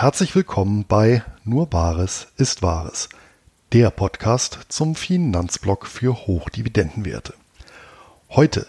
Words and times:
herzlich 0.00 0.36
willkommen 0.36 0.84
bei 0.86 1.24
Nur 1.42 1.66
Bares 1.66 2.28
ist 2.36 2.62
Wahres, 2.62 3.08
der 3.72 3.90
Podcast 3.90 4.60
zum 4.68 4.94
Finanzblock 4.94 5.88
für 5.88 6.14
Hochdividendenwerte. 6.14 7.34
Heute 8.30 8.68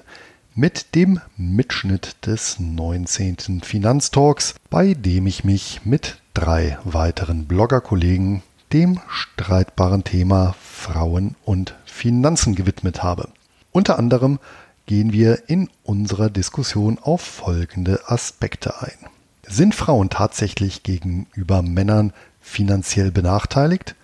mit 0.55 0.95
dem 0.95 1.21
Mitschnitt 1.37 2.25
des 2.25 2.59
19. 2.59 3.61
Finanztalks, 3.61 4.55
bei 4.71 4.95
dem 4.95 5.27
ich 5.27 5.43
mich 5.43 5.85
mit 5.85 6.17
drei 6.33 6.79
weiteren 6.83 7.45
Bloggerkollegen 7.45 8.41
dem 8.73 8.99
streitbaren 9.07 10.03
Thema 10.03 10.55
Frauen 10.59 11.35
und 11.45 11.75
Finanzen 11.85 12.55
gewidmet 12.55 13.03
habe. 13.03 13.29
Unter 13.71 13.99
anderem 13.99 14.39
gehen 14.87 15.13
wir 15.13 15.47
in 15.47 15.69
unserer 15.83 16.31
Diskussion 16.31 16.97
auf 16.97 17.21
folgende 17.21 18.09
Aspekte 18.09 18.81
ein. 18.81 19.18
Sind 19.51 19.73
Frauen 19.73 20.11
tatsächlich 20.11 20.83
gegenüber 20.83 21.63
Männern 21.63 22.13
finanziell 22.39 23.11
benachteiligt? 23.11 23.95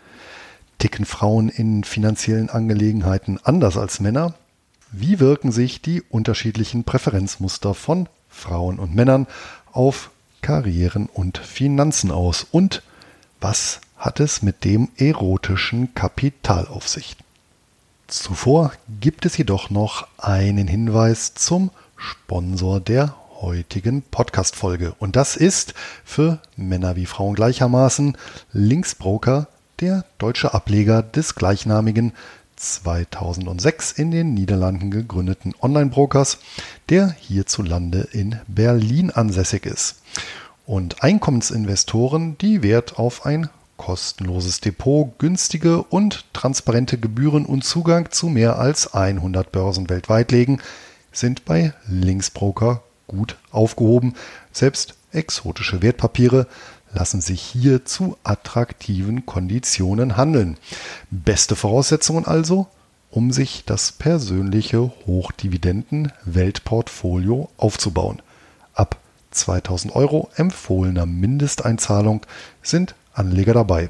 Ticken 0.80 1.06
Frauen 1.06 1.50
in 1.50 1.84
finanziellen 1.84 2.50
Angelegenheiten 2.50 3.40
anders 3.44 3.78
als 3.78 4.00
Männer? 4.00 4.34
Wie 4.92 5.20
wirken 5.20 5.52
sich 5.52 5.84
die 5.84 6.02
unterschiedlichen 6.02 6.84
Präferenzmuster 6.84 7.76
von 7.76 8.10
Frauen 8.28 8.80
und 8.80 8.96
Männern 8.96 9.28
auf 9.72 10.10
Karrieren 10.42 11.06
und 11.14 11.38
Finanzen 11.38 12.10
aus? 12.10 12.48
Und 12.50 12.82
was 13.40 13.82
hat 13.98 14.20
es 14.20 14.42
mit 14.42 14.64
dem 14.64 14.90
erotischen 14.98 15.94
Kapital 15.94 16.66
auf 16.66 16.88
sich? 16.88 17.18
Zuvor 18.08 18.74
gibt 19.00 19.28
es 19.28 19.38
jedoch 19.38 19.70
noch 19.70 20.08
einen 20.18 20.68
Hinweis 20.68 21.36
zum 21.36 21.70
Sponsor 21.98 22.80
der 22.80 23.16
heutigen 23.42 24.02
Podcast-Folge. 24.02 24.96
Und 25.00 25.16
das 25.16 25.36
ist 25.36 25.74
für 26.04 26.40
Männer 26.56 26.96
wie 26.96 27.06
Frauen 27.06 27.36
gleichermaßen 27.36 28.18
Linksbroker, 28.52 29.48
der 29.80 30.06
deutsche 30.18 30.54
Ableger 30.54 31.04
des 31.04 31.36
gleichnamigen 31.36 32.14
2006 32.56 33.92
in 33.92 34.12
den 34.12 34.34
Niederlanden 34.34 34.92
gegründeten 34.92 35.54
Online-Brokers, 35.62 36.40
der 36.90 37.12
hierzulande 37.12 38.08
in 38.12 38.40
Berlin 38.48 39.12
ansässig 39.12 39.66
ist. 39.66 40.02
Und 40.66 41.04
Einkommensinvestoren, 41.04 42.38
die 42.38 42.64
Wert 42.64 42.98
auf 42.98 43.26
ein 43.26 43.50
kostenloses 43.78 44.62
Depot, 44.62 45.20
günstige 45.20 45.84
und 45.84 46.26
transparente 46.34 46.98
Gebühren 46.98 47.46
und 47.46 47.64
Zugang 47.64 48.10
zu 48.12 48.28
mehr 48.28 48.58
als 48.58 48.94
100 48.94 49.52
Börsen 49.52 49.90
weltweit 49.90 50.32
legen, 50.32 50.62
sind 51.12 51.46
bei 51.46 51.74
Linksbroker 51.88 52.82
gut 53.08 53.38
aufgehoben. 53.52 54.16
Selbst 54.52 54.96
exotische 55.12 55.82
Wertpapiere 55.82 56.48
lassen 56.94 57.22
sich 57.22 57.42
hier 57.42 57.86
zu 57.86 58.18
attraktiven 58.24 59.26
Konditionen 59.26 60.18
handeln. 60.18 60.58
Beste 61.12 61.56
Voraussetzungen 61.56 62.26
also, 62.26 62.68
um 63.12 63.32
sich 63.32 63.64
das 63.66 63.92
persönliche 63.92 64.92
Hochdividenden-Weltportfolio 65.06 67.50
aufzubauen. 67.58 68.24
Ab 68.74 68.98
2000 69.32 69.96
Euro 69.96 70.30
empfohlener 70.36 71.06
Mindesteinzahlung 71.06 72.26
sind 72.62 72.96
Anleger 73.14 73.54
dabei. 73.54 73.90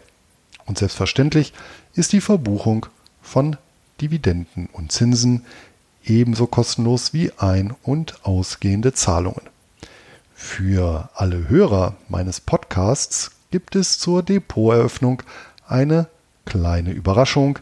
Und 0.66 0.79
selbstverständlich 0.79 1.53
ist 1.94 2.11
die 2.11 2.22
Verbuchung 2.22 2.88
von 3.22 3.57
Dividenden 4.02 4.67
und 4.73 4.91
Zinsen 4.91 5.45
ebenso 6.05 6.47
kostenlos 6.47 7.13
wie 7.13 7.31
ein- 7.38 7.75
und 7.83 8.25
ausgehende 8.25 8.93
Zahlungen. 8.93 9.41
Für 10.33 11.09
alle 11.13 11.49
Hörer 11.49 11.97
meines 12.09 12.41
Podcasts 12.41 13.29
gibt 13.51 13.75
es 13.75 13.99
zur 13.99 14.23
Depoteröffnung 14.23 15.21
eine 15.67 16.07
kleine 16.45 16.91
Überraschung 16.91 17.59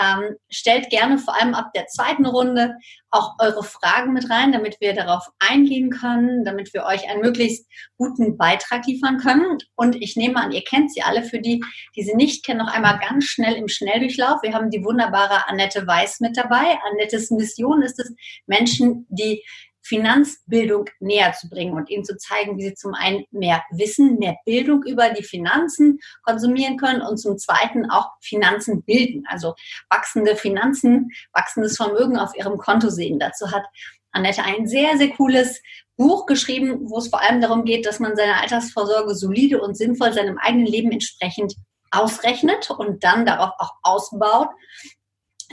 Ähm, 0.00 0.36
stellt 0.48 0.88
gerne 0.88 1.18
vor 1.18 1.38
allem 1.38 1.52
ab 1.52 1.72
der 1.74 1.86
zweiten 1.86 2.24
Runde 2.24 2.76
auch 3.10 3.34
eure 3.38 3.62
Fragen 3.62 4.14
mit 4.14 4.30
rein, 4.30 4.52
damit 4.52 4.80
wir 4.80 4.94
darauf 4.94 5.28
eingehen 5.38 5.90
können, 5.90 6.44
damit 6.44 6.72
wir 6.72 6.84
euch 6.84 7.10
einen 7.10 7.20
möglichst 7.20 7.66
guten 7.98 8.38
Beitrag 8.38 8.86
liefern 8.86 9.18
können. 9.18 9.58
Und 9.76 9.96
ich 9.96 10.16
nehme 10.16 10.36
an, 10.36 10.52
ihr 10.52 10.64
kennt 10.64 10.92
sie 10.94 11.02
alle. 11.02 11.22
Für 11.22 11.38
die, 11.38 11.62
die 11.94 12.04
sie 12.04 12.14
nicht 12.14 12.46
kennen, 12.46 12.60
noch 12.60 12.72
einmal 12.72 12.98
ganz 12.98 13.26
schnell 13.26 13.54
im 13.54 13.68
Schnelldurchlauf. 13.68 14.42
Wir 14.42 14.54
haben 14.54 14.70
die 14.70 14.82
wunderbare 14.82 15.46
Annette 15.46 15.86
Weiß 15.86 16.20
mit 16.20 16.38
dabei. 16.38 16.78
Annettes 16.90 17.30
Mission 17.30 17.82
ist 17.82 18.00
es, 18.00 18.14
Menschen, 18.46 19.06
die 19.10 19.42
Finanzbildung 19.82 20.86
näher 21.00 21.32
zu 21.32 21.48
bringen 21.48 21.74
und 21.74 21.90
ihnen 21.90 22.04
zu 22.04 22.16
zeigen, 22.16 22.56
wie 22.56 22.68
sie 22.68 22.74
zum 22.74 22.94
einen 22.94 23.24
mehr 23.30 23.62
Wissen, 23.72 24.18
mehr 24.18 24.36
Bildung 24.44 24.84
über 24.84 25.10
die 25.10 25.24
Finanzen 25.24 25.98
konsumieren 26.22 26.76
können 26.76 27.02
und 27.02 27.18
zum 27.18 27.36
zweiten 27.38 27.90
auch 27.90 28.10
Finanzen 28.20 28.82
bilden, 28.84 29.24
also 29.28 29.54
wachsende 29.90 30.36
Finanzen, 30.36 31.10
wachsendes 31.32 31.76
Vermögen 31.76 32.16
auf 32.16 32.34
ihrem 32.36 32.58
Konto 32.58 32.90
sehen. 32.90 33.18
Dazu 33.18 33.50
hat 33.50 33.64
Annette 34.12 34.44
ein 34.44 34.66
sehr, 34.66 34.96
sehr 34.96 35.10
cooles 35.10 35.60
Buch 35.96 36.26
geschrieben, 36.26 36.90
wo 36.90 36.98
es 36.98 37.08
vor 37.08 37.20
allem 37.20 37.40
darum 37.40 37.64
geht, 37.64 37.86
dass 37.86 38.00
man 38.00 38.16
seine 38.16 38.40
Altersvorsorge 38.40 39.14
solide 39.14 39.60
und 39.60 39.76
sinnvoll 39.76 40.12
seinem 40.12 40.38
eigenen 40.38 40.66
Leben 40.66 40.92
entsprechend 40.92 41.54
ausrechnet 41.90 42.70
und 42.70 43.04
dann 43.04 43.26
darauf 43.26 43.50
auch 43.58 43.72
ausbaut 43.82 44.48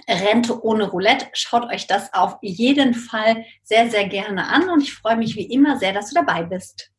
Rente 0.08 0.64
ohne 0.64 0.90
Roulette. 0.90 1.28
Schaut 1.34 1.66
euch 1.72 1.88
das 1.88 2.14
auf 2.14 2.38
jeden 2.42 2.94
Fall 2.94 3.46
sehr, 3.64 3.90
sehr 3.90 4.08
gerne 4.08 4.48
an 4.48 4.70
und 4.70 4.82
ich 4.82 4.94
freue 4.94 5.18
mich 5.18 5.36
wie 5.36 5.52
immer 5.52 5.78
sehr, 5.78 5.94
dass 5.94 6.10
du 6.10 6.16
dabei 6.16 6.44
bist. 6.44 6.92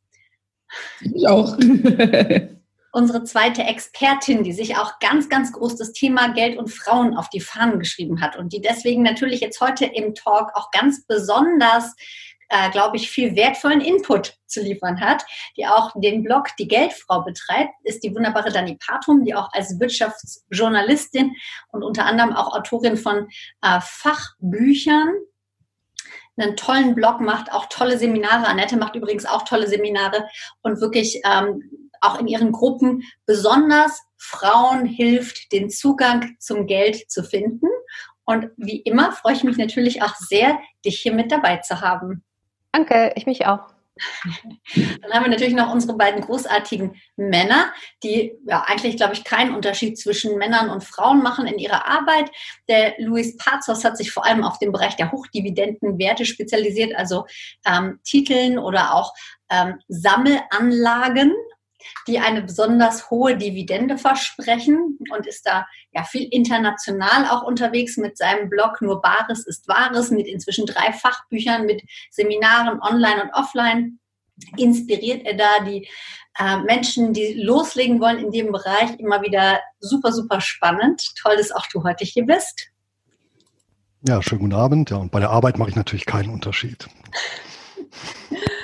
Ich 1.00 1.26
auch. 1.26 1.56
Unsere 2.92 3.22
zweite 3.22 3.62
Expertin, 3.62 4.42
die 4.42 4.52
sich 4.52 4.76
auch 4.76 4.98
ganz, 4.98 5.28
ganz 5.28 5.52
groß 5.52 5.76
das 5.76 5.92
Thema 5.92 6.32
Geld 6.32 6.58
und 6.58 6.68
Frauen 6.68 7.16
auf 7.16 7.28
die 7.28 7.40
Fahnen 7.40 7.78
geschrieben 7.78 8.20
hat 8.20 8.36
und 8.36 8.52
die 8.52 8.60
deswegen 8.60 9.02
natürlich 9.02 9.40
jetzt 9.40 9.60
heute 9.60 9.84
im 9.84 10.14
Talk 10.16 10.50
auch 10.54 10.72
ganz 10.72 11.06
besonders 11.06 11.94
äh, 12.50 12.70
glaube 12.70 12.96
ich, 12.96 13.10
viel 13.10 13.34
wertvollen 13.36 13.80
Input 13.80 14.36
zu 14.46 14.60
liefern 14.60 15.00
hat, 15.00 15.24
die 15.56 15.66
auch 15.66 15.92
den 15.94 16.22
Blog 16.22 16.48
Die 16.58 16.68
Geldfrau 16.68 17.22
betreibt, 17.22 17.72
ist 17.84 18.02
die 18.04 18.14
wunderbare 18.14 18.52
Dani 18.52 18.76
Patum, 18.76 19.24
die 19.24 19.34
auch 19.34 19.48
als 19.52 19.78
Wirtschaftsjournalistin 19.80 21.32
und 21.72 21.82
unter 21.82 22.04
anderem 22.06 22.34
auch 22.34 22.54
Autorin 22.54 22.96
von 22.96 23.28
äh, 23.62 23.80
Fachbüchern 23.80 25.10
einen 26.36 26.56
tollen 26.56 26.94
Blog 26.94 27.20
macht, 27.20 27.52
auch 27.52 27.66
tolle 27.66 27.98
Seminare. 27.98 28.46
Annette 28.46 28.76
macht 28.76 28.96
übrigens 28.96 29.26
auch 29.26 29.44
tolle 29.44 29.66
Seminare 29.66 30.26
und 30.62 30.80
wirklich 30.80 31.20
ähm, 31.24 31.62
auch 32.00 32.18
in 32.18 32.26
ihren 32.26 32.50
Gruppen 32.52 33.02
besonders 33.26 34.00
Frauen 34.16 34.86
hilft, 34.86 35.52
den 35.52 35.70
Zugang 35.70 36.36
zum 36.38 36.66
Geld 36.66 37.10
zu 37.10 37.22
finden 37.22 37.68
Und 38.24 38.50
wie 38.56 38.80
immer 38.80 39.12
freue 39.12 39.34
ich 39.34 39.44
mich 39.44 39.56
natürlich 39.56 40.02
auch 40.02 40.14
sehr, 40.14 40.58
dich 40.84 41.00
hier 41.00 41.12
mit 41.12 41.30
dabei 41.32 41.58
zu 41.58 41.80
haben. 41.80 42.24
Danke, 42.72 43.12
ich 43.16 43.26
mich 43.26 43.46
auch. 43.46 43.60
Dann 44.74 45.12
haben 45.12 45.24
wir 45.24 45.30
natürlich 45.30 45.54
noch 45.54 45.72
unsere 45.72 45.96
beiden 45.96 46.22
großartigen 46.22 46.96
Männer, 47.16 47.72
die 48.02 48.32
ja 48.46 48.64
eigentlich, 48.66 48.96
glaube 48.96 49.14
ich, 49.14 49.24
keinen 49.24 49.54
Unterschied 49.54 49.98
zwischen 49.98 50.38
Männern 50.38 50.70
und 50.70 50.84
Frauen 50.84 51.22
machen 51.22 51.46
in 51.46 51.58
ihrer 51.58 51.86
Arbeit. 51.86 52.30
Der 52.68 52.94
Luis 52.98 53.36
Pazos 53.36 53.84
hat 53.84 53.96
sich 53.96 54.12
vor 54.12 54.24
allem 54.24 54.44
auf 54.44 54.58
den 54.58 54.72
Bereich 54.72 54.96
der 54.96 55.12
Hochdividendenwerte 55.12 56.24
spezialisiert, 56.24 56.94
also 56.94 57.26
ähm, 57.66 58.00
Titeln 58.04 58.58
oder 58.58 58.94
auch 58.94 59.12
ähm, 59.50 59.78
Sammelanlagen 59.88 61.34
die 62.06 62.18
eine 62.18 62.42
besonders 62.42 63.10
hohe 63.10 63.36
Dividende 63.36 63.98
versprechen 63.98 64.98
und 65.10 65.26
ist 65.26 65.46
da 65.46 65.66
ja 65.92 66.04
viel 66.04 66.28
international 66.30 67.26
auch 67.30 67.42
unterwegs 67.42 67.96
mit 67.96 68.16
seinem 68.16 68.48
Blog 68.48 68.80
Nur 68.80 69.00
Bares 69.00 69.46
ist 69.46 69.68
Wahres, 69.68 70.10
mit 70.10 70.26
inzwischen 70.26 70.66
drei 70.66 70.92
Fachbüchern, 70.92 71.66
mit 71.66 71.82
Seminaren 72.10 72.80
online 72.80 73.24
und 73.24 73.34
offline. 73.34 73.98
Inspiriert 74.56 75.26
er 75.26 75.34
da 75.34 75.64
die 75.64 75.86
äh, 76.38 76.56
Menschen, 76.58 77.12
die 77.12 77.34
loslegen 77.34 78.00
wollen 78.00 78.18
in 78.18 78.30
dem 78.30 78.52
Bereich, 78.52 78.98
immer 78.98 79.22
wieder 79.22 79.60
super, 79.80 80.12
super 80.12 80.40
spannend. 80.40 81.02
Toll, 81.20 81.36
dass 81.36 81.52
auch 81.52 81.66
du 81.72 81.82
heute 81.84 82.04
hier 82.04 82.24
bist. 82.24 82.70
Ja, 84.06 84.22
schönen 84.22 84.42
guten 84.42 84.54
Abend. 84.54 84.90
Ja, 84.90 84.96
und 84.96 85.10
bei 85.10 85.20
der 85.20 85.30
Arbeit 85.30 85.58
mache 85.58 85.70
ich 85.70 85.76
natürlich 85.76 86.06
keinen 86.06 86.30
Unterschied. 86.30 86.88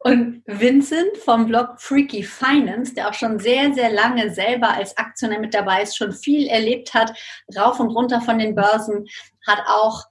Und 0.00 0.42
Vincent 0.46 1.16
vom 1.24 1.46
Blog 1.46 1.80
Freaky 1.80 2.22
Finance, 2.22 2.94
der 2.94 3.08
auch 3.08 3.14
schon 3.14 3.40
sehr, 3.40 3.74
sehr 3.74 3.90
lange 3.90 4.32
selber 4.32 4.70
als 4.70 4.96
Aktionär 4.96 5.40
mit 5.40 5.54
dabei 5.54 5.82
ist, 5.82 5.96
schon 5.96 6.12
viel 6.12 6.46
erlebt 6.46 6.94
hat, 6.94 7.12
rauf 7.56 7.80
und 7.80 7.90
runter 7.90 8.20
von 8.20 8.38
den 8.38 8.54
Börsen, 8.54 9.06
hat 9.46 9.58
auch, 9.66 10.04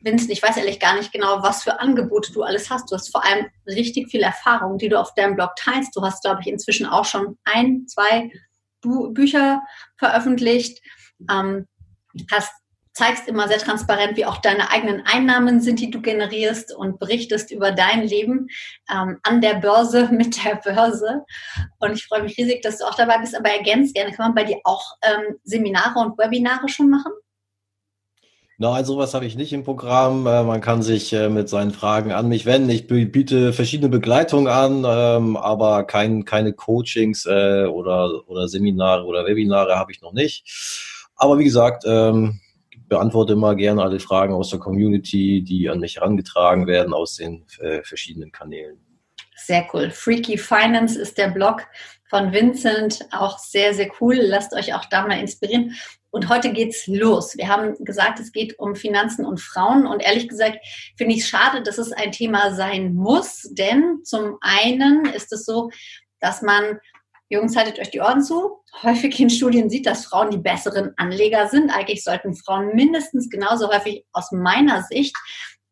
Vincent, 0.00 0.30
ich 0.30 0.42
weiß 0.42 0.58
ehrlich 0.58 0.78
gar 0.78 0.94
nicht 0.94 1.12
genau, 1.12 1.42
was 1.42 1.64
für 1.64 1.80
Angebote 1.80 2.32
du 2.32 2.44
alles 2.44 2.70
hast. 2.70 2.90
Du 2.90 2.94
hast 2.94 3.10
vor 3.10 3.24
allem 3.24 3.46
richtig 3.66 4.08
viel 4.10 4.22
Erfahrung, 4.22 4.78
die 4.78 4.88
du 4.88 5.00
auf 5.00 5.12
deinem 5.14 5.34
Blog 5.34 5.56
teilst. 5.56 5.96
Du 5.96 6.02
hast, 6.02 6.22
glaube 6.22 6.42
ich, 6.42 6.46
inzwischen 6.46 6.86
auch 6.86 7.04
schon 7.04 7.36
ein, 7.44 7.86
zwei 7.88 8.30
Bücher 8.82 9.62
veröffentlicht, 9.96 10.80
ähm, 11.28 11.66
hast 12.30 12.52
zeigst 12.96 13.28
immer 13.28 13.46
sehr 13.46 13.58
transparent, 13.58 14.16
wie 14.16 14.24
auch 14.24 14.38
deine 14.38 14.70
eigenen 14.70 15.02
Einnahmen 15.04 15.60
sind, 15.60 15.80
die 15.80 15.90
du 15.90 16.00
generierst 16.00 16.74
und 16.74 16.98
berichtest 16.98 17.50
über 17.50 17.70
dein 17.70 18.02
Leben 18.02 18.48
ähm, 18.90 19.18
an 19.22 19.42
der 19.42 19.54
Börse, 19.56 20.08
mit 20.12 20.42
der 20.42 20.56
Börse. 20.56 21.24
Und 21.78 21.92
ich 21.92 22.06
freue 22.06 22.22
mich 22.22 22.38
riesig, 22.38 22.62
dass 22.62 22.78
du 22.78 22.86
auch 22.86 22.94
dabei 22.94 23.18
bist, 23.18 23.36
aber 23.36 23.50
ergänzt 23.50 23.94
gerne. 23.94 24.12
Kann 24.12 24.28
man 24.28 24.34
bei 24.34 24.44
dir 24.44 24.60
auch 24.64 24.96
ähm, 25.02 25.36
Seminare 25.44 25.98
und 25.98 26.16
Webinare 26.16 26.70
schon 26.70 26.88
machen? 26.88 27.12
Nein, 28.56 28.86
sowas 28.86 29.12
habe 29.12 29.26
ich 29.26 29.36
nicht 29.36 29.52
im 29.52 29.64
Programm. 29.64 30.26
Äh, 30.26 30.42
man 30.42 30.62
kann 30.62 30.82
sich 30.82 31.12
äh, 31.12 31.28
mit 31.28 31.50
seinen 31.50 31.72
Fragen 31.72 32.12
an 32.12 32.30
mich 32.30 32.46
wenden. 32.46 32.70
Ich 32.70 32.86
biete 32.86 33.52
verschiedene 33.52 33.90
Begleitungen 33.90 34.48
an, 34.48 34.86
ähm, 34.88 35.36
aber 35.36 35.84
kein, 35.84 36.24
keine 36.24 36.54
Coachings 36.54 37.26
äh, 37.26 37.66
oder, 37.66 38.26
oder 38.26 38.48
Seminare 38.48 39.04
oder 39.04 39.26
Webinare 39.26 39.76
habe 39.78 39.92
ich 39.92 40.00
noch 40.00 40.14
nicht. 40.14 40.46
Aber 41.14 41.38
wie 41.38 41.44
gesagt, 41.44 41.84
ähm, 41.86 42.40
beantworte 42.88 43.32
immer 43.34 43.54
gerne 43.54 43.82
alle 43.82 44.00
Fragen 44.00 44.34
aus 44.34 44.50
der 44.50 44.58
Community, 44.58 45.42
die 45.42 45.68
an 45.68 45.80
mich 45.80 45.96
herangetragen 45.96 46.66
werden 46.66 46.94
aus 46.94 47.16
den 47.16 47.44
äh, 47.60 47.82
verschiedenen 47.82 48.32
Kanälen. 48.32 48.78
Sehr 49.36 49.68
cool. 49.72 49.90
Freaky 49.90 50.38
Finance 50.38 50.98
ist 50.98 51.18
der 51.18 51.28
Blog 51.28 51.62
von 52.08 52.32
Vincent. 52.32 53.06
Auch 53.12 53.38
sehr, 53.38 53.74
sehr 53.74 53.90
cool. 54.00 54.16
Lasst 54.16 54.54
euch 54.54 54.74
auch 54.74 54.86
da 54.86 55.06
mal 55.06 55.20
inspirieren. 55.20 55.74
Und 56.10 56.30
heute 56.30 56.52
geht's 56.52 56.86
los. 56.86 57.36
Wir 57.36 57.48
haben 57.48 57.74
gesagt, 57.84 58.18
es 58.20 58.32
geht 58.32 58.58
um 58.58 58.74
Finanzen 58.74 59.26
und 59.26 59.40
Frauen. 59.40 59.86
Und 59.86 60.00
ehrlich 60.00 60.28
gesagt 60.28 60.58
finde 60.96 61.14
ich 61.14 61.20
es 61.20 61.28
schade, 61.28 61.62
dass 61.62 61.76
es 61.76 61.92
ein 61.92 62.12
Thema 62.12 62.54
sein 62.54 62.94
muss. 62.94 63.42
Denn 63.52 64.00
zum 64.04 64.38
einen 64.40 65.04
ist 65.06 65.32
es 65.32 65.44
so, 65.44 65.70
dass 66.20 66.40
man 66.40 66.78
Jungs, 67.28 67.56
haltet 67.56 67.80
euch 67.80 67.90
die 67.90 68.00
Ohren 68.00 68.22
zu. 68.22 68.62
Häufig 68.82 69.18
in 69.18 69.30
Studien 69.30 69.68
sieht, 69.68 69.86
dass 69.86 70.06
Frauen 70.06 70.30
die 70.30 70.38
besseren 70.38 70.92
Anleger 70.96 71.48
sind. 71.48 71.70
Eigentlich 71.70 72.04
sollten 72.04 72.36
Frauen 72.36 72.74
mindestens 72.74 73.28
genauso 73.28 73.68
häufig 73.68 74.04
aus 74.12 74.30
meiner 74.30 74.84
Sicht 74.84 75.16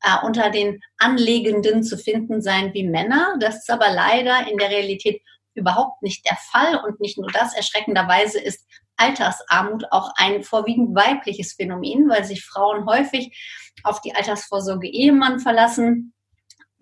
äh, 0.02 0.26
unter 0.26 0.50
den 0.50 0.80
Anlegenden 0.98 1.84
zu 1.84 1.96
finden 1.96 2.42
sein 2.42 2.74
wie 2.74 2.88
Männer. 2.88 3.36
Das 3.38 3.58
ist 3.58 3.70
aber 3.70 3.92
leider 3.92 4.50
in 4.50 4.58
der 4.58 4.70
Realität 4.70 5.22
überhaupt 5.54 6.02
nicht 6.02 6.26
der 6.26 6.36
Fall. 6.50 6.82
Und 6.84 6.98
nicht 7.00 7.18
nur 7.18 7.30
das, 7.30 7.54
erschreckenderweise 7.54 8.40
ist 8.40 8.66
Altersarmut 8.96 9.84
auch 9.92 10.10
ein 10.16 10.42
vorwiegend 10.42 10.96
weibliches 10.96 11.52
Phänomen, 11.52 12.08
weil 12.08 12.24
sich 12.24 12.44
Frauen 12.44 12.84
häufig 12.86 13.36
auf 13.84 14.00
die 14.00 14.14
Altersvorsorge 14.14 14.88
Ehemann 14.88 15.38
verlassen 15.38 16.13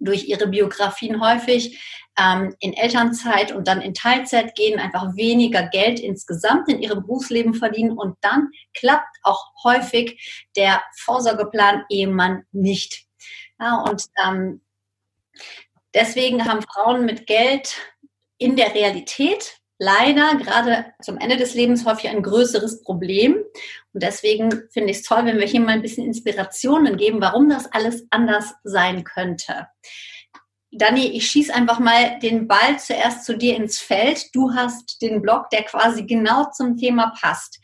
durch 0.04 0.28
ihre 0.28 0.46
Biografien 0.46 1.20
häufig 1.20 1.80
ähm, 2.18 2.54
in 2.60 2.74
Elternzeit 2.74 3.52
und 3.52 3.68
dann 3.68 3.80
in 3.80 3.94
Teilzeit 3.94 4.54
gehen, 4.54 4.78
einfach 4.78 5.16
weniger 5.16 5.66
Geld 5.68 6.00
insgesamt 6.00 6.68
in 6.68 6.80
ihrem 6.80 7.02
Berufsleben 7.02 7.54
verdienen 7.54 7.92
und 7.96 8.16
dann 8.20 8.50
klappt 8.74 9.16
auch 9.22 9.52
häufig 9.64 10.48
der 10.56 10.82
Vorsorgeplan 10.98 11.84
Ehemann 11.88 12.44
nicht. 12.52 13.04
Ja, 13.58 13.76
und 13.82 14.04
ähm, 14.24 14.60
deswegen 15.94 16.44
haben 16.44 16.62
Frauen 16.62 17.04
mit 17.04 17.26
Geld 17.26 17.76
in 18.38 18.56
der 18.56 18.74
Realität 18.74 19.58
leider 19.78 20.36
gerade 20.36 20.86
zum 21.02 21.18
Ende 21.18 21.36
des 21.36 21.54
Lebens 21.54 21.84
häufig 21.84 22.08
ein 22.08 22.22
größeres 22.22 22.82
Problem. 22.82 23.36
Und 23.92 24.02
deswegen 24.02 24.50
finde 24.70 24.90
ich 24.90 24.98
es 24.98 25.02
toll, 25.02 25.24
wenn 25.24 25.38
wir 25.38 25.46
hier 25.46 25.60
mal 25.60 25.72
ein 25.72 25.82
bisschen 25.82 26.06
Inspirationen 26.06 26.96
geben, 26.96 27.20
warum 27.20 27.48
das 27.48 27.70
alles 27.72 28.06
anders 28.10 28.54
sein 28.64 29.04
könnte. 29.04 29.66
Dani, 30.74 31.06
ich 31.08 31.30
schieße 31.30 31.54
einfach 31.54 31.78
mal 31.78 32.18
den 32.20 32.48
Ball 32.48 32.78
zuerst 32.78 33.26
zu 33.26 33.36
dir 33.36 33.56
ins 33.56 33.78
Feld. 33.78 34.34
Du 34.34 34.54
hast 34.54 35.02
den 35.02 35.20
Blog, 35.20 35.50
der 35.50 35.64
quasi 35.64 36.04
genau 36.04 36.46
zum 36.50 36.78
Thema 36.78 37.12
passt. 37.20 37.60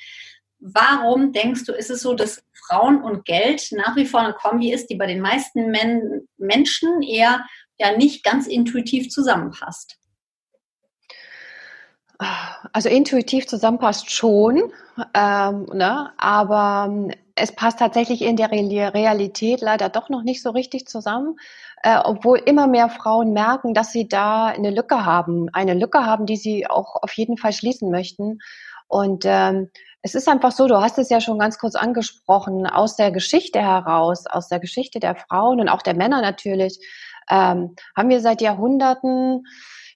Warum 0.60 1.32
denkst 1.32 1.64
du, 1.64 1.72
ist 1.72 1.88
es 1.88 2.02
so, 2.02 2.12
dass 2.12 2.42
Frauen 2.66 3.02
und 3.02 3.24
Geld 3.24 3.68
nach 3.72 3.96
wie 3.96 4.04
vor 4.04 4.20
eine 4.20 4.34
Kombi 4.34 4.72
ist, 4.72 4.88
die 4.88 4.96
bei 4.96 5.06
den 5.06 5.20
meisten 5.20 5.70
Men 5.70 6.28
Menschen 6.36 7.00
eher 7.02 7.46
ja 7.78 7.96
nicht 7.96 8.22
ganz 8.24 8.46
intuitiv 8.46 9.08
zusammenpasst? 9.08 9.96
Also 12.72 12.88
intuitiv 12.88 13.46
zusammenpasst 13.46 14.10
schon, 14.10 14.72
ähm, 15.14 15.66
ne? 15.72 16.12
aber 16.18 17.08
es 17.36 17.54
passt 17.54 17.78
tatsächlich 17.78 18.22
in 18.22 18.34
der 18.34 18.50
Realität 18.50 19.60
leider 19.60 19.88
doch 19.88 20.08
noch 20.08 20.24
nicht 20.24 20.42
so 20.42 20.50
richtig 20.50 20.88
zusammen 20.88 21.36
äh, 21.82 21.98
obwohl 22.02 22.38
immer 22.38 22.66
mehr 22.66 22.88
Frauen 22.88 23.32
merken, 23.32 23.74
dass 23.74 23.92
sie 23.92 24.08
da 24.08 24.46
eine 24.46 24.70
Lücke 24.70 25.04
haben, 25.04 25.48
eine 25.52 25.74
Lücke 25.74 26.04
haben, 26.04 26.26
die 26.26 26.36
sie 26.36 26.66
auch 26.66 26.96
auf 27.02 27.12
jeden 27.12 27.36
Fall 27.36 27.52
schließen 27.52 27.90
möchten. 27.90 28.38
Und 28.88 29.24
ähm, 29.26 29.70
es 30.02 30.14
ist 30.14 30.28
einfach 30.28 30.52
so, 30.52 30.66
du 30.66 30.80
hast 30.80 30.98
es 30.98 31.10
ja 31.10 31.20
schon 31.20 31.38
ganz 31.38 31.58
kurz 31.58 31.74
angesprochen, 31.74 32.66
aus 32.66 32.96
der 32.96 33.10
Geschichte 33.10 33.60
heraus, 33.60 34.26
aus 34.26 34.48
der 34.48 34.60
Geschichte 34.60 35.00
der 35.00 35.16
Frauen 35.16 35.60
und 35.60 35.68
auch 35.68 35.82
der 35.82 35.94
Männer 35.94 36.20
natürlich, 36.20 36.78
ähm, 37.30 37.76
haben 37.96 38.08
wir 38.08 38.20
seit 38.20 38.40
Jahrhunderten 38.40 39.44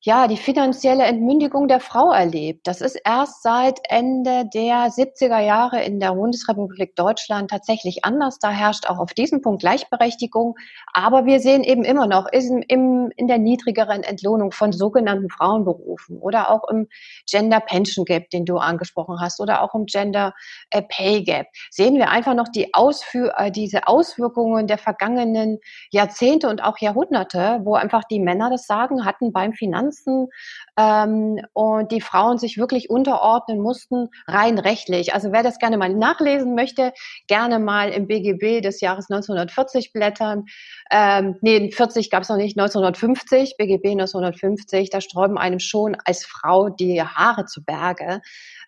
ja, 0.04 0.26
die 0.26 0.36
finanzielle 0.36 1.04
Entmündigung 1.04 1.68
der 1.68 1.78
Frau 1.78 2.10
erlebt. 2.10 2.66
Das 2.66 2.80
ist 2.80 2.96
erst 3.04 3.44
seit 3.44 3.78
Ende 3.88 4.48
der 4.52 4.88
70er 4.88 5.38
Jahre 5.38 5.80
in 5.84 6.00
der 6.00 6.14
Bundesrepublik 6.14 6.96
Deutschland 6.96 7.50
tatsächlich 7.50 8.04
anders. 8.04 8.40
Da 8.40 8.50
herrscht 8.50 8.88
auch 8.88 8.98
auf 8.98 9.14
diesem 9.14 9.42
Punkt 9.42 9.60
Gleichberechtigung. 9.60 10.56
Aber 10.92 11.24
wir 11.24 11.38
sehen 11.38 11.62
eben 11.62 11.84
immer 11.84 12.08
noch 12.08 12.26
in, 12.32 12.62
im, 12.62 13.12
in 13.16 13.28
der 13.28 13.38
niedrigeren 13.38 14.02
Entlohnung 14.02 14.50
von 14.50 14.72
sogenannten 14.72 15.30
Frauenberufen 15.30 16.18
oder 16.18 16.50
auch 16.50 16.68
im 16.68 16.88
Gender 17.30 17.60
Pension 17.60 18.04
Gap, 18.04 18.28
den 18.30 18.44
du 18.44 18.56
angesprochen 18.56 19.20
hast, 19.20 19.38
oder 19.38 19.62
auch 19.62 19.72
im 19.76 19.86
Gender 19.86 20.34
äh, 20.70 20.82
Pay 20.82 21.22
Gap, 21.22 21.46
sehen 21.70 21.94
wir 21.94 22.10
einfach 22.10 22.34
noch 22.34 22.48
die 22.48 22.74
Ausführ 22.74 23.34
äh, 23.36 23.52
diese 23.52 23.86
Auswirkungen 23.86 24.66
der 24.66 24.78
vergangenen 24.78 25.60
Jahrzehnte 25.92 26.48
und 26.48 26.64
auch 26.64 26.78
Jahrhunderte, 26.78 27.60
wo 27.62 27.74
einfach 27.74 28.02
die 28.10 28.18
Männer 28.18 28.50
das 28.50 28.66
Sagen 28.66 29.04
hatten 29.04 29.32
beim 29.32 29.52
Finanz 29.52 29.91
Instanzen 29.92 30.28
ähm, 30.76 31.38
und 31.52 31.92
die 31.92 32.00
Frauen 32.00 32.38
sich 32.38 32.58
wirklich 32.58 32.90
unterordnen 32.90 33.60
mussten, 33.60 34.08
rein 34.26 34.58
rechtlich. 34.58 35.14
Also 35.14 35.32
wer 35.32 35.42
das 35.42 35.58
gerne 35.58 35.76
mal 35.76 35.94
nachlesen 35.94 36.54
möchte, 36.54 36.92
gerne 37.26 37.58
mal 37.58 37.90
im 37.90 38.06
BGB 38.06 38.62
des 38.62 38.80
Jahres 38.80 39.10
1940 39.10 39.92
blättern. 39.92 40.44
Ähm, 40.90 41.36
nee, 41.42 41.70
40 41.70 42.10
gab 42.10 42.22
es 42.22 42.28
noch 42.28 42.36
nicht, 42.36 42.58
1950, 42.58 43.56
BGB 43.58 43.92
1950, 43.92 44.90
da 44.90 45.00
sträuben 45.00 45.38
einem 45.38 45.58
schon 45.58 45.96
als 46.04 46.24
Frau 46.24 46.68
die 46.68 47.02
Haare 47.02 47.46
zu 47.46 47.64
Berge. 47.64 48.20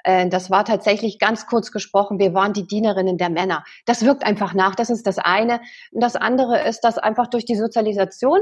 Äh, 0.04 0.28
das 0.28 0.50
war 0.50 0.64
tatsächlich 0.64 1.18
ganz 1.18 1.46
kurz 1.46 1.72
gesprochen, 1.72 2.18
wir 2.18 2.34
waren 2.34 2.52
die 2.52 2.66
Dienerinnen 2.66 3.18
der 3.18 3.30
Männer. 3.30 3.64
Das 3.86 4.04
wirkt 4.04 4.24
einfach 4.24 4.54
nach, 4.54 4.74
das 4.74 4.90
ist 4.90 5.06
das 5.06 5.18
eine. 5.18 5.60
Und 5.90 6.02
das 6.02 6.16
andere 6.16 6.62
ist, 6.62 6.80
dass 6.80 6.98
einfach 6.98 7.28
durch 7.28 7.44
die 7.44 7.56
Sozialisation 7.56 8.40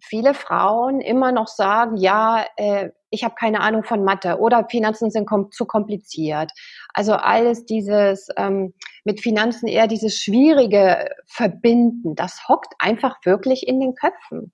viele 0.00 0.34
Frauen 0.34 1.00
immer 1.00 1.32
noch 1.32 1.48
sagen, 1.48 1.96
ja, 1.96 2.44
äh, 2.56 2.90
ich 3.10 3.24
habe 3.24 3.34
keine 3.34 3.60
Ahnung 3.60 3.82
von 3.82 4.04
Mathe 4.04 4.38
oder 4.38 4.66
Finanzen 4.70 5.10
sind 5.10 5.26
kom 5.26 5.50
zu 5.50 5.66
kompliziert. 5.66 6.52
Also 6.94 7.14
alles 7.14 7.64
dieses 7.64 8.28
ähm, 8.36 8.74
mit 9.04 9.20
Finanzen 9.20 9.66
eher 9.66 9.88
dieses 9.88 10.16
schwierige 10.16 11.10
Verbinden, 11.26 12.14
das 12.14 12.48
hockt 12.48 12.74
einfach 12.78 13.16
wirklich 13.24 13.66
in 13.66 13.80
den 13.80 13.94
Köpfen. 13.94 14.52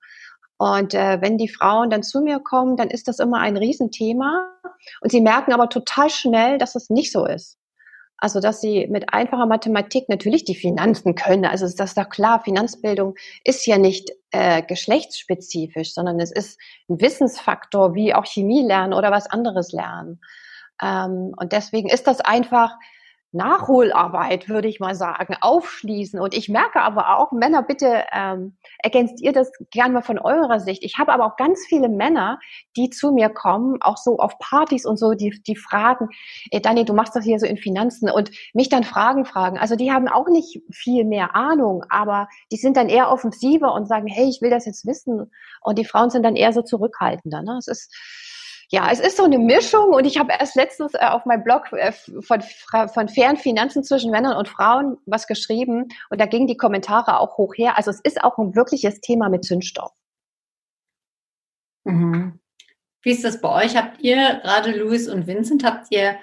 Und 0.59 0.95
äh, 0.95 1.21
wenn 1.21 1.37
die 1.37 1.49
Frauen 1.49 1.91
dann 1.91 2.03
zu 2.03 2.23
mir 2.23 2.41
kommen, 2.41 2.77
dann 2.77 2.89
ist 2.89 3.09
das 3.09 3.19
immer 3.19 3.41
ein 3.41 3.59
Riesenthema. 3.59 4.51
Und 5.03 5.11
sie 5.11 5.21
merken 5.21 5.53
aber 5.53 5.69
total 5.69 6.09
schnell, 6.09 6.57
dass 6.57 6.75
es 6.75 6.89
nicht 6.89 7.13
so 7.13 7.27
ist. 7.27 7.59
Also, 8.19 8.41
dass 8.41 8.61
sie 8.61 8.87
mit 8.89 9.13
einfacher 9.13 9.47
Mathematik 9.47 10.09
natürlich 10.09 10.45
die 10.45 10.55
Finanzen 10.55 11.15
können. 11.15 11.45
Also, 11.45 11.67
ist 11.67 11.81
das 11.81 11.95
doch 11.95 12.09
klar. 12.09 12.41
Finanzbildung 12.43 13.15
ist 13.45 13.67
ja 13.67 13.79
nicht 13.79 14.11
äh, 14.31 14.63
geschlechtsspezifisch, 14.63 15.93
sondern 15.93 16.21
es 16.21 16.33
ist 16.33 16.59
ein 16.89 17.01
Wissensfaktor, 17.01 17.95
wie 17.95 18.15
auch 18.15 18.27
Chemie 18.27 18.63
lernen 18.63 18.95
oder 18.95 19.11
was 19.11 19.27
anderes 19.27 19.73
lernen. 19.73 20.21
Ähm, 20.83 21.35
und 21.37 21.53
deswegen 21.53 21.89
ist 21.89 22.07
das 22.07 22.21
einfach 22.21 22.73
Nachholarbeit, 23.33 24.49
würde 24.49 24.69
ich 24.69 24.81
mal 24.81 24.95
sagen, 24.95 25.37
aufschließen. 25.41 26.21
Und 26.21 26.35
ich 26.35 26.49
merke 26.49 26.81
aber 26.81 27.19
auch, 27.19 27.33
Männer, 27.33 27.63
bitte 27.63 28.05
ähm, 28.13 28.57
ergänzt 28.79 29.21
ihr 29.21 29.33
das 29.33 29.51
gern 29.71 29.93
mal 29.93 30.03
von 30.03 30.19
eurer 30.19 30.61
Sicht. 30.61 30.83
Ich 30.83 30.99
habe 30.99 31.13
aber 31.13 31.27
auch 31.27 31.37
ganz 31.37 31.65
viele 31.69 31.89
Männer, 31.89 32.39
die 32.77 32.91
zu 32.91 33.13
mir 33.13 33.29
kommen, 33.29 33.83
auch 33.83 33.97
so 33.97 34.19
auf 34.19 34.39
Partys 34.39 34.87
und 34.87 34.97
so, 34.97 35.13
die, 35.13 35.43
die 35.47 35.57
fragen, 35.57 36.09
ey, 36.51 36.63
Dani, 36.63 36.85
du 36.85 36.95
machst 36.95 37.15
das 37.15 37.25
hier 37.25 37.39
so 37.39 37.47
in 37.47 37.57
Finanzen 37.57 38.11
und 38.11 38.31
mich 38.55 38.69
dann 38.69 38.85
Fragen 38.85 39.25
fragen. 39.25 39.59
Also 39.59 39.77
die 39.77 39.93
haben 39.93 40.09
auch 40.09 40.29
nicht 40.29 40.61
viel 40.73 41.05
mehr 41.05 41.35
Ahnung, 41.35 41.85
aber 41.91 42.29
die 42.53 42.57
sind 42.57 42.77
dann 42.77 42.89
eher 42.89 43.11
offensiver 43.11 43.75
und 43.75 43.87
sagen, 43.87 44.07
hey, 44.07 44.29
ich 44.29 44.41
will 44.41 44.51
das 44.51 44.67
jetzt 44.67 44.87
wissen. 44.87 45.31
Und 45.61 45.79
die 45.79 45.85
Frauen 45.85 46.11
sind 46.11 46.23
dann 46.23 46.37
eher 46.37 46.53
so 46.53 46.63
zurückhaltender. 46.63 47.43
Ne? 47.43 47.57
Es 47.59 47.67
ist 47.67 47.95
ja, 48.71 48.91
es 48.91 48.99
ist 48.99 49.17
so 49.17 49.25
eine 49.25 49.39
Mischung 49.39 49.91
und 49.91 50.05
ich 50.07 50.19
habe 50.19 50.33
erst 50.39 50.57
letztens 50.57 50.95
äh, 50.95 51.07
auf 51.07 51.25
meinem 51.25 51.45
Blog 51.45 51.73
äh, 51.73 51.93
von, 51.93 52.43
von 52.43 53.09
fairen 53.09 53.37
Finanzen 53.37 53.85
zwischen 53.85 54.11
Männern 54.11 54.37
und 54.37 54.49
Frauen 54.49 54.97
was 55.07 55.27
geschrieben 55.27 55.89
und 56.11 56.21
da 56.21 56.27
gingen 56.27 56.49
die 56.49 56.57
Kommentare 56.57 57.21
auch 57.21 57.39
hoch 57.39 57.55
her. 57.57 57.77
Also 57.77 57.91
es 57.91 58.01
ist 58.01 58.23
auch 58.25 58.39
ein 58.39 58.57
wirkliches 58.57 59.01
Thema 59.01 59.29
mit 59.29 59.45
Zündstoff. 59.45 59.93
Mhm. 61.85 62.41
Wie 63.03 63.13
ist 63.13 63.25
das 63.25 63.41
bei 63.41 63.65
euch? 63.65 63.77
Habt 63.77 64.03
ihr, 64.03 64.41
gerade 64.43 64.77
Louis 64.77 65.09
und 65.09 65.29
Vincent, 65.29 65.65
habt 65.65 65.87
ihr 65.91 66.17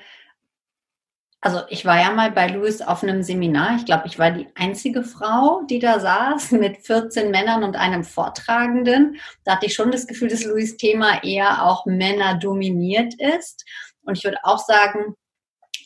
also 1.44 1.60
ich 1.68 1.84
war 1.84 2.00
ja 2.00 2.10
mal 2.10 2.32
bei 2.32 2.48
Louis 2.48 2.82
auf 2.82 3.04
einem 3.04 3.22
Seminar. 3.22 3.76
Ich 3.76 3.84
glaube, 3.84 4.08
ich 4.08 4.18
war 4.18 4.32
die 4.32 4.48
einzige 4.56 5.04
Frau, 5.04 5.64
die 5.70 5.80
da 5.80 6.00
saß 6.00 6.52
mit 6.54 6.78
14 6.78 7.32
Männern 7.32 7.66
und 7.66 7.76
einem 7.76 8.06
Vortragenden. 8.06 9.20
Da 9.44 9.58
hatte 9.58 9.66
ich 9.66 9.74
schon 9.74 9.92
das 9.92 10.08
Gefühl, 10.08 10.30
dass 10.30 10.46
Louis 10.46 10.78
Thema 10.78 11.22
eher 11.22 11.66
auch 11.66 11.86
Männer 11.86 12.36
dominiert 12.36 13.16
ist. 13.20 13.66
Und 14.04 14.18
ich 14.18 14.24
würde 14.24 14.38
auch 14.44 14.60
sagen, 14.60 15.16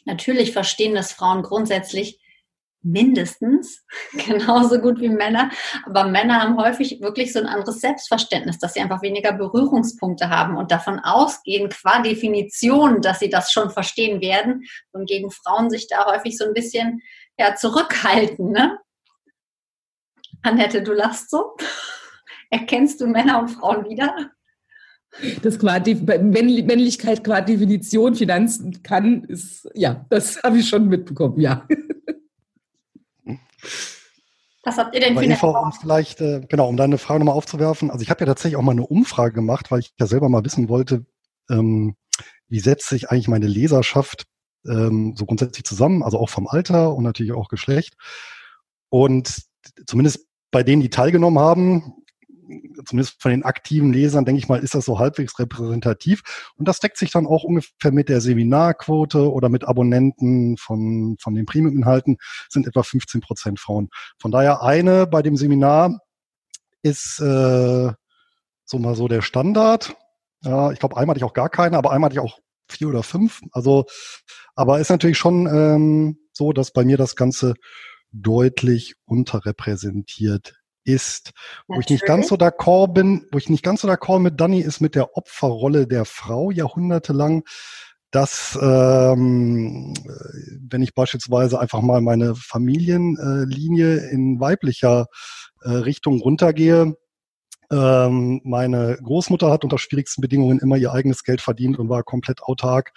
natürlich 0.05 0.53
verstehen 0.53 0.93
das 0.93 1.11
Frauen 1.11 1.41
grundsätzlich 1.41 2.19
mindestens 2.81 3.85
genauso 4.25 4.79
gut 4.79 4.99
wie 4.99 5.09
Männer. 5.09 5.49
Aber 5.85 6.05
Männer 6.05 6.41
haben 6.41 6.57
häufig 6.57 7.01
wirklich 7.01 7.33
so 7.33 7.39
ein 7.39 7.45
anderes 7.45 7.81
Selbstverständnis, 7.81 8.59
dass 8.59 8.73
sie 8.73 8.79
einfach 8.79 9.01
weniger 9.01 9.33
Berührungspunkte 9.33 10.29
haben 10.29 10.57
und 10.57 10.71
davon 10.71 10.99
ausgehen, 10.99 11.69
qua 11.69 12.01
Definition, 12.01 13.01
dass 13.01 13.19
sie 13.19 13.29
das 13.29 13.51
schon 13.51 13.69
verstehen 13.69 14.21
werden 14.21 14.63
und 14.91 15.07
gegen 15.07 15.31
Frauen 15.31 15.69
sich 15.69 15.87
da 15.87 16.05
häufig 16.05 16.37
so 16.37 16.45
ein 16.45 16.53
bisschen 16.53 17.01
ja, 17.37 17.55
zurückhalten. 17.55 18.51
Ne? 18.51 18.77
Annette, 20.41 20.81
du 20.81 20.93
lachst 20.93 21.29
so. 21.29 21.55
Erkennst 22.49 23.01
du 23.01 23.07
Männer 23.07 23.39
und 23.39 23.49
Frauen 23.49 23.89
wieder? 23.89 24.31
Das 25.41 25.57
qua 25.57 25.79
Männlichkeit 25.79 27.23
qua 27.23 27.41
Definition 27.41 28.15
Finanzen 28.15 28.83
kann, 28.83 29.23
ist, 29.23 29.67
ja, 29.73 30.05
das 30.09 30.41
habe 30.43 30.59
ich 30.59 30.69
schon 30.69 30.87
mitbekommen, 30.87 31.39
ja. 31.39 31.67
Was 34.63 34.77
habt 34.77 34.93
ihr 34.93 35.01
denn 35.01 35.11
Aber 35.13 35.21
für 35.21 35.25
eine 35.25 35.35
Eva, 35.35 35.59
um 35.59 35.71
vielleicht, 35.71 36.19
äh, 36.19 36.41
genau, 36.47 36.67
um 36.67 36.75
deine 36.75 36.97
Frage 36.97 37.19
nochmal 37.19 37.35
aufzuwerfen. 37.35 37.89
Also 37.89 38.03
ich 38.03 38.09
habe 38.09 38.21
ja 38.21 38.25
tatsächlich 38.25 38.57
auch 38.57 38.63
mal 38.63 38.71
eine 38.71 38.85
Umfrage 38.85 39.33
gemacht, 39.33 39.71
weil 39.71 39.79
ich 39.79 39.93
ja 39.97 40.07
selber 40.07 40.27
mal 40.27 40.43
wissen 40.43 40.67
wollte, 40.67 41.05
ähm, 41.49 41.95
wie 42.47 42.59
setzt 42.59 42.89
sich 42.89 43.09
eigentlich 43.09 43.27
meine 43.27 43.47
Leserschaft 43.47 44.25
ähm, 44.65 45.15
so 45.15 45.25
grundsätzlich 45.25 45.63
zusammen, 45.63 46.03
also 46.03 46.19
auch 46.19 46.29
vom 46.29 46.47
Alter 46.47 46.93
und 46.93 47.03
natürlich 47.03 47.31
auch 47.31 47.47
Geschlecht. 47.47 47.95
Und 48.89 49.43
zumindest 49.85 50.27
bei 50.51 50.63
denen, 50.63 50.81
die 50.81 50.89
teilgenommen 50.89 51.39
haben, 51.39 51.93
zumindest 52.87 53.21
von 53.21 53.31
den 53.31 53.43
aktiven 53.43 53.93
Lesern, 53.93 54.25
denke 54.25 54.39
ich 54.39 54.47
mal, 54.47 54.63
ist 54.63 54.75
das 54.75 54.85
so 54.85 54.99
halbwegs 54.99 55.37
repräsentativ. 55.39 56.51
Und 56.55 56.67
das 56.67 56.79
deckt 56.79 56.97
sich 56.97 57.11
dann 57.11 57.27
auch 57.27 57.43
ungefähr 57.43 57.91
mit 57.91 58.09
der 58.09 58.21
Seminarquote 58.21 59.31
oder 59.31 59.49
mit 59.49 59.67
Abonnenten 59.67 60.57
von, 60.57 61.17
von 61.19 61.35
den 61.35 61.45
Premium-Inhalten, 61.45 62.17
sind 62.49 62.67
etwa 62.67 62.83
15 62.83 63.21
Prozent 63.21 63.59
Frauen. 63.59 63.89
Von 64.19 64.31
daher 64.31 64.61
eine 64.63 65.07
bei 65.07 65.21
dem 65.21 65.35
Seminar 65.35 65.99
ist 66.81 67.19
äh, 67.19 67.91
so 68.65 68.79
mal 68.79 68.95
so 68.95 69.07
der 69.07 69.21
Standard. 69.21 69.95
Ja, 70.43 70.71
ich 70.71 70.79
glaube, 70.79 70.97
einmal 70.97 71.13
hatte 71.13 71.19
ich 71.19 71.29
auch 71.29 71.33
gar 71.33 71.49
keine, 71.49 71.77
aber 71.77 71.91
einmal 71.91 72.09
hatte 72.09 72.19
ich 72.19 72.25
auch 72.25 72.39
vier 72.69 72.89
oder 72.89 73.03
fünf. 73.03 73.41
Also, 73.51 73.85
aber 74.55 74.79
ist 74.79 74.89
natürlich 74.89 75.17
schon 75.17 75.47
ähm, 75.47 76.17
so, 76.31 76.53
dass 76.53 76.71
bei 76.71 76.83
mir 76.83 76.97
das 76.97 77.15
Ganze 77.15 77.55
deutlich 78.11 78.95
unterrepräsentiert 79.05 80.56
ist. 80.87 81.31
Wo 81.67 81.79
ich 81.79 81.89
nicht 81.89 82.05
ganz 82.05 82.29
so 82.29 82.35
d'accord 82.35 82.93
bin, 82.93 83.27
wo 83.31 83.37
ich 83.37 83.49
nicht 83.49 83.63
ganz 83.63 83.81
so 83.81 83.87
d'accord 83.87 84.19
mit 84.19 84.39
Danny 84.39 84.61
ist 84.61 84.79
mit 84.79 84.95
der 84.95 85.15
Opferrolle 85.17 85.85
der 85.85 86.05
Frau 86.05 86.49
jahrhundertelang, 86.49 87.43
dass 88.11 88.57
ähm, 88.61 89.93
wenn 90.69 90.81
ich 90.81 90.95
beispielsweise 90.95 91.59
einfach 91.59 91.81
mal 91.81 92.01
meine 92.01 92.35
Familienlinie 92.35 94.09
in 94.09 94.39
weiblicher 94.39 95.07
äh, 95.61 95.69
Richtung 95.71 96.21
runtergehe, 96.21 96.95
ähm, 97.69 98.39
meine 98.45 98.97
Großmutter 99.03 99.51
hat 99.51 99.65
unter 99.65 99.77
schwierigsten 99.77 100.21
Bedingungen 100.21 100.59
immer 100.59 100.77
ihr 100.77 100.93
eigenes 100.93 101.23
Geld 101.23 101.41
verdient 101.41 101.77
und 101.79 101.89
war 101.89 102.03
komplett 102.03 102.41
autark. 102.43 102.93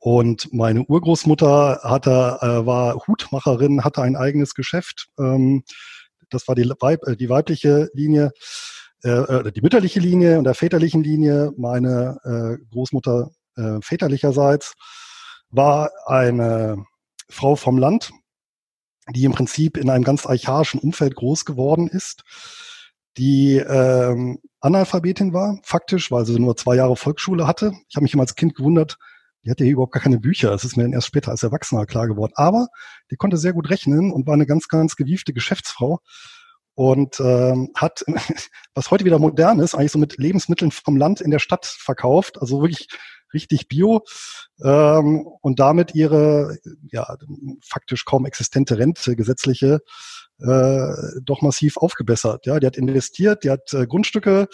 Und 0.00 0.52
meine 0.52 0.84
Urgroßmutter 0.84 1.80
hatte, 1.82 2.38
äh, 2.40 2.66
war 2.66 3.06
Hutmacherin, 3.06 3.84
hatte 3.84 4.02
ein 4.02 4.16
eigenes 4.16 4.54
Geschäft. 4.54 5.08
Ähm, 5.18 5.64
das 6.30 6.48
war 6.48 6.54
die, 6.54 6.68
Weib, 6.80 7.06
äh, 7.06 7.16
die 7.16 7.28
weibliche 7.28 7.90
Linie, 7.92 8.32
äh, 9.04 9.10
äh, 9.10 9.52
die 9.52 9.60
mütterliche 9.60 10.00
Linie 10.00 10.38
und 10.38 10.44
der 10.44 10.54
väterlichen 10.54 11.02
Linie. 11.02 11.52
Meine 11.56 12.18
äh, 12.24 12.64
Großmutter 12.72 13.30
äh, 13.56 13.78
väterlicherseits 13.80 14.74
war 15.50 15.90
eine 16.06 16.84
Frau 17.28 17.56
vom 17.56 17.78
Land, 17.78 18.10
die 19.14 19.24
im 19.24 19.32
Prinzip 19.32 19.76
in 19.76 19.90
einem 19.90 20.04
ganz 20.04 20.26
archaischen 20.26 20.80
Umfeld 20.80 21.14
groß 21.14 21.44
geworden 21.44 21.88
ist, 21.88 22.22
die 23.16 23.56
ähm, 23.56 24.38
Analphabetin 24.60 25.32
war, 25.32 25.58
faktisch, 25.62 26.10
weil 26.10 26.26
sie 26.26 26.38
nur 26.38 26.56
zwei 26.56 26.76
Jahre 26.76 26.96
Volksschule 26.96 27.46
hatte. 27.46 27.72
Ich 27.88 27.96
habe 27.96 28.04
mich 28.04 28.14
immer 28.14 28.22
als 28.22 28.34
Kind 28.34 28.54
gewundert, 28.54 28.98
die 29.44 29.50
hatte 29.50 29.64
hier 29.64 29.74
überhaupt 29.74 29.92
gar 29.92 30.02
keine 30.02 30.18
Bücher. 30.18 30.50
Das 30.50 30.64
ist 30.64 30.76
mir 30.76 30.82
dann 30.82 30.92
erst 30.92 31.06
später 31.06 31.30
als 31.30 31.42
Erwachsener 31.42 31.86
klar 31.86 32.06
geworden. 32.06 32.32
Aber 32.34 32.68
die 33.10 33.16
konnte 33.16 33.36
sehr 33.36 33.52
gut 33.52 33.70
rechnen 33.70 34.12
und 34.12 34.26
war 34.26 34.34
eine 34.34 34.46
ganz, 34.46 34.68
ganz 34.68 34.96
gewiefte 34.96 35.32
Geschäftsfrau 35.32 36.00
und 36.74 37.18
ähm, 37.20 37.70
hat, 37.74 38.04
was 38.74 38.90
heute 38.90 39.04
wieder 39.04 39.18
modern 39.18 39.58
ist, 39.58 39.74
eigentlich 39.74 39.92
so 39.92 39.98
mit 39.98 40.16
Lebensmitteln 40.16 40.70
vom 40.70 40.96
Land 40.96 41.20
in 41.20 41.30
der 41.30 41.38
Stadt 41.38 41.66
verkauft. 41.66 42.40
Also 42.40 42.60
wirklich 42.62 42.88
richtig 43.34 43.68
bio 43.68 44.04
ähm, 44.62 45.26
und 45.42 45.60
damit 45.60 45.94
ihre 45.94 46.56
ja 46.90 47.16
faktisch 47.62 48.04
kaum 48.04 48.26
existente 48.26 48.78
Rente 48.78 49.16
gesetzliche 49.16 49.80
äh, 50.40 50.92
doch 51.22 51.42
massiv 51.42 51.76
aufgebessert. 51.76 52.46
Ja, 52.46 52.60
die 52.60 52.66
hat 52.66 52.76
investiert, 52.76 53.44
die 53.44 53.50
hat 53.50 53.72
äh, 53.74 53.86
Grundstücke 53.86 54.48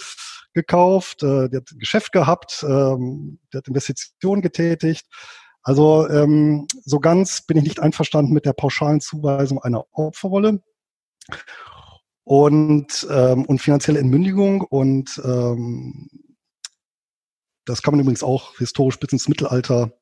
gekauft, 0.55 1.23
äh, 1.23 1.49
der 1.49 1.61
hat 1.61 1.71
Geschäft 1.79 2.13
gehabt, 2.13 2.65
ähm, 2.67 3.39
der 3.53 3.59
hat 3.59 3.69
Investitionen 3.69 4.43
getätigt. 4.43 5.07
Also 5.63 6.09
ähm, 6.09 6.67
so 6.85 7.01
ganz 7.01 7.43
bin 7.43 7.57
ich 7.57 7.65
nicht 7.65 7.81
einverstanden 7.81 8.33
mit 8.33 8.45
der 8.45 8.53
pauschalen 8.53 9.01
Zuweisung 9.01 9.63
einer 9.63 9.85
Opferrolle 9.93 10.63
und, 12.23 13.07
ähm, 13.11 13.45
und 13.47 13.61
finanzielle 13.61 13.99
Entmündigung. 13.99 14.61
Und 14.61 15.21
ähm, 15.25 16.09
das 17.65 17.83
kann 17.83 17.93
man 17.93 18.01
übrigens 18.01 18.23
auch 18.23 18.57
historisch 18.59 18.99
bis 18.99 19.13
ins 19.13 19.29
Mittelalter 19.29 19.93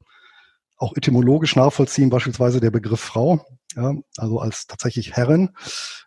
auch 0.76 0.96
etymologisch 0.96 1.54
nachvollziehen, 1.54 2.10
beispielsweise 2.10 2.60
der 2.60 2.72
Begriff 2.72 3.00
Frau, 3.00 3.46
ja, 3.76 3.94
also 4.16 4.40
als 4.40 4.66
tatsächlich 4.66 5.12
Herrin 5.12 5.50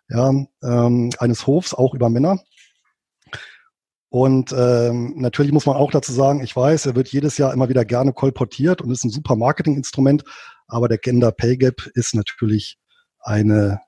ja, 0.09 0.33
ähm, 0.63 1.11
eines 1.17 1.47
Hofs, 1.47 1.73
auch 1.73 1.93
über 1.93 2.09
Männer. 2.09 2.39
Und 4.15 4.55
ähm, 4.57 5.13
natürlich 5.17 5.51
muss 5.51 5.65
man 5.65 5.75
auch 5.75 5.91
dazu 5.91 6.13
sagen, 6.13 6.41
ich 6.41 6.55
weiß, 6.55 6.85
er 6.85 6.95
wird 6.95 7.09
jedes 7.09 7.37
Jahr 7.37 7.51
immer 7.51 7.67
wieder 7.67 7.83
gerne 7.83 8.13
kolportiert 8.13 8.81
und 8.81 8.89
ist 8.89 9.03
ein 9.03 9.09
super 9.09 9.35
Marketinginstrument, 9.35 10.23
aber 10.67 10.87
der 10.87 10.99
Gender 10.99 11.33
Pay 11.33 11.57
Gap 11.57 11.85
ist 11.95 12.15
natürlich 12.15 12.77
eine 13.19 13.81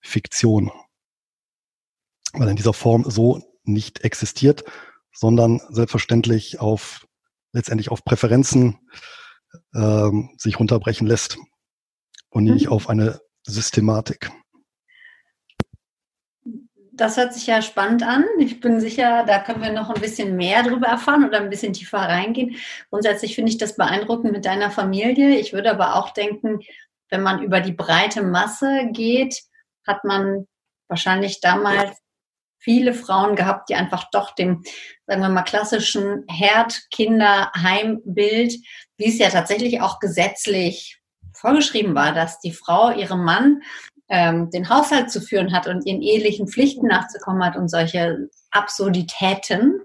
Fiktion, 0.00 0.70
weil 2.32 2.46
er 2.46 2.50
in 2.50 2.56
dieser 2.56 2.74
Form 2.74 3.10
so 3.10 3.42
nicht 3.64 4.04
existiert, 4.04 4.62
sondern 5.12 5.60
selbstverständlich 5.70 6.60
auf 6.60 7.08
letztendlich 7.50 7.90
auf 7.90 8.04
Präferenzen 8.04 8.78
ähm, 9.74 10.30
sich 10.38 10.60
runterbrechen 10.60 11.08
lässt 11.08 11.38
und 12.30 12.44
nicht 12.44 12.66
mhm. 12.66 12.72
auf 12.72 12.88
eine 12.88 13.20
Systematik. 13.42 14.30
Das 16.94 17.16
hört 17.16 17.32
sich 17.32 17.46
ja 17.46 17.62
spannend 17.62 18.02
an. 18.02 18.26
Ich 18.38 18.60
bin 18.60 18.78
sicher, 18.78 19.24
da 19.24 19.38
können 19.38 19.62
wir 19.62 19.72
noch 19.72 19.88
ein 19.88 20.00
bisschen 20.00 20.36
mehr 20.36 20.62
darüber 20.62 20.88
erfahren 20.88 21.26
oder 21.26 21.40
ein 21.40 21.48
bisschen 21.48 21.72
tiefer 21.72 21.96
reingehen. 21.98 22.56
Grundsätzlich 22.90 23.34
finde 23.34 23.50
ich 23.50 23.56
das 23.56 23.76
beeindruckend 23.76 24.30
mit 24.30 24.44
deiner 24.44 24.70
Familie. 24.70 25.38
Ich 25.38 25.54
würde 25.54 25.70
aber 25.70 25.96
auch 25.96 26.10
denken, 26.10 26.60
wenn 27.08 27.22
man 27.22 27.42
über 27.42 27.60
die 27.60 27.72
breite 27.72 28.22
Masse 28.22 28.88
geht, 28.92 29.40
hat 29.86 30.04
man 30.04 30.46
wahrscheinlich 30.88 31.40
damals 31.40 31.96
viele 32.58 32.92
Frauen 32.94 33.36
gehabt, 33.36 33.70
die 33.70 33.74
einfach 33.74 34.10
doch 34.12 34.34
dem, 34.34 34.62
sagen 35.06 35.22
wir 35.22 35.30
mal, 35.30 35.42
klassischen 35.42 36.24
Herd-Kinder-Heimbild, 36.28 38.52
wie 38.98 39.06
es 39.06 39.18
ja 39.18 39.30
tatsächlich 39.30 39.80
auch 39.80 39.98
gesetzlich 39.98 41.00
vorgeschrieben 41.34 41.94
war, 41.94 42.12
dass 42.12 42.40
die 42.40 42.52
Frau 42.52 42.92
ihrem 42.92 43.24
Mann 43.24 43.62
ähm, 44.12 44.50
den 44.50 44.68
Haushalt 44.68 45.10
zu 45.10 45.22
führen 45.22 45.52
hat 45.52 45.66
und 45.66 45.86
ihren 45.86 46.02
ehelichen 46.02 46.46
Pflichten 46.46 46.86
nachzukommen 46.86 47.42
hat 47.42 47.56
und 47.56 47.68
solche 47.68 48.28
Absurditäten 48.50 49.80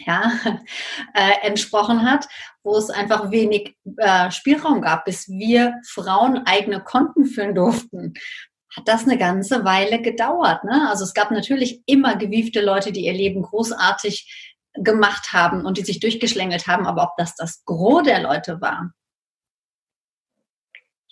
ja, 0.00 0.32
äh, 1.14 1.46
entsprochen 1.46 2.02
hat, 2.02 2.26
wo 2.64 2.76
es 2.76 2.90
einfach 2.90 3.30
wenig 3.30 3.76
äh, 3.96 4.32
Spielraum 4.32 4.82
gab, 4.82 5.04
bis 5.04 5.28
wir 5.28 5.74
Frauen 5.86 6.38
eigene 6.46 6.80
Konten 6.82 7.26
führen 7.26 7.54
durften 7.54 8.14
hat 8.76 8.88
das 8.88 9.04
eine 9.04 9.16
ganze 9.16 9.64
Weile 9.64 10.02
gedauert. 10.02 10.64
Ne? 10.64 10.88
Also 10.90 11.04
es 11.04 11.14
gab 11.14 11.30
natürlich 11.30 11.84
immer 11.86 12.16
gewiefte 12.16 12.60
Leute, 12.60 12.90
die 12.90 13.04
ihr 13.04 13.12
Leben 13.12 13.42
großartig 13.42 14.52
gemacht 14.74 15.32
haben 15.32 15.64
und 15.64 15.78
die 15.78 15.84
sich 15.84 16.00
durchgeschlängelt 16.00 16.66
haben, 16.66 16.84
aber 16.84 17.04
ob 17.04 17.16
das 17.16 17.36
das 17.36 17.64
Gros 17.64 18.02
der 18.02 18.20
Leute 18.20 18.60
war, 18.60 18.90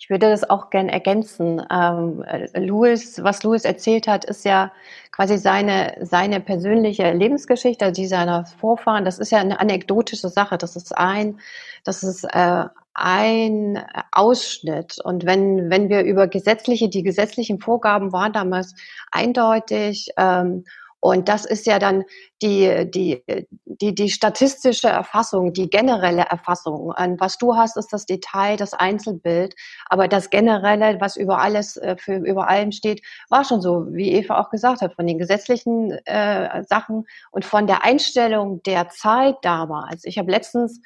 ich 0.03 0.09
würde 0.09 0.29
das 0.29 0.49
auch 0.49 0.69
gern 0.69 0.89
ergänzen. 0.89 1.65
Ähm, 1.71 2.25
Louis, 2.55 3.23
was 3.23 3.41
Louis 3.43 3.63
erzählt 3.63 4.05
hat, 4.05 4.25
ist 4.25 4.43
ja 4.43 4.73
quasi 5.13 5.37
seine, 5.37 5.95
seine 6.01 6.41
persönliche 6.41 7.09
Lebensgeschichte, 7.13 7.93
die 7.93 8.07
seiner 8.07 8.45
Vorfahren. 8.45 9.05
Das 9.05 9.17
ist 9.17 9.31
ja 9.31 9.37
eine 9.37 9.61
anekdotische 9.61 10.27
Sache. 10.27 10.57
Das 10.57 10.75
ist 10.75 10.97
ein, 10.97 11.39
das 11.85 12.03
ist 12.03 12.25
äh, 12.25 12.65
ein 12.93 13.81
Ausschnitt. 14.11 14.99
Und 15.01 15.25
wenn, 15.25 15.69
wenn 15.69 15.87
wir 15.87 16.01
über 16.01 16.27
gesetzliche, 16.27 16.89
die 16.89 17.03
gesetzlichen 17.03 17.61
Vorgaben 17.61 18.11
waren 18.11 18.33
damals 18.33 18.75
eindeutig, 19.09 20.09
ähm, 20.17 20.65
und 21.03 21.27
das 21.27 21.43
ist 21.43 21.65
ja 21.65 21.79
dann 21.79 22.05
die, 22.41 22.89
die, 22.89 23.21
die, 23.65 23.93
die 23.93 24.09
statistische 24.09 24.87
Erfassung, 24.87 25.51
die 25.51 25.69
generelle 25.69 26.21
Erfassung. 26.21 26.93
Und 26.97 27.19
was 27.19 27.37
du 27.37 27.57
hast, 27.57 27.75
ist 27.75 27.91
das 27.91 28.05
Detail, 28.05 28.55
das 28.55 28.73
Einzelbild. 28.73 29.53
Aber 29.87 30.07
das 30.07 30.29
Generelle, 30.29 31.01
was 31.01 31.17
über 31.17 31.39
alles, 31.39 31.75
äh, 31.75 31.97
für 31.97 32.15
über 32.15 32.47
allem 32.47 32.71
steht, 32.71 33.01
war 33.29 33.43
schon 33.43 33.59
so, 33.59 33.85
wie 33.89 34.13
Eva 34.13 34.39
auch 34.39 34.49
gesagt 34.49 34.79
hat, 34.79 34.93
von 34.93 35.05
den 35.05 35.17
gesetzlichen 35.17 35.91
äh, 36.05 36.63
Sachen 36.69 37.05
und 37.31 37.43
von 37.43 37.67
der 37.67 37.83
Einstellung 37.83 38.63
der 38.63 38.87
Zeit 38.87 39.35
damals. 39.41 40.05
Ich 40.05 40.17
habe 40.17 40.31
letztens 40.31 40.79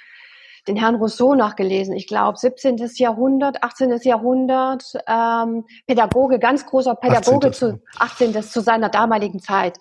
den 0.68 0.76
Herrn 0.76 0.96
Rousseau 0.96 1.36
nachgelesen. 1.36 1.96
Ich 1.96 2.08
glaube, 2.08 2.38
17. 2.38 2.78
Jahrhundert, 2.96 3.64
18. 3.64 4.00
Jahrhundert, 4.04 4.94
ähm, 5.08 5.66
Pädagoge, 5.86 6.40
ganz 6.40 6.66
großer 6.66 6.96
Pädagoge 6.96 7.50
18. 7.50 7.54
zu 7.54 7.82
18. 8.00 8.44
zu 8.44 8.62
seiner 8.62 8.90
damaligen 8.90 9.40
Zeit. 9.40 9.78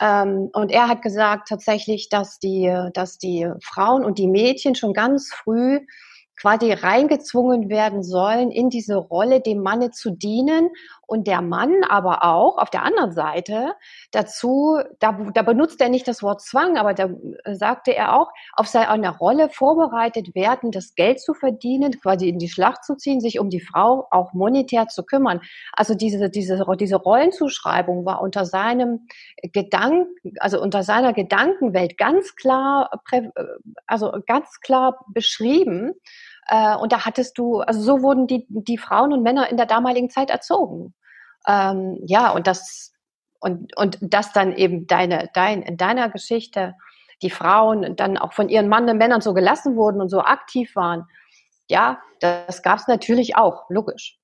Ähm, 0.00 0.50
und 0.52 0.70
er 0.70 0.88
hat 0.88 1.02
gesagt 1.02 1.48
tatsächlich, 1.48 2.08
dass 2.08 2.38
die, 2.38 2.72
dass 2.94 3.18
die 3.18 3.50
Frauen 3.62 4.04
und 4.04 4.18
die 4.18 4.28
Mädchen 4.28 4.74
schon 4.74 4.92
ganz 4.92 5.32
früh 5.32 5.80
quasi 6.38 6.72
reingezwungen 6.72 7.70
werden 7.70 8.02
sollen, 8.02 8.50
in 8.50 8.68
diese 8.68 8.96
Rolle 8.96 9.40
dem 9.40 9.62
Manne 9.62 9.90
zu 9.90 10.10
dienen 10.10 10.68
und 11.06 11.26
der 11.26 11.40
Mann 11.40 11.84
aber 11.88 12.24
auch 12.24 12.58
auf 12.58 12.70
der 12.70 12.82
anderen 12.82 13.12
Seite 13.12 13.74
dazu, 14.10 14.78
da, 14.98 15.12
da 15.32 15.42
benutzt 15.42 15.80
er 15.80 15.88
nicht 15.88 16.08
das 16.08 16.22
Wort 16.22 16.42
Zwang, 16.42 16.76
aber 16.76 16.94
da 16.94 17.08
sagte 17.52 17.94
er 17.94 18.16
auch, 18.16 18.30
auf 18.54 18.66
seine 18.66 19.16
Rolle 19.16 19.48
vorbereitet 19.48 20.34
werden, 20.34 20.72
das 20.72 20.94
Geld 20.94 21.20
zu 21.20 21.32
verdienen, 21.32 21.92
quasi 22.00 22.28
in 22.28 22.38
die 22.38 22.48
Schlacht 22.48 22.84
zu 22.84 22.96
ziehen, 22.96 23.20
sich 23.20 23.38
um 23.38 23.50
die 23.50 23.60
Frau 23.60 24.08
auch 24.10 24.32
monetär 24.32 24.88
zu 24.88 25.04
kümmern. 25.04 25.40
Also 25.72 25.94
diese, 25.94 26.28
diese, 26.28 26.64
diese 26.78 26.96
Rollenzuschreibung 26.96 28.04
war 28.04 28.20
unter 28.20 28.44
seinem 28.44 29.06
Gedanken, 29.52 30.34
also 30.40 30.60
unter 30.60 30.82
seiner 30.82 31.12
Gedankenwelt 31.12 31.98
ganz 31.98 32.34
klar, 32.34 32.90
also 33.86 34.12
ganz 34.26 34.60
klar 34.60 35.04
beschrieben. 35.08 35.92
Äh, 36.48 36.76
und 36.76 36.92
da 36.92 37.04
hattest 37.04 37.38
du, 37.38 37.60
also 37.60 37.80
so 37.80 38.02
wurden 38.02 38.26
die, 38.26 38.46
die 38.48 38.78
Frauen 38.78 39.12
und 39.12 39.22
Männer 39.22 39.50
in 39.50 39.56
der 39.56 39.66
damaligen 39.66 40.10
Zeit 40.10 40.30
erzogen. 40.30 40.94
Ähm, 41.46 41.98
ja, 42.06 42.30
und 42.30 42.46
das, 42.46 42.92
und, 43.40 43.76
und 43.76 43.98
das 44.00 44.32
dann 44.32 44.54
eben 44.54 44.86
deine, 44.86 45.30
dein, 45.34 45.62
in 45.62 45.76
deiner 45.76 46.10
Geschichte, 46.10 46.74
die 47.22 47.30
Frauen 47.30 47.96
dann 47.96 48.18
auch 48.18 48.32
von 48.32 48.48
ihren 48.48 48.68
Mann 48.68 48.88
und 48.88 48.98
Männern 48.98 49.20
so 49.20 49.34
gelassen 49.34 49.76
wurden 49.76 50.00
und 50.00 50.08
so 50.08 50.20
aktiv 50.20 50.74
waren. 50.76 51.04
Ja, 51.68 52.00
das 52.20 52.62
gab 52.62 52.78
es 52.78 52.88
natürlich 52.88 53.36
auch, 53.36 53.68
logisch. 53.70 54.18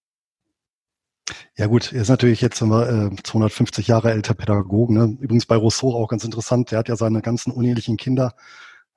Ja 1.57 1.67
gut, 1.67 1.93
er 1.93 2.03
ist 2.03 2.09
natürlich 2.09 2.41
jetzt 2.41 2.61
äh, 2.61 3.11
250 3.23 3.87
Jahre 3.87 4.11
älter 4.11 4.35
Pädagoge. 4.35 4.95
Ne? 4.95 5.17
Übrigens 5.21 5.47
bei 5.47 5.57
Rousseau 5.57 5.95
auch 5.95 6.09
ganz 6.09 6.25
interessant. 6.25 6.71
Der 6.71 6.79
hat 6.79 6.89
ja 6.89 6.97
seine 6.97 7.23
ganzen 7.23 7.53
unehelichen 7.53 7.97
Kinder 7.97 8.35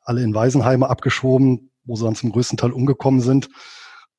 alle 0.02 0.22
in 0.22 0.34
Waisenheime 0.34 0.90
abgeschoben, 0.90 1.72
wo 1.84 1.96
sie 1.96 2.06
dann 2.06 2.16
zum 2.16 2.32
größten 2.32 2.58
Teil 2.58 2.72
umgekommen 2.72 3.22
sind. 3.22 3.50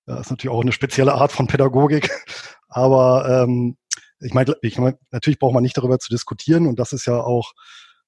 Das 0.06 0.22
ist 0.22 0.30
natürlich 0.30 0.54
auch 0.54 0.60
eine 0.60 0.72
spezielle 0.72 1.14
Art 1.14 1.32
von 1.32 1.46
Pädagogik. 1.46 2.10
Aber 2.68 3.44
ähm, 3.44 3.76
ich 4.20 4.34
meine, 4.34 4.54
ich 4.62 4.78
mein, 4.78 4.96
natürlich 5.10 5.38
braucht 5.38 5.54
man 5.54 5.62
nicht 5.62 5.76
darüber 5.76 5.98
zu 5.98 6.10
diskutieren 6.10 6.66
und 6.66 6.78
das 6.78 6.92
ist 6.92 7.06
ja 7.06 7.20
auch 7.20 7.52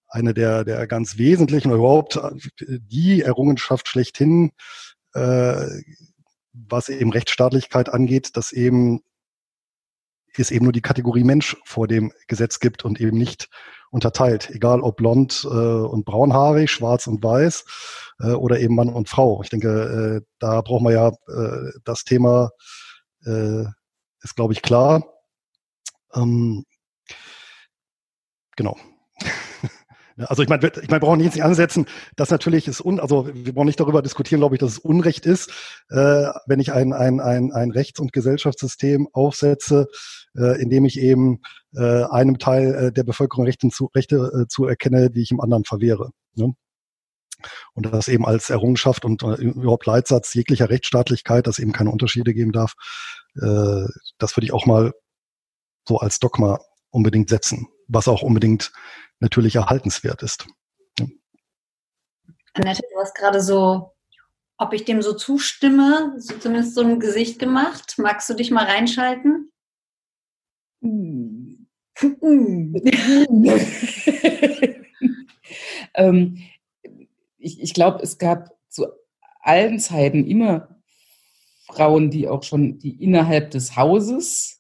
eine 0.09 0.35
der, 0.35 0.65
der 0.65 0.87
ganz 0.87 1.19
wesentlichen 1.19 1.69
oder 1.69 1.79
überhaupt 1.79 2.17
äh, 2.17 2.79
die 2.81 3.23
Errungenschaft 3.23 3.89
schlechthin, 3.89 4.53
äh, 5.15 5.67
was 6.53 6.89
eben 6.89 7.13
Rechtsstaatlichkeit 7.13 7.89
angeht, 7.89 8.37
dass 8.37 8.53
eben 8.53 9.01
es 10.37 10.51
eben 10.51 10.65
nur 10.65 10.73
die 10.73 10.83
Kategorie 10.83 11.25
Mensch 11.25 11.57
vor 11.65 11.89
dem 11.89 12.13
Gesetz 12.29 12.61
gibt 12.61 12.85
und 12.85 13.01
eben 13.01 13.19
nicht 13.19 13.49
unterteilt, 13.91 14.51
egal 14.51 14.81
ob 14.81 14.97
blond 14.97 15.45
äh, 15.45 15.49
und 15.49 16.05
braunhaarig, 16.05 16.71
schwarz 16.71 17.07
und 17.07 17.23
weiß 17.23 17.65
äh, 18.21 18.33
oder 18.33 18.61
eben 18.61 18.75
Mann 18.75 18.89
und 18.89 19.09
Frau. 19.09 19.43
Ich 19.43 19.51
denke, 19.51 20.21
äh, 20.23 20.27
da 20.39 20.61
brauchen 20.61 20.85
wir 20.85 20.93
ja 20.93 21.09
äh, 21.09 21.73
das 21.85 22.05
Thema 22.05 22.51
äh, 23.25 23.65
ist, 24.23 24.37
glaube 24.37 24.53
ich, 24.53 24.63
klar. 24.63 25.05
Ähm, 26.15 26.65
genau. 28.57 28.77
Also 30.27 30.43
ich 30.43 30.49
meine, 30.49 30.67
ich 30.67 30.75
meine, 30.89 31.01
wir 31.01 31.07
brauchen 31.07 31.21
jetzt 31.21 31.37
nicht 31.37 31.45
ansetzen, 31.45 31.87
dass 32.17 32.31
natürlich 32.31 32.67
ist 32.67 32.85
un, 32.85 32.99
also 32.99 33.29
wir 33.33 33.55
brauchen 33.55 33.67
nicht 33.67 33.79
darüber 33.79 34.03
diskutieren, 34.03 34.41
glaube 34.41 34.57
ich, 34.57 34.59
dass 34.59 34.73
es 34.73 34.79
Unrecht 34.79 35.27
ist, 35.27 35.51
äh, 35.91 36.27
wenn 36.47 36.59
ich 36.59 36.73
ein, 36.73 36.93
ein, 36.93 37.21
ein, 37.21 37.53
ein 37.53 37.71
Rechts- 37.71 38.01
und 38.01 38.13
Gesellschaftssystem 38.13 39.09
aufsetze, 39.13 39.87
äh, 40.37 40.61
indem 40.61 40.85
ich 40.87 40.99
eben 40.99 41.41
äh, 41.77 42.03
einem 42.05 42.39
Teil 42.39 42.75
äh, 42.75 42.93
der 42.93 43.05
Bevölkerung 43.05 43.45
Rechte, 43.45 43.69
zu, 43.69 43.91
Rechte 43.95 44.17
äh, 44.17 44.49
zu 44.49 44.67
erkenne, 44.67 45.11
die 45.11 45.23
ich 45.23 45.31
im 45.31 45.41
anderen 45.41 45.65
verwehre. 45.65 46.11
Ne? 46.35 46.55
Und 47.75 47.87
das 47.87 48.09
eben 48.09 48.27
als 48.27 48.51
Errungenschaft 48.51 49.05
und 49.05 49.23
äh, 49.23 49.35
überhaupt 49.37 49.87
Leitsatz 49.87 50.35
jeglicher 50.35 50.69
Rechtsstaatlichkeit, 50.69 51.47
dass 51.47 51.61
eben 51.61 51.73
keine 51.73 51.93
Unterschiede 51.93 52.35
geben 52.35 52.51
darf, 52.51 52.75
äh, 53.37 53.87
das 54.19 54.37
würde 54.37 54.47
ich 54.47 54.53
auch 54.53 54.67
mal 54.67 54.93
so 55.89 55.99
als 55.99 56.21
Dogma 56.21 56.61
unbedingt 56.91 57.31
setzen, 57.31 57.67
was 57.89 58.07
auch 58.09 58.23
unbedingt 58.23 58.73
natürlich 59.21 59.57
erhaltenswert 59.57 60.23
ist. 60.23 60.47
Annette, 62.53 62.83
du 62.93 63.01
hast 63.01 63.15
gerade 63.15 63.41
so, 63.41 63.95
ob 64.59 64.75
ich 64.75 64.85
dem 64.85 65.03
so 65.03 65.15
zustimme, 65.15 66.15
so 66.19 66.37
zumindest 66.39 66.75
so 66.75 66.83
ein 66.83 67.01
Gesicht 67.01 67.39
gemacht. 67.39 67.95
Magst 67.99 68.29
du 68.29 68.35
dich 68.35 68.51
mal 68.51 68.65
reinschalten? 68.65 69.51
ähm, 75.95 76.43
ich, 77.39 77.63
ich 77.63 77.73
glaube, 77.75 78.03
es 78.03 78.19
gab 78.19 78.51
zu 78.69 78.89
allen 79.41 79.79
Zeiten 79.79 80.27
immer 80.27 80.81
Frauen, 81.67 82.11
die 82.11 82.29
auch 82.29 82.43
schon 82.43 82.79
die 82.79 83.03
innerhalb 83.03 83.53
des 83.53 83.77
Hauses 83.77 84.58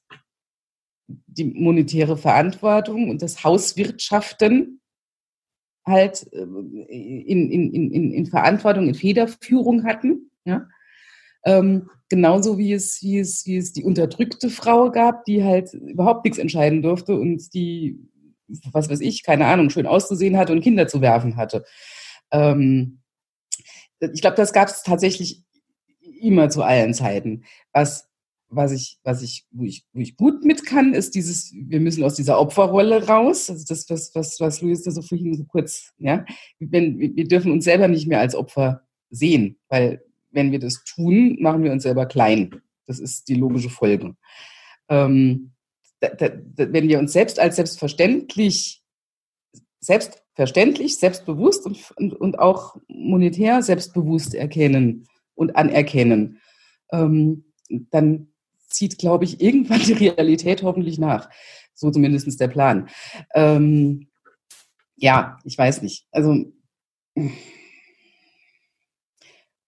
die 1.38 1.44
monetäre 1.44 2.16
Verantwortung 2.16 3.09
und 3.09 3.22
das 3.22 3.44
Hauswirtschaften 3.44 4.81
halt 5.87 6.27
äh, 6.33 6.42
in, 6.42 7.51
in, 7.51 7.72
in, 7.72 8.12
in 8.12 8.27
Verantwortung, 8.27 8.88
in 8.88 8.94
Federführung 8.94 9.85
hatten. 9.85 10.31
Ja? 10.44 10.68
Ähm, 11.44 11.88
genauso 12.09 12.59
wie 12.59 12.72
es, 12.72 13.03
wie, 13.03 13.18
es, 13.18 13.46
wie 13.46 13.57
es 13.57 13.72
die 13.72 13.85
unterdrückte 13.85 14.51
Frau 14.51 14.90
gab, 14.90 15.24
die 15.24 15.44
halt 15.44 15.72
überhaupt 15.72 16.24
nichts 16.24 16.38
entscheiden 16.38 16.83
durfte 16.83 17.14
und 17.14 17.55
die 17.55 17.98
was 18.72 18.88
weiß 18.88 19.01
ich, 19.01 19.22
keine 19.22 19.46
Ahnung, 19.46 19.70
schön 19.70 19.87
auszusehen 19.87 20.37
hatte 20.37 20.53
und 20.53 20.62
Kinder 20.62 20.88
zu 20.88 21.01
werfen 21.01 21.37
hatte. 21.37 21.64
Ähm, 22.31 23.01
ich 24.01 24.20
glaube, 24.20 24.37
das 24.37 24.53
gab 24.53 24.68
es 24.68 24.83
tatsächlich 24.83 25.44
immer 26.01 26.48
zu 26.48 26.62
allen 26.62 26.94
Zeiten. 26.94 27.44
Was, 27.72 28.07
was 28.50 28.72
ich, 28.72 28.98
was 29.02 29.22
ich, 29.22 29.46
wo 29.50 29.64
ich, 29.64 29.84
wo 29.92 30.00
ich 30.00 30.16
gut 30.16 30.44
mit 30.44 30.64
kann, 30.64 30.94
ist 30.94 31.14
dieses, 31.14 31.52
wir 31.54 31.80
müssen 31.80 32.04
aus 32.04 32.14
dieser 32.14 32.40
Opferrolle 32.40 33.06
raus. 33.06 33.50
Also 33.50 33.64
das, 33.68 33.88
was, 33.90 34.14
was, 34.14 34.40
was 34.40 34.62
Luis 34.62 34.82
da 34.82 34.90
so 34.90 35.02
vorhin 35.02 35.34
so 35.34 35.44
kurz, 35.44 35.92
ja. 35.98 36.24
Wenn, 36.58 36.98
wir 36.98 37.28
dürfen 37.28 37.52
uns 37.52 37.64
selber 37.64 37.88
nicht 37.88 38.06
mehr 38.06 38.20
als 38.20 38.34
Opfer 38.34 38.82
sehen, 39.11 39.58
weil 39.68 40.02
wenn 40.30 40.52
wir 40.52 40.58
das 40.58 40.84
tun, 40.84 41.37
machen 41.40 41.62
wir 41.62 41.72
uns 41.72 41.82
selber 41.82 42.06
klein. 42.06 42.62
Das 42.87 42.98
ist 42.98 43.28
die 43.28 43.34
logische 43.34 43.70
Folge. 43.70 44.16
Ähm, 44.88 45.52
da, 46.00 46.08
da, 46.08 46.30
wenn 46.54 46.88
wir 46.88 46.98
uns 46.98 47.12
selbst 47.12 47.38
als 47.38 47.56
selbstverständlich, 47.56 48.82
selbstverständlich, 49.80 50.98
selbstbewusst 50.98 51.66
und, 51.66 51.90
und, 51.96 52.14
und 52.14 52.38
auch 52.38 52.76
monetär 52.88 53.62
selbstbewusst 53.62 54.34
erkennen 54.34 55.06
und 55.34 55.56
anerkennen, 55.56 56.40
ähm, 56.92 57.44
dann 57.90 58.28
zieht, 58.68 58.98
glaube 58.98 59.24
ich, 59.24 59.40
irgendwann 59.40 59.81
die 59.81 59.92
Realität 59.92 60.62
hoffentlich 60.62 60.98
nach. 60.98 61.31
So 61.74 61.90
zumindest 61.90 62.40
der 62.40 62.48
Plan. 62.48 62.88
Ähm, 63.35 64.09
ja, 64.96 65.38
ich 65.44 65.57
weiß 65.57 65.83
nicht. 65.83 66.07
Also 66.11 66.44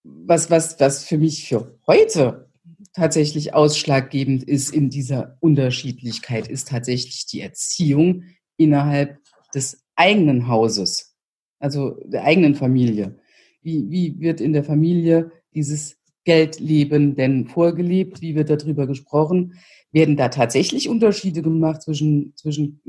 was, 0.02 0.50
was, 0.50 0.78
was 0.80 1.04
für 1.04 1.18
mich 1.18 1.46
für 1.46 1.78
heute 1.86 2.50
tatsächlich 2.92 3.54
ausschlaggebend 3.54 4.42
ist 4.42 4.72
in 4.74 4.90
dieser 4.90 5.36
Unterschiedlichkeit, 5.40 6.48
ist 6.48 6.68
tatsächlich 6.68 7.26
die 7.26 7.40
Erziehung 7.40 8.24
innerhalb 8.56 9.18
des 9.54 9.84
eigenen 9.94 10.48
Hauses, 10.48 11.16
also 11.58 12.00
der 12.04 12.24
eigenen 12.24 12.54
Familie. 12.54 13.18
Wie, 13.62 13.90
wie 13.90 14.18
wird 14.20 14.40
in 14.40 14.52
der 14.52 14.64
Familie 14.64 15.30
dieses 15.54 15.99
Geldleben 16.24 17.14
denn 17.14 17.46
vorgelebt? 17.46 18.20
Wie 18.20 18.34
wird 18.34 18.50
darüber 18.50 18.86
gesprochen? 18.86 19.58
Werden 19.92 20.16
da 20.16 20.28
tatsächlich 20.28 20.88
Unterschiede 20.88 21.42
gemacht 21.42 21.82
zwischen, 21.82 22.34
zwischen 22.36 22.80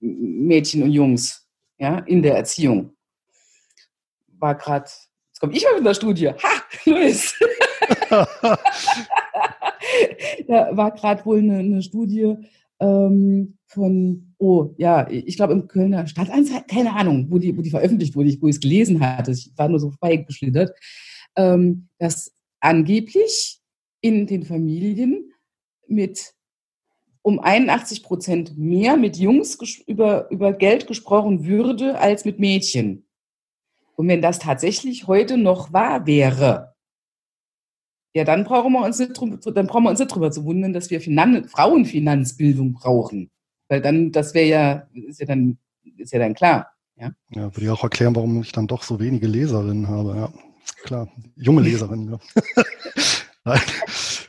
Mädchen 0.00 0.82
und 0.82 0.92
Jungs 0.92 1.48
ja, 1.78 1.98
in 1.98 2.22
der 2.22 2.36
Erziehung? 2.36 2.92
War 4.38 4.54
gerade, 4.54 4.86
jetzt 5.28 5.40
komme 5.40 5.54
ich 5.54 5.64
mal 5.64 5.74
mit 5.76 5.86
der 5.86 5.94
Studie. 5.94 6.28
Ha, 6.28 6.62
Luis! 6.86 7.34
da 10.46 10.76
war 10.76 10.92
gerade 10.92 11.24
wohl 11.24 11.38
eine, 11.38 11.58
eine 11.58 11.82
Studie 11.82 12.36
ähm, 12.80 13.58
von, 13.66 14.34
oh 14.38 14.74
ja, 14.78 15.08
ich 15.10 15.36
glaube 15.36 15.52
im 15.52 15.68
Kölner 15.68 16.06
Stadtanzeiger, 16.06 16.64
keine 16.66 16.94
Ahnung, 16.94 17.26
wo 17.30 17.38
die, 17.38 17.56
wo 17.56 17.62
die 17.62 17.70
veröffentlicht 17.70 18.14
wurde, 18.16 18.36
wo 18.40 18.48
ich 18.48 18.56
es 18.56 18.60
gelesen 18.60 19.00
hatte. 19.00 19.32
Ich 19.32 19.52
war 19.56 19.68
nur 19.68 19.80
so 19.80 19.90
vorbeigeschlittert, 19.90 20.76
ähm, 21.36 21.88
dass 21.98 22.32
angeblich 22.60 23.60
in 24.00 24.26
den 24.26 24.44
Familien 24.44 25.32
mit 25.86 26.34
um 27.22 27.40
81 27.40 28.02
Prozent 28.02 28.56
mehr 28.56 28.96
mit 28.96 29.16
Jungs 29.16 29.58
über, 29.86 30.30
über 30.30 30.52
Geld 30.52 30.86
gesprochen 30.86 31.44
würde 31.44 31.98
als 31.98 32.24
mit 32.24 32.38
Mädchen. 32.38 33.06
Und 33.96 34.08
wenn 34.08 34.22
das 34.22 34.38
tatsächlich 34.38 35.06
heute 35.08 35.36
noch 35.36 35.72
wahr 35.72 36.06
wäre, 36.06 36.74
ja, 38.14 38.24
dann 38.24 38.44
brauchen 38.44 38.72
wir 38.72 38.84
uns 38.84 38.98
nicht, 38.98 39.20
dann 39.20 39.66
brauchen 39.66 39.84
wir 39.84 39.90
uns 39.90 39.98
nicht 39.98 40.14
drüber 40.14 40.30
zu 40.30 40.44
wundern, 40.44 40.72
dass 40.72 40.90
wir 40.90 41.00
Finan 41.00 41.44
Frauenfinanzbildung 41.44 42.72
brauchen. 42.72 43.30
Weil 43.68 43.82
dann, 43.82 44.12
das 44.12 44.34
wäre 44.34 44.48
ja, 44.48 44.88
ist 44.92 45.20
ja 45.20 45.26
dann, 45.26 45.58
ist 45.96 46.12
ja 46.12 46.18
dann 46.18 46.34
klar. 46.34 46.72
Ja? 46.96 47.12
ja, 47.30 47.54
würde 47.54 47.62
ich 47.62 47.70
auch 47.70 47.82
erklären, 47.82 48.16
warum 48.16 48.40
ich 48.40 48.52
dann 48.52 48.66
doch 48.66 48.82
so 48.82 48.98
wenige 48.98 49.26
Leserinnen 49.26 49.88
habe. 49.88 50.16
Ja, 50.16 50.32
klar. 50.82 51.08
Junge 51.36 51.62
Leserinnen, 51.68 52.18
ja. 53.44 53.54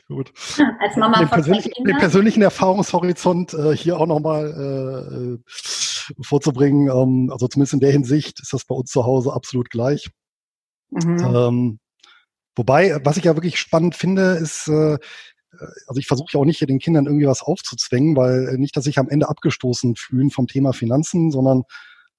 Gut. 0.08 0.32
Als 0.80 0.96
Mama 0.96 1.18
den, 1.18 1.28
persönlich, 1.28 1.70
den 1.86 1.98
persönlichen 1.98 2.42
Erfahrungshorizont 2.42 3.54
äh, 3.54 3.76
hier 3.76 3.98
auch 3.98 4.06
nochmal 4.06 5.38
äh, 5.46 6.22
vorzubringen. 6.22 6.88
Ähm, 6.88 7.30
also 7.30 7.46
zumindest 7.46 7.74
in 7.74 7.80
der 7.80 7.92
Hinsicht 7.92 8.40
ist 8.40 8.52
das 8.52 8.64
bei 8.64 8.74
uns 8.74 8.90
zu 8.90 9.04
Hause 9.04 9.32
absolut 9.32 9.70
gleich. 9.70 10.10
Mhm. 10.90 11.18
Ähm, 11.18 11.78
Wobei, 12.56 12.98
was 13.04 13.16
ich 13.16 13.24
ja 13.24 13.36
wirklich 13.36 13.58
spannend 13.58 13.94
finde, 13.94 14.32
ist, 14.32 14.68
äh, 14.68 14.98
also 15.86 15.98
ich 15.98 16.06
versuche 16.06 16.30
ja 16.32 16.40
auch 16.40 16.44
nicht 16.44 16.58
hier 16.58 16.66
den 16.66 16.78
Kindern 16.78 17.06
irgendwie 17.06 17.26
was 17.26 17.42
aufzuzwängen, 17.42 18.16
weil 18.16 18.56
nicht, 18.58 18.76
dass 18.76 18.84
sich 18.84 18.98
am 18.98 19.08
Ende 19.08 19.28
abgestoßen 19.28 19.96
fühlen 19.96 20.30
vom 20.30 20.46
Thema 20.46 20.72
Finanzen, 20.72 21.30
sondern 21.30 21.62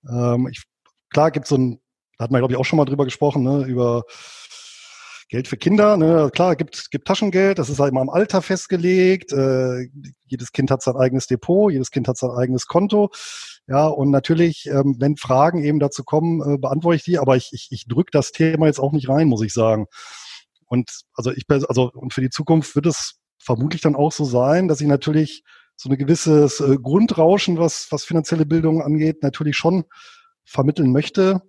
ähm, 0.10 0.48
ich, 0.50 0.64
klar 1.10 1.32
gibt 1.32 1.48
so 1.48 1.58
ein, 1.58 1.81
da 2.22 2.26
hat 2.26 2.32
man 2.32 2.40
glaube 2.42 2.54
ich 2.54 2.60
auch 2.60 2.66
schon 2.66 2.78
mal 2.78 2.86
drüber 2.86 3.06
gesprochen, 3.06 3.42
ne, 3.42 3.66
über 3.66 4.04
Geld 5.28 5.48
für 5.48 5.58
Kinder, 5.58 5.98
ne, 5.98 6.30
klar, 6.32 6.56
gibt, 6.56 6.92
gibt 6.92 7.08
Taschengeld, 7.08 7.58
das 7.58 7.68
ist 7.68 7.80
halt 7.80 7.92
immer 7.92 8.02
am 8.02 8.12
Alter 8.12 8.44
festgelegt, 8.44 9.34
äh, 9.34 9.88
jedes 10.26 10.52
Kind 10.52 10.70
hat 10.70 10.84
sein 10.84 10.98
eigenes 10.98 11.26
Depot, 11.26 11.72
jedes 11.72 11.90
Kind 11.90 12.08
hat 12.08 12.18
sein 12.18 12.30
eigenes 12.30 12.68
Konto. 12.68 13.10
Ja, 13.68 13.88
und 13.88 14.12
natürlich, 14.12 14.68
ähm, 14.68 14.98
wenn 15.00 15.18
Fragen 15.18 15.64
eben 15.64 15.80
dazu 15.80 16.04
kommen, 16.04 16.42
äh, 16.42 16.58
beantworte 16.60 16.98
ich 16.98 17.04
die, 17.04 17.18
aber 17.18 17.38
ich, 17.38 17.50
ich, 17.54 17.70
ich 17.72 17.88
drücke 17.88 18.12
das 18.12 18.32
Thema 18.32 18.68
jetzt 18.68 18.80
auch 18.80 18.92
nicht 18.92 19.10
rein, 19.10 19.28
muss 19.28 19.42
ich 19.42 19.54
sagen. 19.54 19.88
Und 20.68 20.92
also 21.16 21.32
ich 21.32 21.46
also 21.50 21.92
und 21.92 22.14
für 22.14 22.22
die 22.22 22.30
Zukunft 22.30 22.76
wird 22.76 22.86
es 22.86 23.16
vermutlich 23.40 23.82
dann 23.82 23.96
auch 23.96 24.12
so 24.12 24.26
sein, 24.26 24.68
dass 24.68 24.80
ich 24.80 24.88
natürlich 24.88 25.44
so 25.76 25.90
ein 25.90 25.98
gewisses 25.98 26.60
äh, 26.60 26.78
Grundrauschen, 26.78 27.58
was, 27.58 27.88
was 27.90 28.04
finanzielle 28.04 28.46
Bildung 28.46 28.84
angeht, 28.84 29.24
natürlich 29.24 29.58
schon 29.58 29.86
vermitteln 30.46 30.92
möchte. 30.92 31.42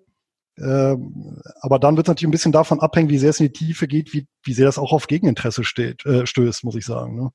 Ähm, 0.62 1.40
aber 1.60 1.78
dann 1.78 1.96
wird 1.96 2.06
es 2.06 2.08
natürlich 2.08 2.28
ein 2.28 2.32
bisschen 2.32 2.52
davon 2.52 2.80
abhängen, 2.80 3.08
wie 3.08 3.18
sehr 3.18 3.30
es 3.30 3.40
in 3.40 3.46
die 3.46 3.52
Tiefe 3.52 3.88
geht, 3.88 4.12
wie, 4.12 4.26
wie 4.44 4.54
sehr 4.54 4.66
das 4.66 4.78
auch 4.78 4.92
auf 4.92 5.06
Gegeninteresse 5.06 5.64
steht, 5.64 6.06
äh, 6.06 6.26
stößt, 6.26 6.64
muss 6.64 6.76
ich 6.76 6.84
sagen. 6.84 7.16
Ne? 7.16 7.30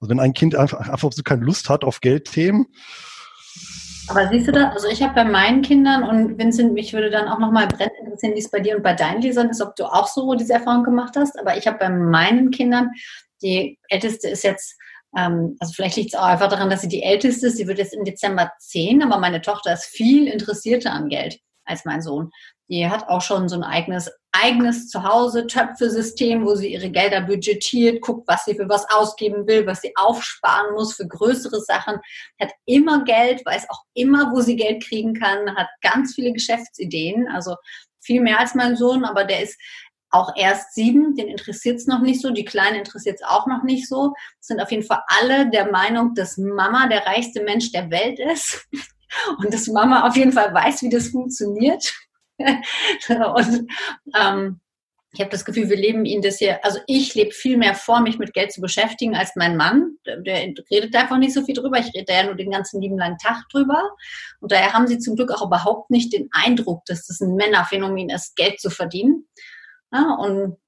Also 0.00 0.10
wenn 0.10 0.20
ein 0.20 0.32
Kind 0.32 0.54
einfach, 0.54 0.88
einfach 0.88 1.12
so 1.12 1.22
keine 1.22 1.44
Lust 1.44 1.68
hat 1.68 1.84
auf 1.84 2.00
Geldthemen, 2.00 2.66
aber 4.10 4.28
siehst 4.28 4.48
du 4.48 4.52
da, 4.52 4.70
also 4.70 4.88
ich 4.88 5.02
habe 5.02 5.14
bei 5.14 5.24
meinen 5.24 5.62
Kindern 5.62 6.02
und 6.02 6.36
Vincent, 6.36 6.72
mich 6.72 6.92
würde 6.92 7.10
dann 7.10 7.28
auch 7.28 7.38
nochmal 7.38 7.68
brennend 7.68 7.96
interessieren, 8.00 8.34
wie 8.34 8.40
es 8.40 8.50
bei 8.50 8.58
dir 8.58 8.76
und 8.76 8.82
bei 8.82 8.94
deinen 8.94 9.22
Lesern 9.22 9.50
ist, 9.50 9.62
ob 9.62 9.76
du 9.76 9.84
auch 9.84 10.08
so 10.08 10.34
diese 10.34 10.54
Erfahrung 10.54 10.82
gemacht 10.82 11.14
hast. 11.16 11.38
Aber 11.38 11.56
ich 11.56 11.68
habe 11.68 11.78
bei 11.78 11.88
meinen 11.88 12.50
Kindern, 12.50 12.90
die 13.40 13.78
älteste 13.88 14.28
ist 14.28 14.42
jetzt, 14.42 14.76
ähm, 15.16 15.56
also 15.60 15.72
vielleicht 15.72 15.96
liegt 15.96 16.12
es 16.12 16.18
auch 16.18 16.24
einfach 16.24 16.48
daran, 16.48 16.70
dass 16.70 16.80
sie 16.80 16.88
die 16.88 17.04
älteste 17.04 17.46
ist, 17.46 17.56
sie 17.56 17.68
wird 17.68 17.78
jetzt 17.78 17.94
im 17.94 18.04
Dezember 18.04 18.50
zehn, 18.58 19.00
aber 19.04 19.20
meine 19.20 19.42
Tochter 19.42 19.72
ist 19.72 19.84
viel 19.84 20.26
interessierter 20.26 20.92
an 20.92 21.08
Geld 21.08 21.38
als 21.64 21.84
mein 21.84 22.02
Sohn. 22.02 22.30
Die 22.70 22.88
hat 22.88 23.08
auch 23.08 23.20
schon 23.20 23.48
so 23.48 23.56
ein 23.56 23.64
eigenes, 23.64 24.10
eigenes 24.30 24.88
Zuhause, 24.88 25.46
Töpfesystem, 25.48 26.44
wo 26.46 26.54
sie 26.54 26.72
ihre 26.72 26.88
Gelder 26.88 27.20
budgetiert, 27.20 28.00
guckt, 28.00 28.28
was 28.28 28.44
sie 28.44 28.54
für 28.54 28.68
was 28.68 28.88
ausgeben 28.90 29.46
will, 29.48 29.66
was 29.66 29.80
sie 29.80 29.92
aufsparen 29.96 30.74
muss 30.74 30.94
für 30.94 31.06
größere 31.06 31.60
Sachen, 31.60 31.98
hat 32.40 32.52
immer 32.66 33.02
Geld, 33.04 33.44
weiß 33.44 33.68
auch 33.70 33.82
immer, 33.94 34.30
wo 34.32 34.40
sie 34.40 34.54
Geld 34.54 34.84
kriegen 34.84 35.14
kann, 35.14 35.56
hat 35.56 35.68
ganz 35.82 36.14
viele 36.14 36.32
Geschäftsideen, 36.32 37.26
also 37.28 37.56
viel 38.00 38.20
mehr 38.20 38.38
als 38.38 38.54
mein 38.54 38.76
Sohn, 38.76 39.04
aber 39.04 39.24
der 39.24 39.42
ist 39.42 39.58
auch 40.10 40.34
erst 40.36 40.74
sieben, 40.74 41.14
den 41.14 41.28
interessiert 41.28 41.78
es 41.78 41.86
noch 41.86 42.00
nicht 42.00 42.20
so, 42.20 42.30
die 42.30 42.44
Kleine 42.44 42.78
interessiert 42.78 43.20
es 43.20 43.26
auch 43.26 43.46
noch 43.46 43.62
nicht 43.62 43.88
so. 43.88 44.14
Sind 44.40 44.60
auf 44.60 44.70
jeden 44.70 44.82
Fall 44.82 45.02
alle 45.06 45.48
der 45.50 45.70
Meinung, 45.70 46.14
dass 46.14 46.36
Mama 46.36 46.88
der 46.88 47.06
reichste 47.06 47.42
Mensch 47.42 47.70
der 47.72 47.90
Welt 47.90 48.18
ist 48.18 48.68
und 49.38 49.52
dass 49.54 49.68
Mama 49.68 50.06
auf 50.06 50.16
jeden 50.16 50.32
Fall 50.32 50.52
weiß, 50.52 50.82
wie 50.82 50.90
das 50.90 51.08
funktioniert. 51.08 51.94
und 53.08 53.68
ähm, 54.16 54.60
ich 55.12 55.20
habe 55.20 55.30
das 55.30 55.44
Gefühl, 55.44 55.68
wir 55.68 55.76
leben 55.76 56.04
ihnen 56.04 56.22
das 56.22 56.38
hier, 56.38 56.64
also 56.64 56.78
ich 56.86 57.14
lebe 57.16 57.32
viel 57.32 57.56
mehr 57.56 57.74
vor, 57.74 58.00
mich 58.00 58.18
mit 58.18 58.32
Geld 58.32 58.52
zu 58.52 58.60
beschäftigen, 58.60 59.16
als 59.16 59.34
mein 59.34 59.56
Mann. 59.56 59.96
Der, 60.06 60.20
der 60.20 60.54
redet 60.70 60.94
einfach 60.94 61.18
nicht 61.18 61.34
so 61.34 61.44
viel 61.44 61.54
drüber. 61.54 61.78
Ich 61.78 61.92
rede 61.94 62.04
da 62.06 62.14
ja 62.14 62.24
nur 62.24 62.36
den 62.36 62.52
ganzen 62.52 62.80
lieben 62.80 62.96
langen 62.96 63.18
Tag 63.18 63.42
drüber. 63.50 63.90
Und 64.38 64.52
daher 64.52 64.72
haben 64.72 64.86
sie 64.86 64.98
zum 64.98 65.16
Glück 65.16 65.32
auch 65.32 65.44
überhaupt 65.44 65.90
nicht 65.90 66.12
den 66.12 66.28
Eindruck, 66.30 66.84
dass 66.84 67.06
das 67.06 67.20
ein 67.20 67.34
Männerphänomen 67.34 68.08
ist, 68.08 68.36
Geld 68.36 68.60
zu 68.60 68.70
verdienen. 68.70 69.26
Ja, 69.92 70.14
und 70.14 70.58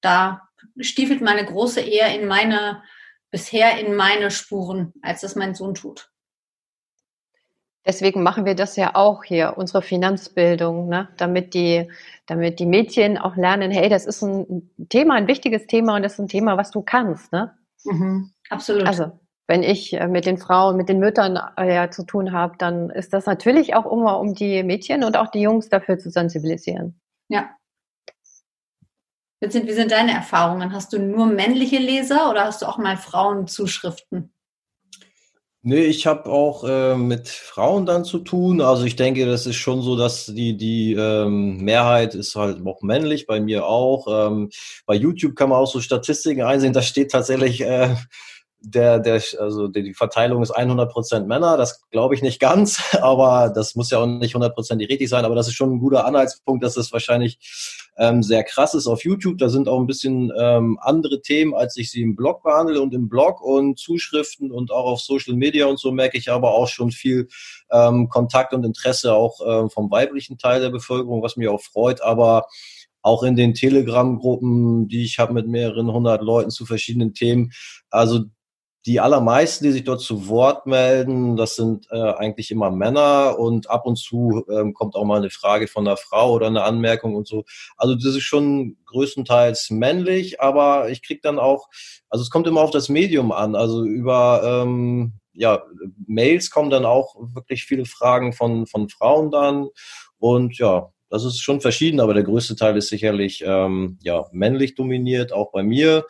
da 0.00 0.48
stiefelt 0.80 1.20
meine 1.20 1.44
Große 1.44 1.80
eher 1.80 2.12
in 2.12 2.26
meine, 2.26 2.82
bisher 3.30 3.78
in 3.78 3.94
meine 3.94 4.32
Spuren, 4.32 4.94
als 5.00 5.20
das 5.20 5.36
mein 5.36 5.54
Sohn 5.54 5.74
tut. 5.74 6.10
Deswegen 7.86 8.22
machen 8.22 8.46
wir 8.46 8.54
das 8.54 8.76
ja 8.76 8.94
auch 8.94 9.24
hier, 9.24 9.54
unsere 9.56 9.82
Finanzbildung, 9.82 10.88
ne? 10.88 11.08
damit, 11.18 11.52
die, 11.52 11.90
damit 12.26 12.58
die 12.58 12.66
Mädchen 12.66 13.18
auch 13.18 13.36
lernen, 13.36 13.70
hey, 13.70 13.90
das 13.90 14.06
ist 14.06 14.22
ein 14.22 14.70
Thema, 14.88 15.14
ein 15.14 15.28
wichtiges 15.28 15.66
Thema 15.66 15.96
und 15.96 16.02
das 16.02 16.14
ist 16.14 16.20
ein 16.20 16.28
Thema, 16.28 16.56
was 16.56 16.70
du 16.70 16.80
kannst. 16.80 17.32
Ne? 17.32 17.54
Mhm, 17.84 18.32
absolut. 18.48 18.86
Also, 18.86 19.12
wenn 19.46 19.62
ich 19.62 19.92
äh, 19.92 20.08
mit 20.08 20.24
den 20.24 20.38
Frauen, 20.38 20.76
mit 20.76 20.88
den 20.88 20.98
Müttern 20.98 21.38
äh, 21.58 21.74
ja, 21.74 21.90
zu 21.90 22.04
tun 22.04 22.32
habe, 22.32 22.56
dann 22.58 22.88
ist 22.88 23.12
das 23.12 23.26
natürlich 23.26 23.74
auch 23.74 23.90
immer, 23.90 24.18
um 24.18 24.34
die 24.34 24.62
Mädchen 24.62 25.04
und 25.04 25.16
auch 25.16 25.30
die 25.30 25.40
Jungs 25.40 25.68
dafür 25.68 25.98
zu 25.98 26.10
sensibilisieren. 26.10 26.98
Ja. 27.28 27.50
Vincent, 29.40 29.66
wie 29.66 29.72
sind 29.72 29.90
deine 29.90 30.12
Erfahrungen? 30.12 30.72
Hast 30.72 30.94
du 30.94 30.98
nur 30.98 31.26
männliche 31.26 31.76
Leser 31.76 32.30
oder 32.30 32.46
hast 32.46 32.62
du 32.62 32.66
auch 32.66 32.78
mal 32.78 32.96
Frauenzuschriften? 32.96 34.33
Nee, 35.66 35.84
ich 35.84 36.06
habe 36.06 36.28
auch 36.28 36.62
äh, 36.64 36.94
mit 36.94 37.26
Frauen 37.26 37.86
dann 37.86 38.04
zu 38.04 38.18
tun. 38.18 38.60
Also 38.60 38.84
ich 38.84 38.96
denke, 38.96 39.24
das 39.24 39.46
ist 39.46 39.56
schon 39.56 39.80
so, 39.80 39.96
dass 39.96 40.26
die, 40.26 40.58
die 40.58 40.92
ähm, 40.92 41.56
Mehrheit 41.64 42.14
ist 42.14 42.36
halt 42.36 42.58
auch 42.66 42.82
männlich, 42.82 43.26
bei 43.26 43.40
mir 43.40 43.64
auch. 43.64 44.06
Ähm, 44.28 44.50
bei 44.84 44.94
YouTube 44.94 45.34
kann 45.34 45.48
man 45.48 45.58
auch 45.58 45.66
so 45.66 45.80
Statistiken 45.80 46.42
einsehen, 46.42 46.74
da 46.74 46.82
steht 46.82 47.12
tatsächlich 47.12 47.62
äh, 47.62 47.96
der, 48.64 48.98
der, 48.98 49.22
also 49.38 49.68
die 49.68 49.94
Verteilung 49.94 50.42
ist 50.42 50.56
100% 50.56 51.26
Männer, 51.26 51.56
das 51.56 51.82
glaube 51.90 52.14
ich 52.14 52.22
nicht 52.22 52.40
ganz, 52.40 52.94
aber 53.00 53.52
das 53.54 53.74
muss 53.74 53.90
ja 53.90 53.98
auch 53.98 54.06
nicht 54.06 54.34
100% 54.34 54.78
richtig 54.78 55.08
sein, 55.08 55.24
aber 55.24 55.34
das 55.34 55.48
ist 55.48 55.54
schon 55.54 55.72
ein 55.72 55.80
guter 55.80 56.06
Anhaltspunkt, 56.06 56.64
dass 56.64 56.74
das 56.74 56.92
wahrscheinlich 56.92 57.38
ähm, 57.96 58.22
sehr 58.22 58.42
krass 58.42 58.74
ist 58.74 58.86
auf 58.86 59.04
YouTube. 59.04 59.38
Da 59.38 59.48
sind 59.48 59.68
auch 59.68 59.78
ein 59.78 59.86
bisschen 59.86 60.32
ähm, 60.38 60.78
andere 60.80 61.20
Themen, 61.20 61.54
als 61.54 61.76
ich 61.76 61.90
sie 61.90 62.02
im 62.02 62.16
Blog 62.16 62.42
behandle 62.42 62.80
und 62.80 62.94
im 62.94 63.08
Blog 63.08 63.40
und 63.40 63.78
Zuschriften 63.78 64.50
und 64.50 64.72
auch 64.72 64.86
auf 64.86 65.00
Social 65.00 65.34
Media 65.34 65.66
und 65.66 65.78
so 65.78 65.92
merke 65.92 66.18
ich 66.18 66.30
aber 66.30 66.54
auch 66.54 66.68
schon 66.68 66.90
viel 66.90 67.28
ähm, 67.70 68.08
Kontakt 68.08 68.54
und 68.54 68.64
Interesse 68.64 69.14
auch 69.14 69.40
ähm, 69.46 69.70
vom 69.70 69.90
weiblichen 69.90 70.38
Teil 70.38 70.60
der 70.60 70.70
Bevölkerung, 70.70 71.22
was 71.22 71.36
mich 71.36 71.48
auch 71.48 71.62
freut, 71.62 72.02
aber 72.02 72.46
auch 73.04 73.22
in 73.22 73.36
den 73.36 73.52
Telegram-Gruppen, 73.52 74.88
die 74.88 75.04
ich 75.04 75.18
habe 75.18 75.34
mit 75.34 75.46
mehreren 75.46 75.92
hundert 75.92 76.22
Leuten 76.22 76.50
zu 76.50 76.64
verschiedenen 76.64 77.12
Themen. 77.12 77.52
Also 77.90 78.24
die 78.86 79.00
allermeisten, 79.00 79.64
die 79.64 79.72
sich 79.72 79.84
dort 79.84 80.00
zu 80.00 80.28
Wort 80.28 80.66
melden, 80.66 81.36
das 81.36 81.56
sind 81.56 81.86
äh, 81.90 81.96
eigentlich 81.96 82.50
immer 82.50 82.70
Männer 82.70 83.38
und 83.38 83.70
ab 83.70 83.86
und 83.86 83.96
zu 83.96 84.44
ähm, 84.50 84.74
kommt 84.74 84.94
auch 84.94 85.04
mal 85.04 85.18
eine 85.18 85.30
Frage 85.30 85.68
von 85.68 85.86
einer 85.86 85.96
Frau 85.96 86.32
oder 86.32 86.48
eine 86.48 86.64
Anmerkung 86.64 87.14
und 87.14 87.26
so. 87.26 87.44
Also 87.76 87.94
das 87.94 88.04
ist 88.04 88.22
schon 88.22 88.76
größtenteils 88.86 89.70
männlich, 89.70 90.40
aber 90.40 90.90
ich 90.90 91.02
krieg 91.02 91.22
dann 91.22 91.38
auch, 91.38 91.68
also 92.10 92.22
es 92.22 92.30
kommt 92.30 92.46
immer 92.46 92.60
auf 92.60 92.70
das 92.70 92.90
Medium 92.90 93.32
an. 93.32 93.56
Also 93.56 93.84
über 93.84 94.42
ähm, 94.62 95.14
ja, 95.32 95.62
Mails 96.06 96.50
kommen 96.50 96.70
dann 96.70 96.84
auch 96.84 97.16
wirklich 97.34 97.64
viele 97.64 97.86
Fragen 97.86 98.34
von, 98.34 98.66
von 98.66 98.90
Frauen 98.90 99.30
dann 99.30 99.68
und 100.18 100.58
ja, 100.58 100.90
das 101.08 101.24
ist 101.24 101.40
schon 101.40 101.60
verschieden, 101.60 102.00
aber 102.00 102.12
der 102.12 102.24
größte 102.24 102.56
Teil 102.56 102.76
ist 102.76 102.88
sicherlich 102.88 103.42
ähm, 103.46 103.98
ja, 104.02 104.26
männlich 104.32 104.74
dominiert, 104.74 105.32
auch 105.32 105.52
bei 105.52 105.62
mir. 105.62 106.06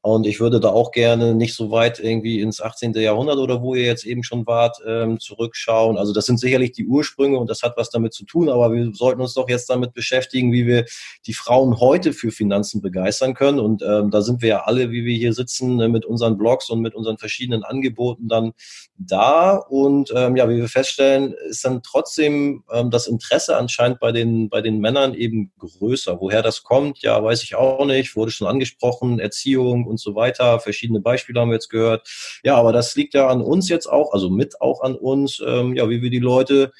Und 0.00 0.26
ich 0.26 0.38
würde 0.38 0.60
da 0.60 0.68
auch 0.68 0.92
gerne 0.92 1.34
nicht 1.34 1.54
so 1.54 1.72
weit 1.72 1.98
irgendwie 1.98 2.40
ins 2.40 2.60
18. 2.60 2.94
Jahrhundert 2.94 3.38
oder 3.38 3.62
wo 3.62 3.74
ihr 3.74 3.84
jetzt 3.84 4.04
eben 4.04 4.22
schon 4.22 4.46
wart, 4.46 4.78
ähm, 4.86 5.18
zurückschauen. 5.18 5.98
Also 5.98 6.12
das 6.12 6.26
sind 6.26 6.38
sicherlich 6.38 6.70
die 6.72 6.86
Ursprünge 6.86 7.36
und 7.36 7.50
das 7.50 7.62
hat 7.62 7.76
was 7.76 7.90
damit 7.90 8.14
zu 8.14 8.24
tun, 8.24 8.48
aber 8.48 8.72
wir 8.72 8.92
sollten 8.94 9.20
uns 9.20 9.34
doch 9.34 9.48
jetzt 9.48 9.68
damit 9.68 9.94
beschäftigen, 9.94 10.52
wie 10.52 10.66
wir 10.66 10.84
die 11.26 11.32
Frauen 11.32 11.80
heute 11.80 12.12
für 12.12 12.30
Finanzen 12.30 12.80
begeistern 12.80 13.34
können. 13.34 13.58
Und 13.58 13.82
ähm, 13.82 14.12
da 14.12 14.22
sind 14.22 14.40
wir 14.40 14.48
ja 14.48 14.60
alle, 14.64 14.92
wie 14.92 15.04
wir 15.04 15.16
hier 15.16 15.32
sitzen, 15.32 15.80
äh, 15.80 15.88
mit 15.88 16.04
unseren 16.04 16.38
Blogs 16.38 16.70
und 16.70 16.80
mit 16.80 16.94
unseren 16.94 17.18
verschiedenen 17.18 17.64
Angeboten 17.64 18.28
dann 18.28 18.52
da. 18.98 19.56
Und 19.56 20.12
ähm, 20.14 20.36
ja, 20.36 20.48
wie 20.48 20.58
wir 20.58 20.68
feststellen, 20.68 21.34
ist 21.48 21.64
dann 21.64 21.82
trotzdem 21.82 22.62
ähm, 22.72 22.90
das 22.90 23.08
Interesse 23.08 23.56
anscheinend 23.56 23.98
bei 23.98 24.12
den, 24.12 24.48
bei 24.48 24.60
den 24.60 24.78
Männern 24.78 25.14
eben 25.14 25.50
größer. 25.58 26.20
Woher 26.20 26.42
das 26.42 26.62
kommt, 26.62 27.02
ja, 27.02 27.22
weiß 27.22 27.42
ich 27.42 27.56
auch 27.56 27.84
nicht. 27.84 28.14
Wurde 28.14 28.30
schon 28.30 28.46
angesprochen, 28.46 29.18
Erziehung 29.18 29.87
und 29.88 29.98
so 29.98 30.14
weiter. 30.14 30.60
Verschiedene 30.60 31.00
Beispiele 31.00 31.40
haben 31.40 31.48
wir 31.48 31.54
jetzt 31.54 31.70
gehört. 31.70 32.08
Ja, 32.44 32.56
aber 32.56 32.72
das 32.72 32.94
liegt 32.94 33.14
ja 33.14 33.28
an 33.28 33.40
uns 33.40 33.68
jetzt 33.68 33.86
auch, 33.86 34.12
also 34.12 34.30
mit 34.30 34.60
auch 34.60 34.82
an 34.82 34.94
uns, 34.94 35.42
ähm, 35.44 35.74
ja, 35.74 35.88
wie 35.88 36.02
wir 36.02 36.10
die 36.10 36.18
Leute 36.18 36.72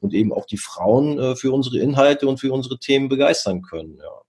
und 0.00 0.14
eben 0.14 0.32
auch 0.32 0.46
die 0.46 0.58
Frauen 0.58 1.18
äh, 1.18 1.36
für 1.36 1.52
unsere 1.52 1.78
Inhalte 1.78 2.28
und 2.28 2.38
für 2.38 2.52
unsere 2.52 2.78
Themen 2.78 3.08
begeistern 3.08 3.62
können. 3.62 3.98
Ja. 3.98 4.22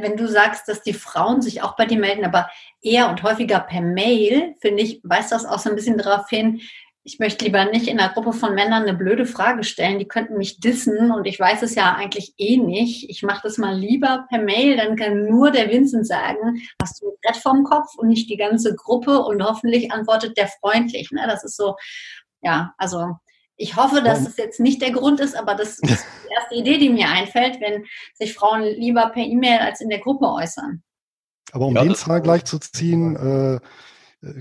Wenn 0.00 0.16
du 0.16 0.26
sagst, 0.26 0.68
dass 0.68 0.82
die 0.82 0.92
Frauen 0.92 1.42
sich 1.42 1.62
auch 1.62 1.76
bei 1.76 1.86
dir 1.86 1.98
melden, 1.98 2.24
aber 2.24 2.50
eher 2.82 3.08
und 3.08 3.22
häufiger 3.22 3.60
per 3.60 3.80
Mail, 3.80 4.56
finde 4.60 4.82
ich, 4.82 5.00
weist 5.04 5.30
das 5.30 5.46
auch 5.46 5.60
so 5.60 5.70
ein 5.70 5.76
bisschen 5.76 5.96
darauf 5.96 6.28
hin, 6.28 6.60
ich 7.12 7.18
möchte 7.18 7.44
lieber 7.44 7.64
nicht 7.64 7.88
in 7.88 7.98
einer 7.98 8.12
Gruppe 8.12 8.32
von 8.32 8.54
Männern 8.54 8.84
eine 8.84 8.94
blöde 8.94 9.26
Frage 9.26 9.64
stellen, 9.64 9.98
die 9.98 10.06
könnten 10.06 10.38
mich 10.38 10.60
dissen 10.60 11.10
und 11.10 11.26
ich 11.26 11.40
weiß 11.40 11.62
es 11.62 11.74
ja 11.74 11.92
eigentlich 11.96 12.34
eh 12.38 12.56
nicht. 12.56 13.10
Ich 13.10 13.24
mache 13.24 13.40
das 13.42 13.58
mal 13.58 13.76
lieber 13.76 14.26
per 14.28 14.40
Mail, 14.40 14.76
dann 14.76 14.94
kann 14.94 15.26
nur 15.26 15.50
der 15.50 15.68
Vincent 15.70 16.06
sagen, 16.06 16.62
hast 16.80 17.02
du 17.02 17.08
ein 17.08 17.16
Brett 17.20 17.36
vorm 17.36 17.64
Kopf 17.64 17.96
und 17.96 18.06
nicht 18.06 18.30
die 18.30 18.36
ganze 18.36 18.76
Gruppe 18.76 19.24
und 19.24 19.42
hoffentlich 19.42 19.90
antwortet 19.90 20.36
der 20.36 20.46
freundlich. 20.46 21.10
Ne? 21.10 21.24
Das 21.26 21.42
ist 21.42 21.56
so, 21.56 21.74
ja, 22.42 22.74
also 22.78 23.16
ich 23.56 23.74
hoffe, 23.74 24.02
dass 24.02 24.24
das 24.24 24.36
jetzt 24.36 24.60
nicht 24.60 24.80
der 24.80 24.92
Grund 24.92 25.18
ist, 25.18 25.36
aber 25.36 25.56
das 25.56 25.80
ist 25.80 26.06
die 26.28 26.32
erste 26.32 26.54
Idee, 26.54 26.78
die 26.78 26.90
mir 26.90 27.08
einfällt, 27.08 27.60
wenn 27.60 27.86
sich 28.14 28.34
Frauen 28.34 28.62
lieber 28.62 29.08
per 29.08 29.24
E-Mail 29.24 29.58
als 29.58 29.80
in 29.80 29.88
der 29.88 29.98
Gruppe 29.98 30.26
äußern. 30.26 30.84
Aber 31.50 31.66
um 31.66 31.74
ja, 31.74 31.82
den 31.82 31.96
Zahl 31.96 32.44
zu 32.44 32.60
ziehen, 32.60 33.16
äh, 33.16 33.58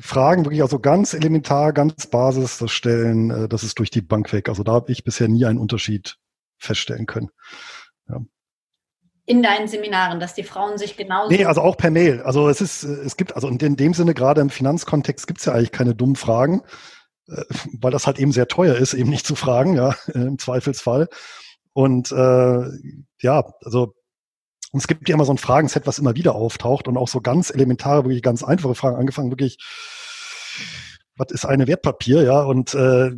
Fragen 0.01 0.43
wirklich 0.43 0.61
also 0.61 0.79
ganz 0.79 1.13
elementar, 1.13 1.71
ganz 1.71 2.07
Basis 2.07 2.57
das 2.57 2.71
stellen, 2.71 3.31
äh, 3.31 3.47
das 3.47 3.63
ist 3.63 3.79
durch 3.79 3.89
die 3.89 4.01
Bank 4.01 4.31
weg. 4.33 4.49
Also 4.49 4.63
da 4.63 4.73
habe 4.73 4.91
ich 4.91 5.03
bisher 5.03 5.27
nie 5.27 5.45
einen 5.45 5.59
Unterschied 5.59 6.17
feststellen 6.57 7.05
können. 7.05 7.29
Ja. 8.09 8.19
In 9.25 9.41
deinen 9.41 9.67
Seminaren, 9.67 10.19
dass 10.19 10.33
die 10.33 10.43
Frauen 10.43 10.77
sich 10.77 10.97
genauso. 10.97 11.31
Nee, 11.31 11.45
also 11.45 11.61
auch 11.61 11.77
per 11.77 11.91
Mail. 11.91 12.21
Also 12.23 12.49
es 12.49 12.61
ist, 12.61 12.83
es 12.83 13.15
gibt, 13.15 13.35
also 13.35 13.47
in 13.47 13.75
dem 13.75 13.93
Sinne, 13.93 14.13
gerade 14.13 14.41
im 14.41 14.49
Finanzkontext 14.49 15.27
gibt 15.27 15.39
es 15.39 15.45
ja 15.45 15.53
eigentlich 15.53 15.71
keine 15.71 15.95
dummen 15.95 16.15
Fragen, 16.15 16.61
äh, 17.27 17.43
weil 17.79 17.91
das 17.91 18.05
halt 18.05 18.19
eben 18.19 18.33
sehr 18.33 18.47
teuer 18.47 18.75
ist, 18.75 18.93
eben 18.93 19.09
nicht 19.09 19.25
zu 19.25 19.35
fragen, 19.35 19.75
ja, 19.75 19.95
im 20.13 20.39
Zweifelsfall. 20.39 21.07
Und 21.71 22.11
äh, 22.11 22.65
ja, 23.21 23.45
also 23.63 23.93
und 24.71 24.79
es 24.79 24.87
gibt 24.87 25.09
ja 25.09 25.15
immer 25.15 25.25
so 25.25 25.33
ein 25.33 25.37
Fragenset, 25.37 25.87
was 25.87 25.99
immer 25.99 26.15
wieder 26.15 26.35
auftaucht 26.35 26.87
und 26.87 26.97
auch 26.97 27.07
so 27.07 27.21
ganz 27.21 27.49
elementare, 27.49 28.03
wirklich 28.03 28.21
ganz 28.21 28.43
einfache 28.43 28.75
Fragen, 28.75 28.97
angefangen 28.97 29.31
wirklich, 29.31 29.57
was 31.15 31.31
ist 31.31 31.45
eine 31.45 31.67
Wertpapier, 31.67 32.23
ja, 32.23 32.43
und 32.43 32.73
äh, 32.75 33.11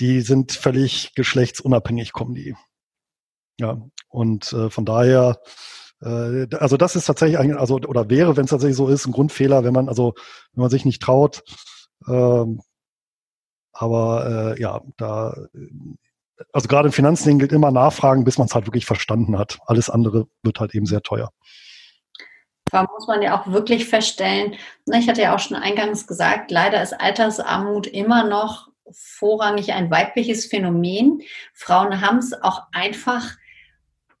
die 0.00 0.20
sind 0.20 0.52
völlig 0.52 1.14
geschlechtsunabhängig, 1.14 2.12
kommen 2.12 2.34
die. 2.34 2.54
Ja, 3.60 3.80
und 4.08 4.52
äh, 4.52 4.68
von 4.68 4.84
daher, 4.84 5.40
äh, 6.02 6.46
also 6.56 6.76
das 6.76 6.96
ist 6.96 7.04
tatsächlich 7.06 7.38
eigentlich, 7.38 7.58
also 7.58 7.76
oder 7.76 8.10
wäre, 8.10 8.36
wenn 8.36 8.44
es 8.44 8.50
tatsächlich 8.50 8.76
so 8.76 8.88
ist, 8.88 9.06
ein 9.06 9.12
Grundfehler, 9.12 9.62
wenn 9.64 9.74
man 9.74 9.88
also, 9.88 10.14
wenn 10.52 10.62
man 10.62 10.70
sich 10.70 10.84
nicht 10.84 11.02
traut, 11.02 11.44
ähm, 12.08 12.60
aber 13.72 14.54
äh, 14.56 14.60
ja, 14.60 14.82
da 14.96 15.36
also 16.52 16.68
gerade 16.68 16.88
in 16.88 16.92
Finanzdingen 16.92 17.38
gilt 17.38 17.52
immer 17.52 17.70
nachfragen, 17.70 18.24
bis 18.24 18.38
man 18.38 18.46
es 18.46 18.54
halt 18.54 18.66
wirklich 18.66 18.86
verstanden 18.86 19.38
hat. 19.38 19.58
Alles 19.66 19.90
andere 19.90 20.26
wird 20.42 20.60
halt 20.60 20.74
eben 20.74 20.86
sehr 20.86 21.02
teuer. 21.02 21.30
Da 22.70 22.88
muss 22.92 23.06
man 23.06 23.22
ja 23.22 23.38
auch 23.38 23.46
wirklich 23.46 23.86
feststellen, 23.86 24.54
ne, 24.86 24.98
ich 24.98 25.08
hatte 25.08 25.22
ja 25.22 25.34
auch 25.34 25.38
schon 25.38 25.56
eingangs 25.56 26.06
gesagt, 26.06 26.50
leider 26.50 26.82
ist 26.82 26.92
Altersarmut 26.92 27.86
immer 27.86 28.24
noch 28.24 28.68
vorrangig 28.90 29.72
ein 29.72 29.90
weibliches 29.90 30.46
Phänomen. 30.46 31.22
Frauen 31.52 32.00
haben 32.00 32.18
es 32.18 32.32
auch 32.42 32.62
einfach 32.72 33.36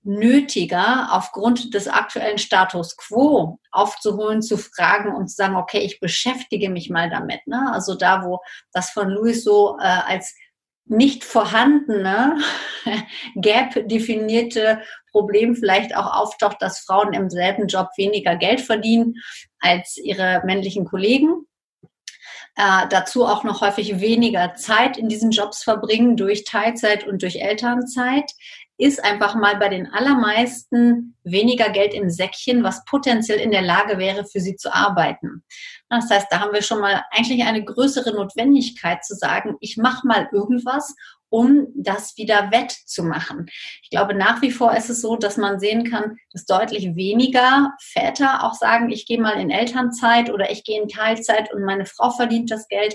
nötiger, 0.04 1.08
aufgrund 1.12 1.72
des 1.72 1.88
aktuellen 1.88 2.38
Status 2.38 2.96
quo 2.96 3.58
aufzuholen, 3.72 4.42
zu 4.42 4.58
fragen 4.58 5.14
und 5.14 5.28
zu 5.28 5.36
sagen, 5.36 5.56
okay, 5.56 5.78
ich 5.78 5.98
beschäftige 5.98 6.68
mich 6.68 6.90
mal 6.90 7.08
damit. 7.08 7.46
Ne? 7.46 7.70
Also 7.72 7.94
da, 7.94 8.22
wo 8.22 8.40
das 8.72 8.90
von 8.90 9.08
Louis 9.08 9.42
so 9.42 9.78
äh, 9.80 9.84
als 9.84 10.34
nicht 10.86 11.24
vorhandene 11.24 12.38
Gap 13.36 13.88
definierte 13.88 14.82
Problem 15.10 15.56
vielleicht 15.56 15.96
auch 15.96 16.12
auftaucht, 16.12 16.60
dass 16.60 16.80
Frauen 16.80 17.12
im 17.14 17.30
selben 17.30 17.66
Job 17.68 17.88
weniger 17.96 18.36
Geld 18.36 18.60
verdienen 18.60 19.14
als 19.60 19.96
ihre 19.96 20.42
männlichen 20.44 20.84
Kollegen. 20.84 21.46
Äh, 22.56 22.86
dazu 22.88 23.24
auch 23.24 23.42
noch 23.42 23.62
häufig 23.62 24.00
weniger 24.00 24.54
Zeit 24.54 24.96
in 24.96 25.08
diesen 25.08 25.30
Jobs 25.32 25.64
verbringen 25.64 26.16
durch 26.16 26.44
Teilzeit 26.44 27.04
und 27.04 27.22
durch 27.22 27.36
Elternzeit 27.36 28.30
ist 28.76 29.04
einfach 29.04 29.34
mal 29.34 29.56
bei 29.56 29.68
den 29.68 29.86
allermeisten 29.92 31.16
weniger 31.22 31.70
Geld 31.70 31.94
im 31.94 32.10
Säckchen, 32.10 32.64
was 32.64 32.84
potenziell 32.84 33.38
in 33.38 33.52
der 33.52 33.62
Lage 33.62 33.98
wäre, 33.98 34.24
für 34.24 34.40
sie 34.40 34.56
zu 34.56 34.74
arbeiten. 34.74 35.44
Das 35.88 36.10
heißt, 36.10 36.26
da 36.30 36.40
haben 36.40 36.52
wir 36.52 36.62
schon 36.62 36.80
mal 36.80 37.04
eigentlich 37.10 37.44
eine 37.44 37.64
größere 37.64 38.14
Notwendigkeit 38.14 39.04
zu 39.04 39.14
sagen, 39.14 39.56
ich 39.60 39.76
mache 39.76 40.06
mal 40.06 40.28
irgendwas, 40.32 40.94
um 41.28 41.66
das 41.74 42.16
wieder 42.16 42.52
wettzumachen. 42.52 43.46
Ich 43.82 43.90
glaube, 43.90 44.14
nach 44.14 44.40
wie 44.40 44.52
vor 44.52 44.76
ist 44.76 44.88
es 44.88 45.00
so, 45.00 45.16
dass 45.16 45.36
man 45.36 45.58
sehen 45.58 45.90
kann, 45.90 46.16
dass 46.32 46.46
deutlich 46.46 46.94
weniger 46.94 47.72
Väter 47.80 48.44
auch 48.44 48.54
sagen, 48.54 48.90
ich 48.90 49.06
gehe 49.06 49.20
mal 49.20 49.40
in 49.40 49.50
Elternzeit 49.50 50.30
oder 50.30 50.50
ich 50.50 50.62
gehe 50.62 50.80
in 50.80 50.88
Teilzeit 50.88 51.52
und 51.52 51.64
meine 51.64 51.86
Frau 51.86 52.10
verdient 52.10 52.52
das 52.52 52.68
Geld. 52.68 52.94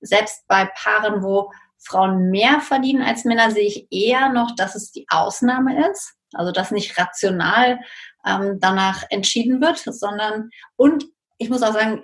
Selbst 0.00 0.46
bei 0.48 0.70
Paaren, 0.74 1.22
wo 1.22 1.50
Frauen 1.84 2.30
mehr 2.30 2.60
verdienen 2.60 3.02
als 3.02 3.24
Männer, 3.24 3.50
sehe 3.50 3.66
ich 3.66 3.86
eher 3.90 4.30
noch, 4.30 4.54
dass 4.56 4.74
es 4.74 4.90
die 4.92 5.06
Ausnahme 5.08 5.88
ist. 5.90 6.14
Also 6.32 6.50
dass 6.50 6.70
nicht 6.70 6.98
rational 6.98 7.78
ähm, 8.26 8.58
danach 8.60 9.04
entschieden 9.10 9.60
wird, 9.60 9.78
sondern 9.78 10.50
und 10.76 11.04
ich 11.38 11.50
muss 11.50 11.62
auch 11.62 11.72
sagen, 11.72 12.00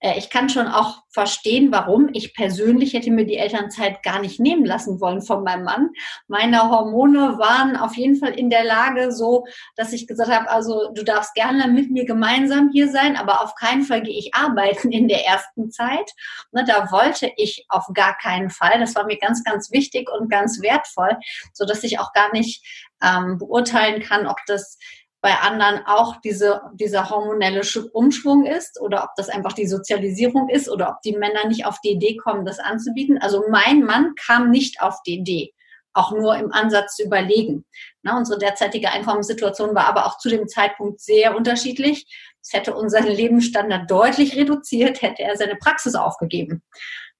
äh, 0.00 0.18
ich 0.18 0.30
kann 0.30 0.48
schon 0.48 0.66
auch 0.66 1.02
verstehen, 1.10 1.70
warum. 1.70 2.10
Ich 2.12 2.34
persönlich 2.34 2.92
hätte 2.92 3.10
mir 3.12 3.24
die 3.24 3.36
Elternzeit 3.36 4.02
gar 4.02 4.20
nicht 4.20 4.40
nehmen 4.40 4.64
lassen 4.64 5.00
wollen 5.00 5.22
von 5.22 5.44
meinem 5.44 5.64
Mann. 5.64 5.90
Meine 6.26 6.68
Hormone 6.68 7.38
waren 7.38 7.76
auf 7.76 7.96
jeden 7.96 8.16
Fall 8.16 8.32
in 8.32 8.50
der 8.50 8.64
Lage 8.64 9.12
so, 9.12 9.44
dass 9.76 9.92
ich 9.92 10.08
gesagt 10.08 10.30
habe, 10.30 10.50
also 10.50 10.92
du 10.92 11.04
darfst 11.04 11.34
gerne 11.34 11.68
mit 11.68 11.90
mir 11.90 12.04
gemeinsam 12.04 12.70
hier 12.72 12.90
sein, 12.90 13.16
aber 13.16 13.42
auf 13.42 13.54
keinen 13.54 13.82
Fall 13.82 14.02
gehe 14.02 14.18
ich 14.18 14.34
arbeiten 14.34 14.90
in 14.90 15.06
der 15.06 15.24
ersten 15.24 15.70
Zeit. 15.70 16.10
Ne, 16.50 16.64
da 16.66 16.90
wollte 16.90 17.30
ich 17.36 17.66
auf 17.68 17.86
gar 17.94 18.16
keinen 18.16 18.50
Fall. 18.50 18.80
Das 18.80 18.96
war 18.96 19.04
mir 19.04 19.18
ganz, 19.18 19.44
ganz 19.44 19.70
wichtig 19.70 20.10
und 20.10 20.28
ganz 20.28 20.60
wertvoll, 20.60 21.16
so 21.52 21.64
dass 21.64 21.84
ich 21.84 22.00
auch 22.00 22.12
gar 22.12 22.32
nicht 22.32 22.64
ähm, 23.02 23.38
beurteilen 23.38 24.02
kann, 24.02 24.26
ob 24.26 24.38
das 24.46 24.78
bei 25.24 25.38
anderen 25.38 25.86
auch 25.86 26.20
diese, 26.20 26.60
dieser 26.74 27.08
hormonelle 27.08 27.62
Umschwung 27.94 28.44
ist 28.44 28.78
oder 28.78 29.04
ob 29.04 29.14
das 29.16 29.30
einfach 29.30 29.54
die 29.54 29.66
Sozialisierung 29.66 30.50
ist 30.50 30.68
oder 30.68 30.90
ob 30.90 31.00
die 31.00 31.16
Männer 31.16 31.48
nicht 31.48 31.64
auf 31.64 31.80
die 31.80 31.92
Idee 31.92 32.18
kommen, 32.18 32.44
das 32.44 32.58
anzubieten. 32.58 33.16
Also 33.16 33.42
mein 33.48 33.84
Mann 33.84 34.14
kam 34.16 34.50
nicht 34.50 34.82
auf 34.82 35.00
die 35.06 35.14
Idee, 35.14 35.54
auch 35.94 36.12
nur 36.12 36.36
im 36.36 36.52
Ansatz 36.52 36.96
zu 36.96 37.04
überlegen. 37.04 37.64
Na, 38.02 38.18
unsere 38.18 38.38
derzeitige 38.38 38.90
Einkommenssituation 38.90 39.74
war 39.74 39.86
aber 39.86 40.04
auch 40.04 40.18
zu 40.18 40.28
dem 40.28 40.46
Zeitpunkt 40.46 41.00
sehr 41.00 41.34
unterschiedlich. 41.34 42.04
Es 42.42 42.52
hätte 42.52 42.74
unseren 42.74 43.06
Lebensstandard 43.06 43.90
deutlich 43.90 44.36
reduziert, 44.36 45.00
hätte 45.00 45.22
er 45.22 45.38
seine 45.38 45.56
Praxis 45.56 45.94
aufgegeben. 45.94 46.62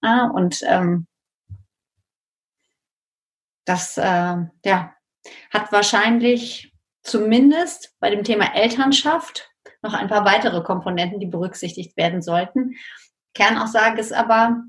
Na, 0.03 0.31
und 0.31 0.61
ähm, 0.69 1.07
das 3.65 3.97
äh, 3.97 4.03
ja, 4.63 4.95
hat 5.51 5.73
wahrscheinlich 5.73 6.74
zumindest 7.05 7.95
bei 8.01 8.11
dem 8.11 8.25
Thema 8.25 8.55
Elternschaft 8.55 9.51
noch 9.83 9.95
ein 9.95 10.09
paar 10.09 10.25
weitere 10.25 10.63
Komponenten, 10.63 11.21
die 11.21 11.27
berücksichtigt 11.27 11.97
werden 11.97 12.23
sollten. 12.23 12.75
Kernaussage 13.35 14.01
ist 14.01 14.13
aber, 14.13 14.63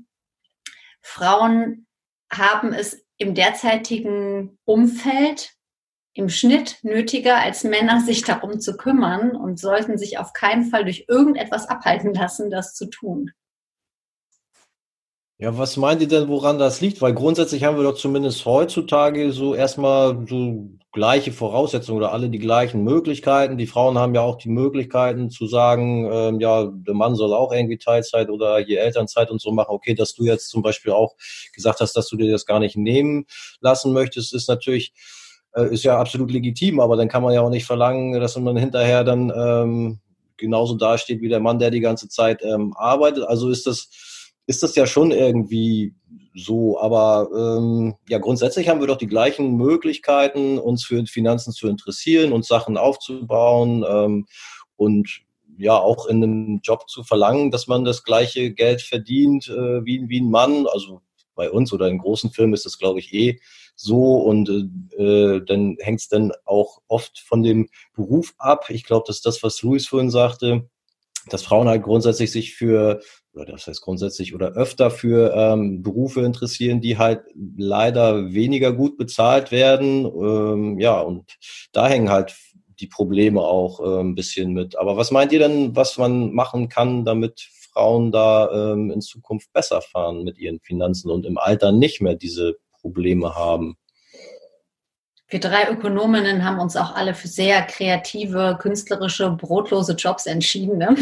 Frauen 1.02 1.86
haben 2.30 2.72
es 2.72 3.04
im 3.16 3.34
derzeitigen 3.34 4.58
Umfeld 4.64 5.54
im 6.12 6.28
Schnitt 6.28 6.78
nötiger 6.82 7.36
als 7.36 7.64
Männer, 7.64 8.00
sich 8.00 8.22
darum 8.22 8.58
zu 8.58 8.76
kümmern 8.76 9.36
und 9.36 9.58
sollten 9.58 9.98
sich 9.98 10.18
auf 10.18 10.32
keinen 10.32 10.64
Fall 10.64 10.84
durch 10.84 11.04
irgendetwas 11.08 11.68
abhalten 11.68 12.14
lassen, 12.14 12.50
das 12.50 12.74
zu 12.74 12.86
tun. 12.86 13.32
Ja, 15.38 15.58
was 15.58 15.76
meint 15.76 16.00
ihr 16.00 16.08
denn, 16.08 16.28
woran 16.28 16.58
das 16.58 16.80
liegt? 16.80 17.02
Weil 17.02 17.12
grundsätzlich 17.12 17.62
haben 17.62 17.76
wir 17.76 17.84
doch 17.84 17.96
zumindest 17.96 18.46
heutzutage 18.46 19.32
so 19.32 19.54
erstmal 19.54 20.26
so 20.26 20.70
gleiche 20.92 21.30
Voraussetzungen 21.30 21.98
oder 21.98 22.12
alle 22.12 22.30
die 22.30 22.38
gleichen 22.38 22.82
Möglichkeiten. 22.84 23.58
Die 23.58 23.66
Frauen 23.66 23.98
haben 23.98 24.14
ja 24.14 24.22
auch 24.22 24.36
die 24.38 24.48
Möglichkeiten 24.48 25.28
zu 25.28 25.46
sagen, 25.46 26.08
ähm, 26.10 26.40
ja, 26.40 26.64
der 26.72 26.94
Mann 26.94 27.16
soll 27.16 27.34
auch 27.34 27.52
irgendwie 27.52 27.76
Teilzeit 27.76 28.30
oder 28.30 28.60
hier 28.60 28.80
Elternzeit 28.80 29.30
und 29.30 29.42
so 29.42 29.52
machen. 29.52 29.72
Okay, 29.72 29.92
dass 29.94 30.14
du 30.14 30.24
jetzt 30.24 30.48
zum 30.48 30.62
Beispiel 30.62 30.92
auch 30.92 31.16
gesagt 31.54 31.80
hast, 31.80 31.92
dass 31.98 32.08
du 32.08 32.16
dir 32.16 32.32
das 32.32 32.46
gar 32.46 32.58
nicht 32.58 32.78
nehmen 32.78 33.26
lassen 33.60 33.92
möchtest, 33.92 34.32
ist 34.32 34.48
natürlich 34.48 34.94
äh, 35.54 35.66
ist 35.70 35.84
ja 35.84 35.98
absolut 35.98 36.30
legitim, 36.30 36.80
aber 36.80 36.96
dann 36.96 37.08
kann 37.08 37.22
man 37.22 37.34
ja 37.34 37.42
auch 37.42 37.50
nicht 37.50 37.66
verlangen, 37.66 38.18
dass 38.18 38.38
man 38.38 38.56
hinterher 38.56 39.04
dann 39.04 39.30
ähm, 39.36 40.00
genauso 40.38 40.76
dasteht 40.76 41.20
wie 41.20 41.28
der 41.28 41.40
Mann, 41.40 41.58
der 41.58 41.70
die 41.70 41.80
ganze 41.80 42.08
Zeit 42.08 42.42
ähm, 42.42 42.72
arbeitet. 42.74 43.24
Also 43.24 43.50
ist 43.50 43.66
das 43.66 43.90
ist 44.46 44.62
das 44.62 44.74
ja 44.74 44.86
schon 44.86 45.10
irgendwie 45.10 45.94
so. 46.34 46.78
Aber 46.80 47.28
ähm, 47.34 47.94
ja, 48.08 48.18
grundsätzlich 48.18 48.68
haben 48.68 48.80
wir 48.80 48.86
doch 48.86 48.98
die 48.98 49.06
gleichen 49.06 49.56
Möglichkeiten, 49.56 50.58
uns 50.58 50.84
für 50.84 51.04
Finanzen 51.06 51.52
zu 51.52 51.68
interessieren 51.68 52.32
und 52.32 52.44
Sachen 52.44 52.76
aufzubauen 52.76 53.84
ähm, 53.88 54.26
und 54.76 55.20
ja 55.58 55.78
auch 55.78 56.06
in 56.06 56.22
einem 56.22 56.60
Job 56.62 56.88
zu 56.88 57.02
verlangen, 57.02 57.50
dass 57.50 57.66
man 57.66 57.84
das 57.84 58.04
gleiche 58.04 58.52
Geld 58.52 58.82
verdient 58.82 59.48
äh, 59.48 59.84
wie, 59.84 60.08
wie 60.08 60.20
ein 60.20 60.30
Mann. 60.30 60.66
Also 60.66 61.00
bei 61.34 61.50
uns 61.50 61.72
oder 61.72 61.88
in 61.88 61.98
großen 61.98 62.30
Firmen 62.30 62.54
ist 62.54 62.66
das, 62.66 62.78
glaube 62.78 62.98
ich, 62.98 63.12
eh 63.12 63.40
so 63.74 64.16
und 64.16 64.48
äh, 64.98 65.40
dann 65.44 65.76
hängt 65.80 66.00
es 66.00 66.08
dann 66.08 66.32
auch 66.46 66.80
oft 66.88 67.18
von 67.20 67.42
dem 67.42 67.68
Beruf 67.94 68.34
ab. 68.38 68.70
Ich 68.70 68.84
glaube, 68.84 69.04
das 69.06 69.16
ist 69.16 69.26
das, 69.26 69.42
was 69.42 69.62
Luis 69.62 69.86
vorhin 69.86 70.10
sagte, 70.10 70.68
dass 71.28 71.42
Frauen 71.42 71.68
halt 71.68 71.82
grundsätzlich 71.82 72.30
sich 72.30 72.54
für 72.54 73.00
oder 73.36 73.52
das 73.52 73.66
heißt 73.66 73.82
grundsätzlich 73.82 74.34
oder 74.34 74.52
öfter 74.52 74.90
für 74.90 75.34
ähm, 75.34 75.82
Berufe 75.82 76.22
interessieren, 76.22 76.80
die 76.80 76.98
halt 76.98 77.22
leider 77.56 78.32
weniger 78.32 78.72
gut 78.72 78.96
bezahlt 78.96 79.50
werden. 79.50 80.06
Ähm, 80.06 80.78
ja, 80.80 81.00
und 81.00 81.36
da 81.72 81.88
hängen 81.88 82.10
halt 82.10 82.34
die 82.80 82.86
Probleme 82.86 83.40
auch 83.40 83.80
äh, 83.80 84.00
ein 84.00 84.14
bisschen 84.14 84.52
mit. 84.52 84.76
Aber 84.76 84.96
was 84.96 85.10
meint 85.10 85.32
ihr 85.32 85.38
denn, 85.38 85.74
was 85.76 85.98
man 85.98 86.32
machen 86.32 86.68
kann, 86.68 87.04
damit 87.04 87.48
Frauen 87.72 88.12
da 88.12 88.72
ähm, 88.72 88.90
in 88.90 89.00
Zukunft 89.00 89.52
besser 89.52 89.82
fahren 89.82 90.24
mit 90.24 90.38
ihren 90.38 90.60
Finanzen 90.60 91.10
und 91.10 91.26
im 91.26 91.38
Alter 91.38 91.72
nicht 91.72 92.00
mehr 92.00 92.14
diese 92.14 92.56
Probleme 92.80 93.34
haben? 93.34 93.76
Wir 95.28 95.40
drei 95.40 95.68
Ökonominnen 95.70 96.44
haben 96.44 96.60
uns 96.60 96.76
auch 96.76 96.94
alle 96.94 97.12
für 97.12 97.26
sehr 97.26 97.62
kreative, 97.62 98.56
künstlerische, 98.60 99.30
brotlose 99.30 99.94
Jobs 99.94 100.26
entschieden. 100.26 100.78
Ne? 100.78 100.96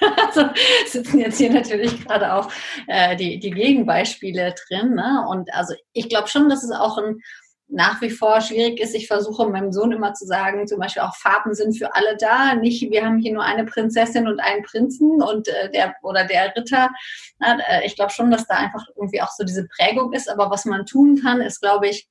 Also 0.26 0.48
sitzen 0.86 1.20
jetzt 1.20 1.38
hier 1.38 1.52
natürlich 1.52 2.04
gerade 2.04 2.34
auch 2.34 2.50
äh, 2.86 3.16
die, 3.16 3.38
die 3.38 3.50
Gegenbeispiele 3.50 4.54
drin. 4.68 4.94
Ne? 4.94 5.26
Und 5.28 5.52
also 5.54 5.74
ich 5.92 6.08
glaube 6.08 6.28
schon, 6.28 6.48
dass 6.48 6.64
es 6.64 6.70
auch 6.70 6.98
ein 6.98 7.22
nach 7.68 8.00
wie 8.00 8.10
vor 8.10 8.40
schwierig 8.40 8.80
ist. 8.80 8.94
Ich 8.94 9.08
versuche 9.08 9.48
meinem 9.48 9.72
Sohn 9.72 9.92
immer 9.92 10.14
zu 10.14 10.24
sagen, 10.24 10.66
zum 10.66 10.78
Beispiel 10.78 11.02
auch 11.02 11.16
Farben 11.16 11.54
sind 11.54 11.76
für 11.76 11.94
alle 11.94 12.16
da. 12.16 12.54
Nicht, 12.54 12.90
wir 12.90 13.04
haben 13.04 13.18
hier 13.18 13.32
nur 13.32 13.42
eine 13.42 13.64
Prinzessin 13.64 14.28
und 14.28 14.40
einen 14.40 14.62
Prinzen 14.62 15.20
und 15.22 15.48
äh, 15.48 15.70
der 15.70 15.94
oder 16.02 16.24
der 16.24 16.54
Ritter. 16.54 16.90
Na, 17.38 17.58
äh, 17.68 17.86
ich 17.86 17.96
glaube 17.96 18.12
schon, 18.12 18.30
dass 18.30 18.46
da 18.46 18.54
einfach 18.54 18.84
irgendwie 18.94 19.20
auch 19.20 19.30
so 19.30 19.44
diese 19.44 19.66
Prägung 19.66 20.12
ist. 20.12 20.30
Aber 20.30 20.50
was 20.50 20.64
man 20.64 20.86
tun 20.86 21.20
kann, 21.20 21.40
ist, 21.40 21.60
glaube 21.60 21.88
ich, 21.88 22.08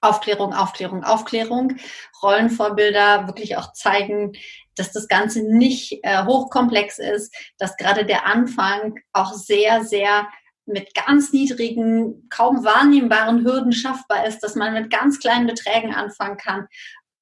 Aufklärung, 0.00 0.54
Aufklärung, 0.54 1.04
Aufklärung, 1.04 1.76
Rollenvorbilder 2.22 3.26
wirklich 3.26 3.58
auch 3.58 3.74
zeigen, 3.74 4.32
dass 4.80 4.92
das 4.92 5.06
Ganze 5.06 5.42
nicht 5.42 6.00
äh, 6.02 6.24
hochkomplex 6.24 6.98
ist, 6.98 7.34
dass 7.58 7.76
gerade 7.76 8.04
der 8.04 8.26
Anfang 8.26 8.98
auch 9.12 9.32
sehr, 9.32 9.84
sehr 9.84 10.28
mit 10.66 10.94
ganz 10.94 11.32
niedrigen, 11.32 12.28
kaum 12.28 12.64
wahrnehmbaren 12.64 13.44
Hürden 13.44 13.72
schaffbar 13.72 14.26
ist, 14.26 14.40
dass 14.40 14.54
man 14.56 14.74
mit 14.74 14.90
ganz 14.90 15.18
kleinen 15.20 15.46
Beträgen 15.46 15.94
anfangen 15.94 16.36
kann. 16.36 16.66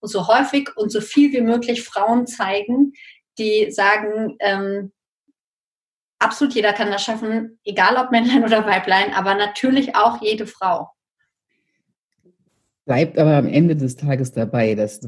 Und 0.00 0.08
so 0.10 0.28
häufig 0.28 0.76
und 0.76 0.90
so 0.90 1.00
viel 1.00 1.32
wie 1.32 1.40
möglich 1.40 1.82
Frauen 1.82 2.26
zeigen, 2.26 2.92
die 3.38 3.70
sagen, 3.70 4.36
ähm, 4.40 4.92
absolut 6.18 6.54
jeder 6.54 6.72
kann 6.72 6.90
das 6.90 7.02
schaffen, 7.02 7.58
egal 7.64 7.96
ob 7.96 8.10
Männlein 8.10 8.44
oder 8.44 8.64
Weiblein, 8.64 9.12
aber 9.12 9.34
natürlich 9.34 9.96
auch 9.96 10.20
jede 10.22 10.46
Frau 10.46 10.90
bleibt 12.88 13.18
aber 13.18 13.36
am 13.36 13.46
Ende 13.46 13.76
des 13.76 13.96
Tages 13.96 14.32
dabei, 14.32 14.74
dass, 14.74 15.00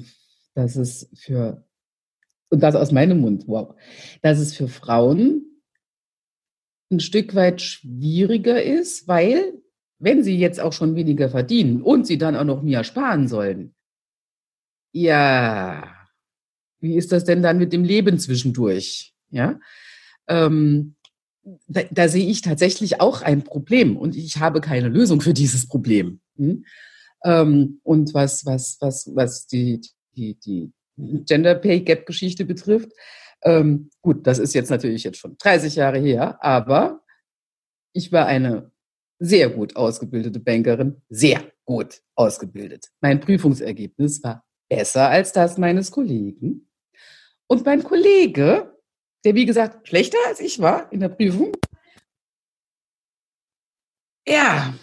dass 0.54 0.76
es 0.76 1.08
für, 1.14 1.64
und 2.50 2.60
das 2.60 2.74
aus 2.74 2.92
meinem 2.92 3.20
Mund, 3.20 3.44
wow, 3.46 3.74
dass 4.22 4.38
es 4.38 4.54
für 4.54 4.68
Frauen 4.68 5.46
ein 6.90 7.00
Stück 7.00 7.34
weit 7.34 7.62
schwieriger 7.62 8.62
ist, 8.62 9.08
weil 9.08 9.54
wenn 9.98 10.24
sie 10.24 10.36
jetzt 10.36 10.60
auch 10.60 10.72
schon 10.72 10.96
weniger 10.96 11.28
verdienen 11.28 11.82
und 11.82 12.06
sie 12.06 12.18
dann 12.18 12.36
auch 12.36 12.44
noch 12.44 12.62
mehr 12.62 12.84
sparen 12.84 13.28
sollen, 13.28 13.74
ja, 14.92 15.94
wie 16.80 16.96
ist 16.96 17.12
das 17.12 17.24
denn 17.24 17.42
dann 17.42 17.58
mit 17.58 17.72
dem 17.72 17.84
Leben 17.84 18.18
zwischendurch? 18.18 19.14
Ja, 19.30 19.60
ähm, 20.26 20.96
da, 21.68 21.82
da 21.90 22.08
sehe 22.08 22.26
ich 22.26 22.42
tatsächlich 22.42 23.00
auch 23.00 23.22
ein 23.22 23.44
Problem 23.44 23.96
und 23.96 24.16
ich 24.16 24.38
habe 24.38 24.60
keine 24.60 24.88
Lösung 24.88 25.20
für 25.20 25.34
dieses 25.34 25.68
Problem. 25.68 26.20
Hm? 26.36 26.64
Ähm, 27.24 27.80
und 27.82 28.14
was, 28.14 28.44
was, 28.46 28.78
was, 28.80 29.10
was 29.14 29.46
die, 29.46 29.80
die, 30.16 30.34
die 30.34 30.72
Gender 31.26 31.54
Pay 31.54 31.80
Gap 31.80 32.06
Geschichte 32.06 32.44
betrifft, 32.44 32.92
ähm, 33.42 33.90
gut, 34.02 34.26
das 34.26 34.38
ist 34.38 34.54
jetzt 34.54 34.70
natürlich 34.70 35.04
jetzt 35.04 35.18
schon 35.18 35.36
30 35.38 35.76
Jahre 35.76 35.98
her, 35.98 36.42
aber 36.42 37.00
ich 37.92 38.12
war 38.12 38.26
eine 38.26 38.70
sehr 39.18 39.50
gut 39.50 39.76
ausgebildete 39.76 40.40
Bankerin, 40.40 41.02
sehr 41.08 41.42
gut 41.64 42.02
ausgebildet. 42.14 42.88
Mein 43.00 43.20
Prüfungsergebnis 43.20 44.22
war 44.22 44.44
besser 44.68 45.08
als 45.08 45.32
das 45.32 45.58
meines 45.58 45.90
Kollegen. 45.90 46.70
Und 47.46 47.64
mein 47.64 47.82
Kollege, 47.82 48.76
der 49.24 49.34
wie 49.34 49.44
gesagt 49.44 49.88
schlechter 49.88 50.18
als 50.28 50.40
ich 50.40 50.60
war 50.60 50.90
in 50.92 51.00
der 51.00 51.08
Prüfung, 51.08 51.52
ja, 54.26 54.74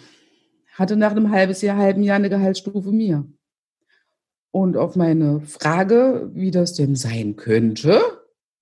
hatte 0.74 0.96
nach 0.96 1.12
einem 1.12 1.30
halbes 1.30 1.62
Jahr, 1.62 1.76
halben 1.76 2.02
Jahr 2.02 2.16
eine 2.16 2.28
Gehaltsstufe 2.28 2.92
mehr. 2.92 3.24
Und 4.50 4.76
auf 4.76 4.96
meine 4.96 5.40
Frage, 5.42 6.30
wie 6.34 6.50
das 6.50 6.74
denn 6.74 6.96
sein 6.96 7.36
könnte, 7.36 8.00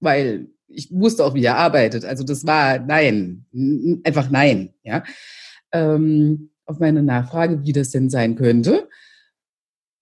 weil 0.01 0.49
ich 0.69 0.91
wusste 0.91 1.25
auch, 1.25 1.35
wie 1.35 1.45
er 1.45 1.57
arbeitet. 1.57 2.05
Also 2.05 2.25
das 2.25 2.47
war 2.47 2.79
nein, 2.79 3.47
einfach 4.05 4.31
nein. 4.31 4.75
Ja, 4.83 5.05
ähm, 5.73 6.51
auf 6.65 6.81
meine 6.81 7.03
Nachfrage, 7.03 7.65
wie 7.65 7.73
das 7.73 7.91
denn 7.91 8.11
sein 8.11 8.35
könnte. 8.35 8.89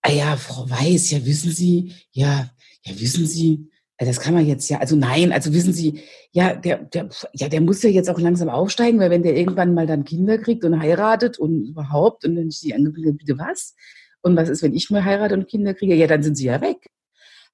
Ah 0.02 0.12
ja, 0.12 0.36
Frau 0.36 0.68
Weiß, 0.68 1.10
ja 1.10 1.24
wissen 1.24 1.50
Sie, 1.50 1.92
ja, 2.12 2.50
ja 2.84 3.00
wissen 3.00 3.26
Sie, 3.26 3.70
das 3.98 4.20
kann 4.20 4.34
man 4.34 4.46
jetzt 4.46 4.68
ja, 4.68 4.78
also 4.78 4.96
nein, 4.96 5.32
also 5.32 5.52
wissen 5.52 5.72
Sie, 5.72 6.00
ja, 6.32 6.54
der, 6.54 6.78
der, 6.78 7.08
ja, 7.32 7.48
der 7.48 7.60
muss 7.60 7.82
ja 7.82 7.90
jetzt 7.90 8.10
auch 8.10 8.18
langsam 8.18 8.48
aufsteigen, 8.48 8.98
weil 8.98 9.10
wenn 9.10 9.22
der 9.22 9.36
irgendwann 9.36 9.72
mal 9.72 9.86
dann 9.86 10.04
Kinder 10.04 10.38
kriegt 10.38 10.64
und 10.64 10.78
heiratet 10.78 11.38
und 11.38 11.64
überhaupt 11.64 12.24
und 12.24 12.36
dann 12.36 12.48
ist 12.48 12.62
die 12.62 12.74
angeblieben, 12.74 13.16
bitte 13.16 13.38
was? 13.38 13.74
Und 14.24 14.36
was 14.36 14.48
ist, 14.48 14.62
wenn 14.62 14.74
ich 14.74 14.90
mal 14.90 15.04
heirate 15.04 15.34
und 15.34 15.48
Kinder 15.48 15.74
kriege? 15.74 15.94
Ja, 15.94 16.06
dann 16.06 16.22
sind 16.22 16.36
sie 16.36 16.46
ja 16.46 16.60
weg. 16.62 16.88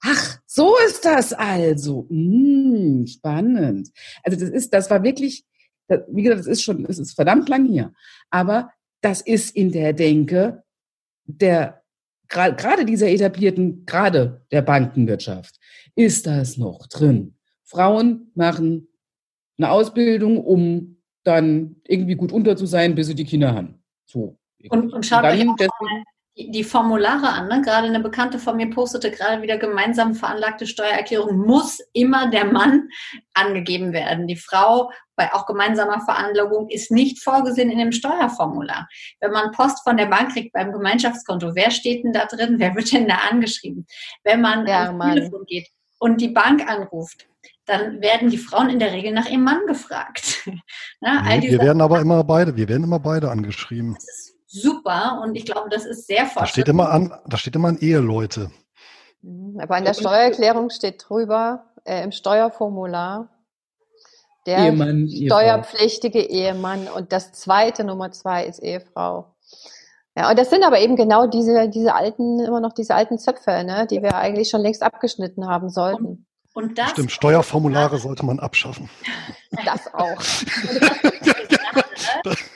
Ach, 0.03 0.39
so 0.47 0.77
ist 0.87 1.05
das 1.05 1.33
also. 1.33 2.07
Hm, 2.09 3.07
spannend. 3.09 3.91
Also 4.23 4.39
das 4.39 4.51
ist, 4.51 4.73
das 4.73 4.89
war 4.89 5.03
wirklich, 5.03 5.45
das, 5.89 6.01
wie 6.09 6.23
gesagt, 6.23 6.41
das 6.41 6.47
ist 6.47 6.63
schon, 6.63 6.87
es 6.87 6.99
ist 6.99 7.15
verdammt 7.15 7.49
lang 7.49 7.67
hier. 7.67 7.93
Aber 8.31 8.71
das 9.01 9.21
ist 9.21 9.57
in 9.57 9.73
der 9.73 9.93
Denke 9.93 10.63
der, 11.25 11.83
gerade 12.29 12.85
dieser 12.85 13.09
etablierten, 13.09 13.85
gerade 13.85 14.47
der 14.53 14.63
Bankenwirtschaft, 14.63 15.57
ist 15.97 16.27
das 16.27 16.57
noch 16.57 16.87
drin. 16.87 17.35
Frauen 17.65 18.31
machen 18.35 18.89
eine 19.59 19.71
Ausbildung, 19.73 20.39
um 20.39 21.03
dann 21.25 21.77
irgendwie 21.87 22.15
gut 22.15 22.31
unter 22.31 22.57
zu 22.57 22.67
sein, 22.67 22.95
bis 22.95 23.09
sie 23.09 23.15
die 23.17 23.25
Kinder 23.25 23.55
haben. 23.55 23.83
So. 24.07 24.39
Und, 24.69 24.93
und 24.93 25.05
schaut 25.05 25.25
euch 25.25 25.33
deswegen, 25.33 25.57
die, 25.57 25.69
die 26.49 26.65
Formulare 26.65 27.29
an. 27.29 27.49
Ne? 27.49 27.61
Gerade 27.63 27.87
eine 27.87 28.01
Bekannte 28.01 28.39
von 28.39 28.57
mir 28.57 28.71
postete 28.71 29.11
gerade 29.11 29.43
wieder 29.43 29.59
gemeinsam 29.59 30.15
veranlagte 30.15 30.67
Steuererklärung 30.67 31.37
muss 31.37 31.81
immer 31.93 32.31
der 32.31 32.45
Mann 32.45 32.89
angegeben 33.35 33.93
werden. 33.93 34.27
Die 34.27 34.37
Frau 34.37 34.91
bei 35.17 35.33
auch 35.35 35.45
gemeinsamer 35.47 36.01
Veranlagung 36.01 36.69
ist 36.71 36.91
nicht 36.91 37.23
vorgesehen 37.23 37.71
in 37.71 37.79
dem 37.79 37.93
Steuerformular. 37.93 38.89
Wenn 39.21 39.33
man 39.33 39.53
Post 39.53 39.83
von 39.83 39.97
der 39.97 40.07
Bank 40.07 40.33
kriegt 40.33 40.53
beim 40.53 40.73
Gemeinschaftskonto, 40.73 41.55
wer 41.55 41.71
steht 41.71 42.05
denn 42.05 42.13
da 42.13 42.25
drin? 42.25 42.55
Wer 42.59 42.75
wird 42.75 42.93
denn 42.93 43.07
da 43.07 43.17
angeschrieben? 43.31 43.87
Wenn 44.25 44.41
man 44.41 44.67
ja, 44.67 44.85
ans 44.85 45.15
Telefon 45.15 45.45
geht 45.47 45.69
und 45.99 46.21
die 46.21 46.29
Bank 46.29 46.67
anruft, 46.67 47.27
dann 47.67 48.01
werden 48.01 48.31
die 48.31 48.39
Frauen 48.39 48.71
in 48.71 48.79
der 48.79 48.93
Regel 48.93 49.13
nach 49.13 49.29
ihrem 49.29 49.45
Mann 49.45 49.67
gefragt. 49.67 50.49
Na, 51.01 51.23
nee, 51.23 51.51
wir 51.51 51.61
werden 51.61 51.81
aber 51.81 52.01
immer 52.01 52.25
beide, 52.25 52.57
wir 52.57 52.69
werden 52.69 52.85
immer 52.85 52.99
beide 52.99 53.31
angeschrieben. 53.31 53.95
Das 53.95 54.05
ist 54.05 54.30
super 54.51 55.21
und 55.23 55.37
ich 55.37 55.47
glaube, 55.47 55.69
das 55.71 55.87
ist 55.87 56.07
sehr 56.07 56.27
fortschrittlich. 56.27 56.43
Da 56.43 56.47
steht 56.47 56.69
immer 56.69 56.91
an, 56.91 57.15
da 57.27 57.37
steht 57.37 57.55
immer 57.55 57.69
an 57.69 57.79
Eheleute. 57.79 58.51
Mhm, 59.23 59.61
aber 59.61 59.79
in 59.79 59.85
der 59.85 59.95
Steuererklärung 59.95 60.71
steht 60.71 61.05
drüber, 61.09 61.67
äh, 61.85 62.03
im 62.03 62.13
Steuerformular, 62.13 63.29
der 64.47 64.59
Ehemann, 64.59 65.09
steuerpflichtige 65.09 66.21
Ehemann 66.21 66.89
und 66.89 67.13
das 67.13 67.33
zweite 67.33 67.85
Nummer 67.85 68.11
zwei 68.11 68.47
ist 68.47 68.59
Ehefrau. 68.59 69.35
Ja, 70.17 70.31
und 70.31 70.39
das 70.39 70.51
sind 70.51 70.65
aber 70.65 70.81
eben 70.81 70.97
genau 70.97 71.27
diese, 71.27 71.69
diese 71.69 71.95
alten, 71.95 72.41
immer 72.41 72.61
noch 72.61 72.73
diese 72.73 72.95
alten 72.95 73.19
Zöpfe, 73.19 73.63
ne, 73.65 73.87
die 73.89 74.03
wir 74.03 74.17
eigentlich 74.17 74.51
schon 74.51 74.63
längst 74.63 74.83
abgeschnitten 74.83 75.47
haben 75.47 75.71
sollten. 75.71 76.27
Und, 76.55 76.65
und 76.65 76.79
das 76.79 76.91
Stimmt, 76.91 77.13
Steuerformulare 77.13 77.99
sollte 77.99 78.27
man 78.27 78.41
abschaffen. 78.41 78.91
Das 79.65 79.95
auch. 79.95 80.21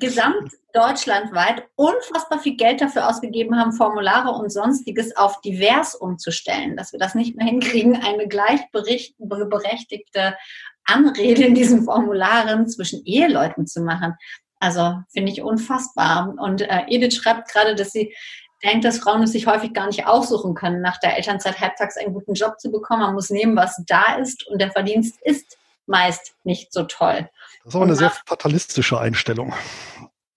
gesamt 0.00 0.52
deutschlandweit 0.74 1.64
unfassbar 1.76 2.40
viel 2.40 2.56
Geld 2.56 2.80
dafür 2.80 3.08
ausgegeben 3.08 3.58
haben, 3.58 3.72
Formulare 3.72 4.30
und 4.30 4.50
sonstiges 4.50 5.16
auf 5.16 5.40
divers 5.40 5.94
umzustellen, 5.94 6.76
dass 6.76 6.92
wir 6.92 6.98
das 6.98 7.14
nicht 7.14 7.36
mehr 7.36 7.46
hinkriegen, 7.46 8.02
eine 8.02 8.28
gleichberechtigte 8.28 10.36
Anrede 10.84 11.44
in 11.44 11.54
diesen 11.54 11.84
Formularen 11.84 12.68
zwischen 12.68 13.04
Eheleuten 13.04 13.66
zu 13.66 13.82
machen. 13.82 14.14
Also 14.58 14.98
finde 15.12 15.32
ich 15.32 15.42
unfassbar. 15.42 16.34
Und 16.38 16.62
äh, 16.62 16.82
Edith 16.88 17.14
schreibt 17.14 17.50
gerade, 17.50 17.74
dass 17.74 17.92
sie 17.92 18.14
denkt, 18.62 18.84
dass 18.84 18.98
Frauen 18.98 19.22
es 19.22 19.32
sich 19.32 19.46
häufig 19.46 19.72
gar 19.72 19.86
nicht 19.86 20.06
aussuchen 20.06 20.54
können, 20.54 20.82
nach 20.82 21.00
der 21.00 21.16
Elternzeit 21.16 21.60
halbtags 21.60 21.96
einen 21.96 22.12
guten 22.12 22.34
Job 22.34 22.60
zu 22.60 22.70
bekommen. 22.70 23.02
Man 23.02 23.14
muss 23.14 23.30
nehmen, 23.30 23.56
was 23.56 23.82
da 23.86 24.16
ist 24.16 24.46
und 24.48 24.60
der 24.60 24.70
Verdienst 24.70 25.18
ist 25.22 25.56
meist 25.90 26.34
nicht 26.44 26.72
so 26.72 26.84
toll. 26.84 27.28
Das 27.64 27.72
ist 27.72 27.74
aber 27.74 27.84
eine 27.84 27.96
sehr 27.96 28.12
fatalistische 28.24 28.98
Einstellung. 28.98 29.52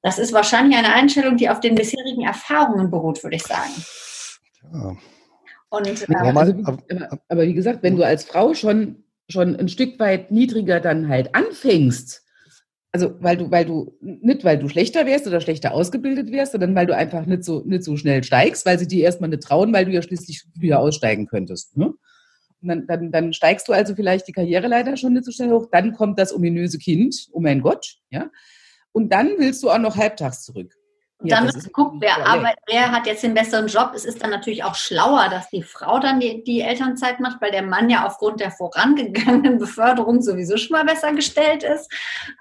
Das 0.04 0.20
ist 0.20 0.34
wahrscheinlich 0.34 0.78
eine 0.78 0.93
Einstellung, 0.93 1.38
die 1.38 1.49
auf 1.49 1.60
den 1.60 1.76
bisherigen 1.76 2.24
Erfahrungen 2.24 2.91
beruht, 2.91 3.24
würde 3.24 3.38
ich 3.38 3.43
sagen. 3.43 3.72
Ja. 4.74 4.97
Und, 5.70 5.88
äh, 5.88 6.16
aber, 6.16 6.39
also, 6.39 6.54
aber, 6.66 7.20
aber, 7.30 7.43
wie 7.43 7.54
gesagt, 7.54 7.82
wenn 7.82 7.95
du 7.95 8.06
als 8.06 8.26
Frau 8.26 8.54
schon, 8.54 9.04
schon 9.28 9.56
ein 9.56 9.70
Stück 9.70 9.99
weit 9.99 10.30
niedriger 10.30 10.80
dann 10.80 11.08
halt 11.08 11.34
anfängst, 11.34 12.22
also 12.91 13.16
weil 13.22 13.38
du, 13.38 13.49
weil 13.49 13.66
du, 13.66 13.97
nicht 14.01 14.43
weil 14.43 14.60
du 14.60 14.70
schlechter 14.70 15.08
wärst 15.08 15.26
oder 15.26 15.41
schlechter 15.41 15.74
ausgebildet 15.74 16.32
wärst, 16.32 16.51
sondern 16.51 16.76
weil 16.76 16.86
du 16.86 16.95
einfach 16.95 17.26
nicht 17.26 17.43
so, 17.43 17.64
nicht 17.66 17.84
so 17.84 17.97
schnell 17.97 18.24
steigst, 18.24 18.68
weil 18.68 18.78
sie 18.78 18.88
dir 18.88 19.06
erstmal 19.06 19.32
nicht 19.32 19.41
trauen, 19.41 19.74
weil 19.74 19.86
du 19.86 19.91
ja 19.91 20.04
schließlich 20.04 20.43
früher 20.60 20.80
aussteigen 20.80 21.26
könntest. 21.26 21.76
Ne? 21.76 21.93
dann, 22.62 22.88
dann, 22.88 23.12
dann 23.12 23.34
steigst 23.34 23.68
du 23.68 23.74
also 23.74 23.95
vielleicht 23.95 24.28
die 24.28 24.32
Karriereleiter 24.32 24.97
schon 24.97 25.14
nicht 25.14 25.26
so 25.26 25.32
schnell 25.32 25.51
hoch, 25.51 25.68
dann 25.72 25.93
kommt 25.93 26.20
das 26.20 26.34
ominöse 26.34 26.78
Kind, 26.78 27.28
oh 27.32 27.39
mein 27.39 27.62
Gott, 27.62 27.97
ja. 28.10 28.30
Und 28.93 29.09
dann 29.09 29.31
willst 29.37 29.61
du 29.63 29.69
auch 29.69 29.77
noch 29.77 29.97
halbtags 29.97 30.43
zurück. 30.43 30.73
Und 31.17 31.29
ja, 31.29 31.37
dann 31.37 31.45
wird 31.45 31.63
geguckt, 31.63 31.95
wer, 31.99 32.25
arbeitet, 32.27 32.59
wer 32.67 32.91
hat 32.91 33.07
jetzt 33.07 33.23
den 33.23 33.33
besseren 33.33 33.67
Job. 33.67 33.91
Es 33.95 34.03
ist 34.03 34.21
dann 34.21 34.29
natürlich 34.29 34.63
auch 34.63 34.75
schlauer, 34.75 35.29
dass 35.29 35.49
die 35.49 35.63
Frau 35.63 35.99
dann 35.99 36.19
die, 36.19 36.43
die 36.43 36.61
Elternzeit 36.61 37.21
macht, 37.21 37.41
weil 37.41 37.51
der 37.51 37.63
Mann 37.63 37.89
ja 37.89 38.05
aufgrund 38.05 38.41
der 38.41 38.51
vorangegangenen 38.51 39.57
Beförderung 39.59 40.21
sowieso 40.21 40.57
schon 40.57 40.73
mal 40.77 40.85
besser 40.85 41.13
gestellt 41.13 41.63
ist. 41.63 41.89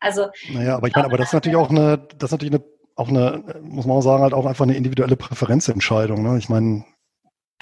Also, 0.01 0.27
naja, 0.53 0.77
aber 0.77 0.89
ich 0.89 0.95
meine, 0.97 1.07
aber 1.07 1.17
das 1.17 1.29
ist 1.29 1.35
natürlich 1.35 1.57
auch 1.57 1.71
eine, 1.71 2.09
das 2.19 2.29
ist 2.29 2.33
natürlich 2.33 2.55
eine, 2.55 2.65
auch 2.97 3.09
eine, 3.09 3.61
muss 3.63 3.87
man 3.87 3.99
auch 3.99 4.03
sagen, 4.03 4.23
halt 4.25 4.35
auch 4.35 4.47
einfach 4.47 4.65
eine 4.65 4.77
individuelle 4.77 5.17
Präferenzentscheidung. 5.17 6.23
Ne? 6.23 6.39
Ich 6.39 6.49
meine, 6.49 6.85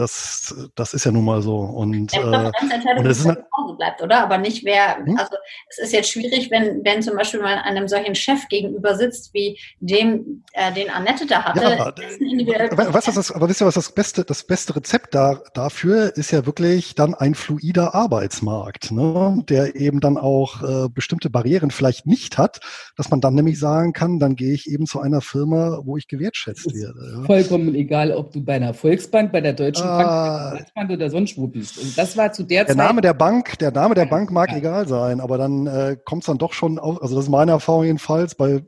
das, 0.01 0.55
das 0.75 0.95
ist 0.95 1.05
ja 1.05 1.13
nun 1.13 1.25
mal 1.25 1.43
so. 1.43 1.57
Und, 1.57 2.13
ja, 2.13 2.49
äh, 2.49 2.53
und 2.97 3.05
das 3.05 3.19
ist 3.19 3.27
eine, 3.27 3.45
Hause 3.61 3.77
bleibt, 3.77 4.03
oder? 4.03 4.23
Aber 4.23 4.39
nicht 4.39 4.65
wer, 4.65 4.97
hm? 4.97 5.17
also 5.17 5.37
es 5.69 5.79
ist 5.79 5.93
jetzt 5.93 6.11
schwierig, 6.11 6.51
wenn, 6.51 6.85
wenn 6.85 7.03
zum 7.03 7.17
Beispiel 7.17 7.41
mal 7.41 7.59
einem 7.59 7.89
solchen 7.89 8.15
Chef 8.15 8.49
gegenüber 8.49 8.97
sitzt, 8.97 9.35
wie 9.35 9.59
dem, 9.81 10.45
äh, 10.53 10.73
den 10.73 10.91
Annette 10.91 11.27
da 11.27 11.45
hatte. 11.45 11.63
Ja, 11.63 12.71
aber, 12.71 12.95
was 12.95 13.09
ist 13.09 13.17
das, 13.17 13.33
aber 13.33 13.49
wisst 13.49 13.61
ihr, 13.61 13.67
was 13.67 13.75
das 13.75 13.93
beste, 13.93 14.25
das 14.25 14.45
beste 14.45 14.77
Rezept 14.77 15.15
da, 15.15 15.41
dafür 15.55 16.17
ist 16.17 16.31
ja 16.31 16.47
wirklich 16.47 16.95
dann 16.95 17.15
ein 17.15 17.35
fluider 17.35 17.95
Arbeitsmarkt, 17.95 18.93
ne? 18.93 19.43
der 19.49 19.77
eben 19.77 20.01
dann 20.01 20.17
auch 20.17 20.63
äh, 20.63 20.89
bestimmte 20.89 21.31
Barrieren 21.31 21.71
vielleicht 21.71 22.07
nicht 22.07 22.39
hat, 22.39 22.61
dass 22.97 23.11
man 23.11 23.21
dann 23.21 23.35
nämlich 23.35 23.59
sagen 23.59 23.93
kann, 23.93 24.19
dann 24.19 24.37
gehe 24.37 24.55
ich 24.55 24.71
eben 24.71 24.87
zu 24.87 25.01
einer 25.01 25.21
Firma, 25.21 25.81
wo 25.85 25.97
ich 25.97 26.09
gewertschätzt 26.09 26.75
werde. 26.75 27.19
Ja? 27.19 27.25
Vollkommen 27.25 27.75
egal, 27.75 28.13
ob 28.13 28.33
du 28.33 28.43
bei 28.43 28.55
einer 28.55 28.75
Volksbank, 28.75 29.33
bei 29.33 29.41
der 29.41 29.53
Deutschen 29.53 29.87
ah, 29.91 30.59
Bank, 30.75 30.91
oder 30.91 31.11
sonst 31.11 31.35
bist. 31.53 31.79
Und 31.79 31.97
das 31.97 32.17
war 32.17 32.33
zu 32.33 32.43
der, 32.43 32.65
der 32.65 32.69
Zeit. 32.69 32.79
Der 32.79 32.87
Name 32.87 33.01
der 33.01 33.15
Bank, 33.15 33.59
der 33.59 33.71
Name 33.71 33.95
der 33.95 34.07
Bank 34.07 34.31
mag 34.31 34.51
ja. 34.51 34.59
egal 34.59 34.89
sein, 34.89 35.21
aber 35.21 35.39
dann 35.39 35.67
äh, 35.67 35.97
kommt 36.05 36.23
es 36.23 36.27
dann 36.27 36.39
doch 36.39 36.53
schon 36.53 36.79
auf, 36.79 37.03
also 37.03 37.17
das 37.17 37.25
ist 37.25 37.31
meine 37.31 37.53
Erfahrung 37.53 37.85
jedenfalls, 37.85 38.35
bei 38.35 38.65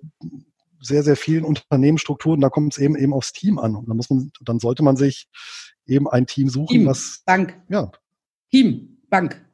sehr, 0.81 1.03
sehr 1.03 1.17
vielen 1.17 1.45
Unternehmensstrukturen, 1.45 2.41
da 2.41 2.49
kommt 2.49 2.75
es 2.75 2.79
eben 2.79 2.97
eben 2.97 3.15
aufs 3.15 3.33
Team 3.33 3.59
an. 3.59 3.77
Und 3.77 3.89
dann 3.89 3.97
muss 3.97 4.11
man, 4.11 4.33
dann 4.43 4.59
sollte 4.59 4.83
man 4.83 4.97
sich 4.97 5.29
eben 5.87 6.09
ein 6.09 6.27
Team 6.27 6.49
suchen, 6.49 6.69
Team, 6.69 6.87
was. 6.87 7.23
Bank. 7.25 7.61
Ja. 7.69 7.91
Team, 8.51 8.99
Bank. 9.09 9.45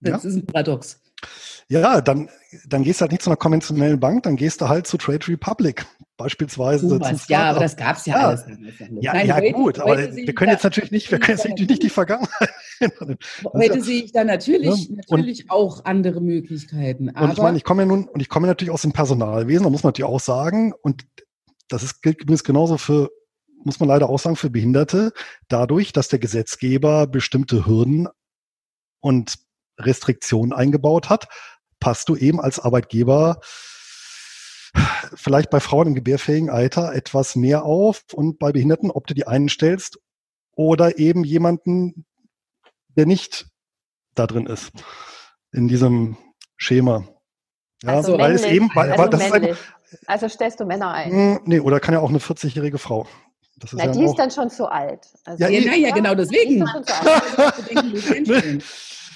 Das 0.00 0.24
ja. 0.24 0.28
ist 0.28 0.36
ein 0.36 0.46
Paradox. 0.46 1.00
Ja, 1.68 2.00
dann, 2.00 2.28
dann 2.68 2.82
gehst 2.82 3.00
du 3.00 3.02
halt 3.02 3.12
nicht 3.12 3.22
zu 3.22 3.30
einer 3.30 3.36
konventionellen 3.36 3.98
Bank, 3.98 4.24
dann 4.24 4.36
gehst 4.36 4.60
du 4.60 4.68
halt 4.68 4.86
zu 4.86 4.98
Trade 4.98 5.26
Republic 5.28 5.86
beispielsweise. 6.16 6.88
Thomas, 6.88 7.28
ja, 7.28 7.50
aber 7.50 7.60
das 7.60 7.76
gab 7.76 7.96
es 7.96 8.06
ja, 8.06 8.14
ja, 8.14 8.28
alles. 8.28 8.44
Ja, 9.00 9.12
Nein, 9.12 9.26
ja 9.26 9.36
heute, 9.36 9.52
gut, 9.52 9.78
aber 9.78 10.14
wir 10.14 10.34
können 10.34 10.52
jetzt 10.52 10.64
natürlich 10.64 10.90
nicht, 10.90 11.10
wir 11.10 11.18
können 11.18 11.36
jetzt 11.36 11.48
natürlich 11.48 11.68
nicht 11.68 11.82
die 11.82 11.90
Vergangenheit. 11.90 12.50
heute 13.52 13.82
sehe 13.82 14.04
ich 14.04 14.12
da 14.12 14.24
natürlich, 14.24 14.88
ja, 14.88 14.96
natürlich 14.96 15.44
und, 15.44 15.50
auch 15.50 15.84
andere 15.84 16.20
Möglichkeiten. 16.20 17.10
und 17.10 17.32
ich 17.32 17.38
meine, 17.38 17.56
ich 17.56 17.64
komme 17.64 17.82
ja 17.82 17.86
nun, 17.86 18.08
und 18.08 18.20
ich 18.20 18.28
komme 18.28 18.46
natürlich 18.46 18.72
aus 18.72 18.82
dem 18.82 18.92
Personalwesen, 18.92 19.64
da 19.64 19.70
muss 19.70 19.82
man 19.82 19.90
natürlich 19.90 20.10
auch 20.10 20.20
sagen, 20.20 20.72
und 20.82 21.06
das 21.68 21.82
ist, 21.82 22.02
gilt 22.02 22.22
übrigens 22.22 22.44
genauso 22.44 22.78
für, 22.78 23.10
muss 23.64 23.80
man 23.80 23.88
leider 23.88 24.08
auch 24.08 24.18
sagen, 24.18 24.36
für 24.36 24.50
Behinderte, 24.50 25.12
dadurch, 25.48 25.92
dass 25.92 26.08
der 26.08 26.18
Gesetzgeber 26.18 27.06
bestimmte 27.06 27.66
Hürden 27.66 28.08
und 29.00 29.34
Restriktionen 29.78 30.52
eingebaut 30.52 31.10
hat, 31.10 31.28
passt 31.80 32.08
du 32.08 32.16
eben 32.16 32.40
als 32.40 32.58
Arbeitgeber 32.58 33.40
vielleicht 35.14 35.50
bei 35.50 35.60
Frauen 35.60 35.88
im 35.88 35.94
gebärfähigen 35.94 36.50
Alter 36.50 36.92
etwas 36.94 37.36
mehr 37.36 37.64
auf 37.64 38.02
und 38.12 38.38
bei 38.38 38.52
Behinderten, 38.52 38.90
ob 38.90 39.06
du 39.06 39.14
die 39.14 39.26
einen 39.26 39.48
stellst 39.48 39.98
oder 40.52 40.98
eben 40.98 41.24
jemanden, 41.24 42.06
der 42.96 43.06
nicht 43.06 43.46
da 44.14 44.26
drin 44.26 44.46
ist, 44.46 44.72
in 45.52 45.68
diesem 45.68 46.16
Schema. 46.56 47.06
Ja, 47.82 47.94
also 47.96 48.12
weil 48.12 48.32
männlich, 48.32 48.46
es 48.46 48.52
eben, 48.52 48.70
weil, 48.74 48.92
also, 48.92 49.08
das 49.08 49.30
männlich. 49.30 49.50
Ist 49.50 50.08
also 50.08 50.28
stellst 50.28 50.58
du 50.60 50.64
Männer 50.64 50.92
ein? 50.92 51.10
Hm, 51.10 51.40
nee, 51.44 51.60
oder 51.60 51.78
kann 51.78 51.94
ja 51.94 52.00
auch 52.00 52.08
eine 52.08 52.18
40-jährige 52.18 52.78
Frau. 52.78 53.06
Das 53.58 53.72
ist 53.72 53.78
Na, 53.78 53.86
ja 53.86 53.92
die 53.92 54.04
ist 54.04 54.16
dann 54.16 54.30
schon 54.30 54.50
zu 54.50 54.66
alt. 54.66 55.06
Also 55.24 55.44
ja, 55.44 55.48
ja, 55.48 55.74
ja, 55.74 55.94
genau 55.94 56.14
deswegen. 56.14 56.64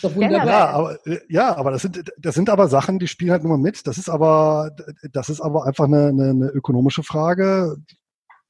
doch 0.02 0.14
wunderbar. 0.14 0.46
Ja, 0.46 0.68
aber, 0.70 1.06
äh, 1.06 1.20
ja, 1.28 1.56
aber 1.56 1.70
das 1.70 1.82
sind, 1.82 2.12
das 2.18 2.34
sind 2.34 2.50
aber 2.50 2.68
Sachen, 2.68 2.98
die 2.98 3.08
spielen 3.08 3.30
halt 3.30 3.44
nur 3.44 3.58
mit. 3.58 3.86
Das 3.86 3.98
ist 3.98 4.08
aber, 4.08 4.70
das 5.12 5.28
ist 5.28 5.40
aber 5.40 5.66
einfach 5.66 5.84
eine, 5.84 6.08
eine, 6.08 6.30
eine 6.30 6.48
ökonomische 6.48 7.02
Frage, 7.02 7.76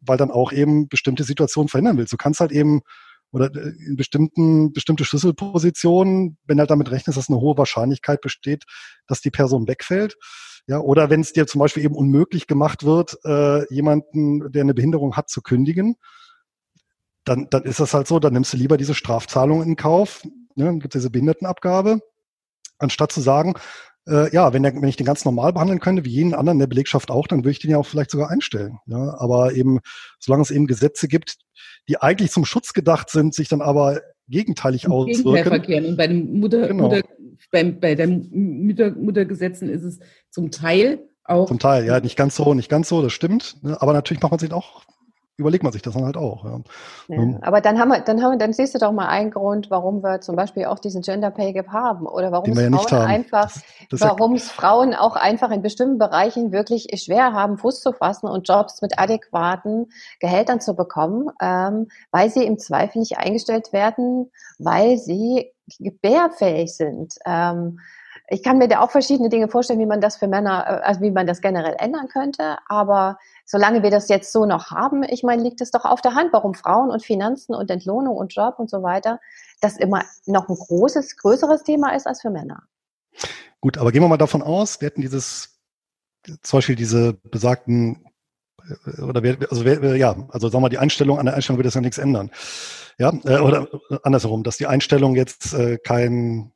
weil 0.01 0.17
dann 0.17 0.31
auch 0.31 0.53
eben 0.53 0.89
bestimmte 0.89 1.25
Situationen 1.25 1.69
verhindern 1.69 1.99
willst. 1.99 2.13
Du 2.13 2.17
kannst 2.17 2.41
halt 2.41 2.53
eben 2.53 2.83
oder 3.33 3.55
äh, 3.55 3.73
in 3.87 3.97
bestimmten, 3.97 4.73
bestimmte 4.73 5.05
Schlüsselpositionen, 5.05 6.37
wenn 6.47 6.59
halt 6.59 6.71
damit 6.71 6.91
rechnest, 6.91 7.17
dass 7.17 7.29
eine 7.29 7.41
hohe 7.41 7.57
Wahrscheinlichkeit 7.57 8.21
besteht, 8.21 8.65
dass 9.07 9.21
die 9.21 9.31
Person 9.31 9.69
wegfällt. 9.69 10.17
Ja, 10.67 10.79
oder 10.79 11.11
wenn 11.11 11.21
es 11.21 11.33
dir 11.33 11.47
zum 11.47 11.59
Beispiel 11.59 11.85
eben 11.85 11.95
unmöglich 11.95 12.47
gemacht 12.47 12.85
wird, 12.85 13.19
äh, 13.25 13.73
jemanden, 13.73 14.53
der 14.53 14.63
eine 14.63 14.75
Behinderung 14.75 15.17
hat, 15.17 15.31
zu 15.31 15.43
kündigen, 15.43 15.97
dann, 17.25 17.49
dann 17.51 17.65
ist 17.65 17.81
das 17.81 17.95
halt 17.95 18.07
so, 18.07 18.19
dann 18.19 18.33
nimmst 18.33 18.53
du 18.53 18.57
lieber 18.57 18.77
diese 18.77 18.95
Strafzahlung 18.95 19.63
in 19.63 19.77
Kauf, 19.77 20.23
ne, 20.55 20.67
dann 20.67 20.81
gibt 20.81 20.95
es 20.95 21.01
diese 21.01 21.11
Behindertenabgabe, 21.11 22.01
anstatt 22.79 23.13
zu 23.13 23.21
sagen, 23.21 23.55
äh, 24.09 24.33
ja, 24.35 24.53
wenn, 24.53 24.63
der, 24.63 24.75
wenn 24.75 24.89
ich 24.89 24.97
den 24.97 25.07
ganz 25.07 25.25
normal 25.25 25.53
behandeln 25.53 25.81
könnte, 25.81 26.05
wie 26.05 26.11
jeden 26.11 26.35
anderen 26.35 26.57
in 26.57 26.61
der 26.61 26.67
Belegschaft 26.67 27.11
auch, 27.11 27.27
dann 27.27 27.41
würde 27.41 27.51
ich 27.51 27.59
den 27.59 27.71
ja 27.71 27.79
auch 27.79 27.87
vielleicht 27.87 28.11
sogar 28.11 28.31
einstellen. 28.31 28.79
Ja? 28.87 29.17
Aber 29.19 29.53
eben, 29.55 29.81
solange 30.19 30.43
es 30.43 30.51
eben 30.51 30.67
Gesetze 30.67 31.09
gibt, 31.09 31.39
die 31.89 32.01
eigentlich 32.01 32.31
zum 32.31 32.45
Schutz 32.45 32.73
gedacht 32.73 33.11
sind, 33.11 33.35
sich 33.35 33.49
dann 33.49 33.61
aber 33.61 34.01
gegenteilig 34.29 34.85
Im 34.85 34.93
auswirken. 34.93 35.51
Verkehren. 35.51 35.87
Und 35.87 35.97
bei 35.97 36.07
den 36.07 36.39
Mutter, 36.41 36.69
Genau. 36.69 36.85
Mutter, 36.85 37.03
beim, 37.51 37.81
bei 37.81 37.95
den 37.95 38.29
Mütter, 38.31 38.93
Muttergesetzen 38.93 39.69
ist 39.69 39.83
es 39.83 39.99
zum 40.31 40.51
Teil 40.51 41.01
auch. 41.25 41.47
Zum 41.47 41.59
Teil, 41.59 41.85
ja, 41.85 42.01
nicht 42.01 42.17
ganz 42.17 42.37
so, 42.37 42.55
nicht 42.55 42.69
ganz 42.69 42.89
so, 42.89 43.03
das 43.03 43.13
stimmt. 43.13 43.63
Ne? 43.63 43.81
Aber 43.81 43.93
natürlich 43.93 44.23
macht 44.23 44.33
man 44.33 44.39
sich 44.39 44.53
auch, 44.53 44.85
überlegt 45.41 45.65
man 45.65 45.73
sich 45.73 45.83
das 45.83 45.95
dann 45.95 46.05
halt 46.05 46.17
auch. 46.17 46.45
Ja. 46.45 46.61
Ja, 47.09 47.19
Mhm. 47.19 47.39
aber 47.43 47.61
dann 47.61 47.79
haben 47.79 47.89
wir, 47.89 48.01
dann 48.01 48.23
haben 48.23 48.33
wir, 48.33 48.39
dann 48.39 48.53
siehst 48.53 48.75
du 48.75 48.79
doch 48.79 48.93
mal 48.93 49.09
einen 49.09 49.31
Grund, 49.31 49.71
warum 49.71 50.03
wir 50.03 50.21
zum 50.21 50.37
Beispiel 50.37 50.67
auch 50.67 50.79
diesen 50.79 51.03
Gender 51.03 51.31
Pay 51.31 51.53
Gap 51.53 51.69
haben 51.69 52.07
oder 52.07 52.31
warum 52.31 52.53
es 52.53 52.61
ja 52.61 52.71
Frauen 52.71 53.07
einfach, 53.09 53.51
warum 53.91 54.35
es 54.35 54.51
Frauen 54.51 54.95
auch 54.95 55.17
einfach 55.17 55.51
in 55.51 55.63
bestimmten 55.63 55.99
Bereichen 55.99 56.53
wirklich 56.53 56.89
schwer 57.03 57.33
haben, 57.33 57.59
Fuß 57.59 57.81
zu 57.81 57.93
fassen 57.93 58.29
und 58.29 58.47
Jobs 58.49 58.81
mit 58.83 58.99
adäquaten 58.99 59.91
Gehältern 60.21 60.61
zu 60.61 60.77
bekommen, 60.77 61.31
ähm, 61.43 61.89
weil 62.13 62.31
sie 62.31 62.45
im 62.45 62.59
Zweifel 62.59 63.01
nicht 63.01 63.19
eingestellt 63.19 63.73
werden, 63.73 64.31
weil 64.59 64.99
sie 64.99 65.53
gebärfähig 65.79 66.77
sind. 66.77 67.15
Ähm, 67.27 67.81
ich 68.33 68.45
kann 68.45 68.59
mir 68.59 68.69
da 68.69 68.81
auch 68.81 68.93
verschiedene 68.93 69.29
Dinge 69.29 69.49
vorstellen, 69.49 69.81
wie 69.81 69.87
man 69.87 70.01
das 70.01 70.17
für 70.17 70.29
Männer, 70.29 70.65
äh, 70.67 70.87
also 70.87 71.01
wie 71.01 71.11
man 71.11 71.27
das 71.27 71.41
generell 71.41 71.75
ändern 71.79 72.09
könnte. 72.09 72.59
Aber 72.69 73.19
solange 73.45 73.83
wir 73.83 73.91
das 73.91 74.09
jetzt 74.09 74.33
so 74.33 74.47
noch 74.47 74.71
haben, 74.71 75.03
ich 75.03 75.25
meine, 75.25 75.43
liegt 75.43 75.61
es 75.61 75.73
doch 75.73 75.85
auf 75.85 76.01
der 76.01 76.15
Hand, 76.15 76.33
warum 76.33 76.55
Frauen 76.55 76.91
und 76.91 77.05
Finanzen 77.05 77.55
und 77.55 77.71
Entlohnung 77.71 78.17
und 78.17 78.33
Job 78.33 78.55
und 78.59 78.71
so 78.71 78.83
weiter, 78.85 79.21
das 79.61 79.77
immer 79.77 80.05
noch 80.27 80.49
ein 80.49 80.55
großes, 80.55 81.17
größeres 81.17 81.65
Thema 81.65 81.95
ist 81.95 82.07
als 82.07 82.23
für 82.23 82.31
Männer. 82.31 82.63
gut, 83.61 83.79
aber 83.79 83.91
gehen 83.91 84.03
wir 84.03 84.09
mal 84.09 84.17
davon 84.17 84.43
aus, 84.43 84.81
wir 84.81 84.87
hätten 84.87 85.03
dieses, 85.03 85.61
zum 86.43 86.59
Beispiel 86.59 86.77
diese 86.77 87.15
besagten, 87.15 88.07
äh, 88.87 89.03
oder 89.03 89.25
wer, 89.25 89.39
also 89.51 89.65
wer, 89.65 89.97
ja, 89.97 90.15
also 90.29 90.49
sagen 90.49 90.59
wir 90.59 90.61
mal, 90.61 90.69
die 90.69 90.79
Einstellung, 90.79 91.19
an 91.19 91.27
der 91.27 91.35
Einstellung 91.35 91.59
wird 91.59 91.67
das 91.67 91.75
ja 91.75 91.81
nichts 91.81 91.99
ändern. 91.99 92.31
Ja, 92.97 93.13
äh, 93.25 93.41
oder 93.41 93.67
andersherum, 94.05 94.45
dass 94.45 94.57
die 94.57 94.67
Einstellung 94.67 95.17
jetzt 95.17 95.53
äh, 95.53 95.79
kein, 95.79 96.53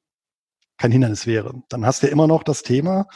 kein 0.79 0.93
Hindernis 0.93 1.27
wäre. 1.27 1.63
Dann 1.69 1.87
hast 1.87 2.03
du 2.03 2.07
ja 2.07 2.13
immer 2.13 2.27
noch 2.27 2.43
das 2.43 2.63
Thema, 2.63 3.07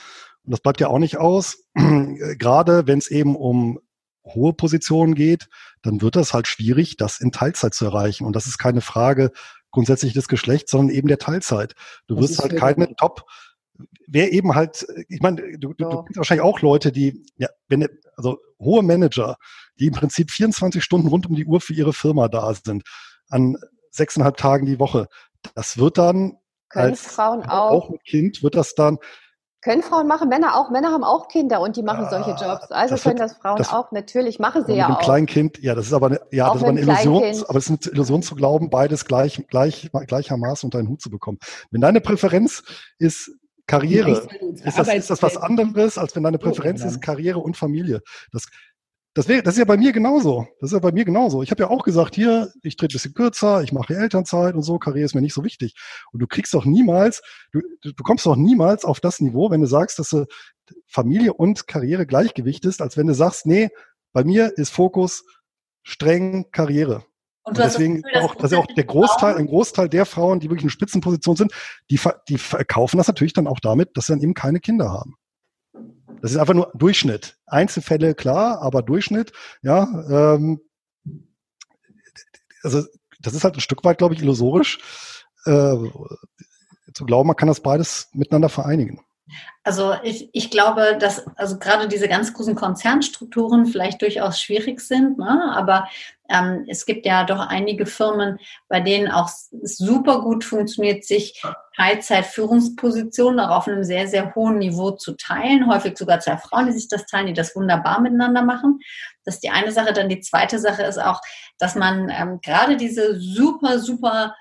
und 0.45 0.53
das 0.53 0.61
bleibt 0.61 0.81
ja 0.81 0.89
auch 0.89 0.99
nicht 0.99 1.19
aus, 1.19 1.65
gerade 1.75 2.87
wenn 2.87 2.99
es 2.99 3.11
eben 3.11 3.37
um 3.37 3.79
hohe 4.25 4.53
Positionen 4.53 5.15
geht, 5.15 5.49
dann 5.83 6.01
wird 6.03 6.17
das 6.17 6.35
halt 6.35 6.47
schwierig, 6.47 6.97
das 6.97 7.21
in 7.21 7.33
Teilzeit 7.33 7.75
zu 7.75 7.87
erreichen. 7.87 8.25
Und 8.25 8.37
das 8.37 8.47
ist 8.47 8.59
keine 8.59 8.81
Frage 8.81 9.33
grundsätzlich 9.71 10.13
des 10.13 10.29
Geschlechts, 10.29 10.71
sondern 10.71 10.95
eben 10.95 11.09
der 11.09 11.19
Teilzeit. 11.19 11.75
Du 12.07 12.15
Das 12.15 12.31
wirst 12.31 12.39
halt 12.41 12.57
keine 12.57 12.95
Top, 12.97 13.25
wer 14.07 14.33
eben 14.33 14.55
halt, 14.55 14.87
ich 15.09 15.21
meine, 15.21 15.59
du, 15.59 15.73
du, 15.73 15.75
du 15.75 15.85
Ja. 15.85 16.03
kennst 16.03 16.17
wahrscheinlich 16.17 16.45
auch 16.45 16.61
Leute, 16.61 16.93
die, 16.93 17.25
ja, 17.37 17.49
wenn, 17.69 17.87
also 18.17 18.39
hohe 18.59 18.83
Manager, 18.83 19.37
die 19.79 19.87
im 19.87 19.95
Prinzip 19.95 20.31
24 20.31 20.83
Stunden 20.83 21.09
rund 21.09 21.27
um 21.27 21.35
die 21.35 21.47
Uhr 21.47 21.61
für 21.61 21.75
ihre 21.75 21.93
Firma 21.93 22.29
da 22.29 22.53
sind, 22.55 22.83
an 23.29 23.57
sechseinhalb 23.91 24.37
Tagen 24.37 24.67
die 24.67 24.79
Woche. 24.79 25.09
Das 25.55 25.79
wird 25.79 25.99
dann 25.99 26.35
Können 26.71 26.91
als 26.91 27.01
Frauen 27.03 27.43
auch 27.45 27.71
auch, 27.71 27.91
mit 27.91 28.05
Kind 28.05 28.43
wird 28.43 28.55
das 28.55 28.75
dann 28.75 28.99
können 29.61 29.83
Frauen 29.83 30.07
machen, 30.07 30.29
Männer 30.29 30.55
auch, 30.57 30.71
Männer 30.71 30.93
haben 30.93 31.03
auch 31.03 31.27
Kinder 31.27 31.61
und 31.61 31.75
die 31.77 31.83
machen 31.83 32.07
solche 32.09 32.31
Ah, 32.37 32.53
Jobs. 32.53 32.71
Also 32.71 32.95
das 32.95 33.03
können 33.03 33.19
wird- 33.19 33.31
das 33.31 33.37
Frauen 33.39 33.57
das- 33.59 33.73
auch, 33.73 33.91
natürlich 33.91 34.39
machen 34.39 34.63
sie 34.65 34.71
mit 34.73 34.79
ja 34.79 34.87
einem 34.87 34.95
auch. 34.97 35.01
Kleinkind, 35.01 35.59
ja, 35.59 35.75
das 35.75 35.87
ist 35.87 35.93
aber 35.93 36.07
eine, 36.07 36.21
ja, 36.31 36.47
Auch 36.47 36.53
das 36.53 36.63
ist 36.63 36.63
aber 36.63 36.71
eine 36.71 36.81
mit 36.81 36.89
Illusion, 36.89 37.19
Kleinkind. 37.23 37.51
aber 37.51 37.59
es 37.59 37.69
ist 37.69 37.71
eine 37.87 37.93
Illusion 37.93 38.23
zu 38.23 38.35
glauben, 38.37 38.71
beides 38.71 39.05
gleich, 39.05 39.45
gleich, 39.49 39.91
gleichermaßen 40.07 40.69
unter 40.69 40.79
einen 40.79 40.89
Hut 40.89 41.03
zu 41.03 41.11
bekommen. 41.11 41.39
Wenn 41.73 41.81
deine 41.81 42.01
Präferenz 42.01 42.63
ist 42.99 43.33
Karriere, 43.67 44.13
ist 44.65 44.79
das, 44.79 44.95
ist 44.95 45.11
das 45.11 45.23
was 45.25 45.37
anderes, 45.37 45.99
als 45.99 46.15
wenn 46.15 46.23
deine 46.23 46.39
Präferenz 46.39 46.85
ist 46.85 47.03
Karriere 47.03 47.41
und 47.41 47.57
Familie. 47.57 48.01
Das, 48.33 48.45
das, 49.15 49.27
wäre, 49.29 49.43
das 49.43 49.55
ist 49.55 49.59
ja 49.59 49.65
bei 49.65 49.77
mir 49.77 49.93
genauso. 49.93 50.47
Das 50.61 50.71
ist 50.71 50.75
ja 50.75 50.79
bei 50.79 50.93
mir 50.93 51.05
genauso. 51.05 51.43
Ich 51.43 51.51
habe 51.51 51.63
ja 51.63 51.71
auch 51.71 51.83
gesagt, 51.83 52.15
hier, 52.15 52.53
ich 52.63 52.77
trete 52.77 52.93
ein 52.93 52.97
bisschen 52.97 53.15
kürzer, 53.15 53.63
ich 53.63 53.73
mache 53.73 53.97
Elternzeit 53.97 54.55
und 54.55 54.63
so, 54.63 54.79
Karriere 54.79 55.07
ist 55.07 55.15
mir 55.15 55.21
nicht 55.21 55.35
so 55.35 55.45
wichtig. 55.45 55.75
Und 56.13 56.21
du 56.21 56.27
kriegst 56.27 56.55
doch 56.55 56.65
niemals, 56.65 57.23
du, 57.53 57.61
du 57.83 58.03
kommst 58.03 58.27
doch 58.27 58.37
niemals 58.37 58.85
auf 58.85 59.01
das 59.01 59.21
Niveau, 59.21 59.51
wenn 59.51 59.61
du 59.61 59.67
sagst, 59.67 59.99
dass 59.99 60.11
du 60.11 60.27
Familie 60.87 61.33
und 61.33 61.67
Karriere 61.67 62.07
Gleichgewicht 62.07 62.65
ist, 62.65 62.83
als 62.83 62.97
wenn 62.97 63.07
du 63.07 63.15
sagst, 63.15 63.47
nee, 63.47 63.71
bei 64.13 64.25
mir 64.25 64.57
ist 64.57 64.71
Fokus 64.71 65.25
streng 65.83 66.51
Karriere. 66.53 67.05
Und 67.43 67.57
Und 67.57 67.59
deswegen 67.59 68.03
Gefühl, 68.03 68.13
dass 68.13 68.25
auch, 68.25 68.35
dass 68.35 68.51
ja 68.53 68.59
auch 68.59 68.67
der 68.67 68.85
Großteil, 68.85 69.37
ein 69.37 69.47
Großteil 69.47 69.89
der 69.89 70.05
Frauen, 70.05 70.39
die 70.39 70.51
wirklich 70.51 70.65
in 70.65 70.71
Spitzenposition 70.71 71.35
sind, 71.35 71.53
die, 71.91 71.99
die 72.29 72.39
verkaufen 72.39 72.99
das 72.99 73.09
natürlich 73.09 73.33
dann 73.33 73.47
auch 73.47 73.61
damit, 73.61 73.97
dass 73.97 74.07
sie 74.07 74.13
dann 74.13 74.23
eben 74.23 74.35
keine 74.35 74.61
Kinder 74.61 74.93
haben. 74.93 75.17
Das 76.21 76.33
ist 76.33 76.37
einfach 76.37 76.55
nur 76.55 76.71
Durchschnitt. 76.75 77.39
Einzelfälle 77.47 78.15
klar, 78.15 78.61
aber 78.61 78.83
Durchschnitt, 78.83 79.33
ja. 79.63 79.85
Ähm, 80.11 80.61
also 82.63 82.85
das 83.21 83.35
ist 83.35 83.45
halt 83.45 83.57
ein 83.57 83.61
Stück 83.61 83.85
weit, 83.85 83.99
glaube 83.99 84.15
ich, 84.15 84.23
illusorisch, 84.23 84.79
äh, 85.45 85.77
zu 86.95 87.05
glauben, 87.05 87.29
man 87.29 87.37
kann 87.37 87.49
das 87.49 87.61
beides 87.61 88.09
miteinander 88.13 88.49
vereinigen. 88.49 89.01
Also 89.63 89.95
ich, 90.03 90.31
ich 90.33 90.51
glaube, 90.51 90.97
dass 90.99 91.27
also 91.37 91.59
gerade 91.59 91.89
diese 91.89 92.09
ganz 92.09 92.33
großen 92.33 92.55
Konzernstrukturen 92.55 93.67
vielleicht 93.67 94.01
durchaus 94.01 94.41
schwierig 94.41 94.81
sind, 94.81 95.19
ne? 95.19 95.53
aber 95.55 95.89
ähm, 96.31 96.65
es 96.69 96.87
gibt 96.87 97.07
ja 97.07 97.25
doch 97.25 97.41
einige 97.41 97.87
Firmen, 97.87 98.39
bei 98.69 98.81
denen 98.81 99.11
auch 99.11 99.29
super 99.63 100.21
gut 100.21 100.45
funktioniert, 100.45 101.05
sich 101.05 101.43
Teilzeitführungspositionen 101.77 103.41
auch 103.41 103.57
auf 103.57 103.69
einem 103.69 103.85
sehr, 103.85 104.09
sehr 104.09 104.35
hohen 104.35 104.59
Niveau 104.59 104.91
zu 104.91 105.17
teilen. 105.17 105.71
Häufig 105.71 105.97
sogar 105.97 106.21
zwei 106.21 106.37
Frauen, 106.37 106.67
die 106.67 106.73
sich 106.73 106.89
das 106.89 107.07
teilen, 107.07 107.29
die 107.29 107.33
das 107.33 107.57
wunderbar 107.57 108.01
miteinander 108.01 108.43
machen. 108.43 108.81
Das 109.25 109.37
ist 109.37 109.45
die 109.45 109.51
eine 109.51 109.73
Sache. 109.73 109.93
Dann 109.93 110.09
die 110.09 110.21
zweite 110.21 110.59
Sache 110.59 110.83
ist 110.83 110.99
auch, 110.99 111.21
dass 111.59 111.75
man 111.75 112.11
ähm, 112.11 112.41
gerade 112.43 112.77
diese 112.77 113.19
super, 113.19 113.79
super 113.79 114.35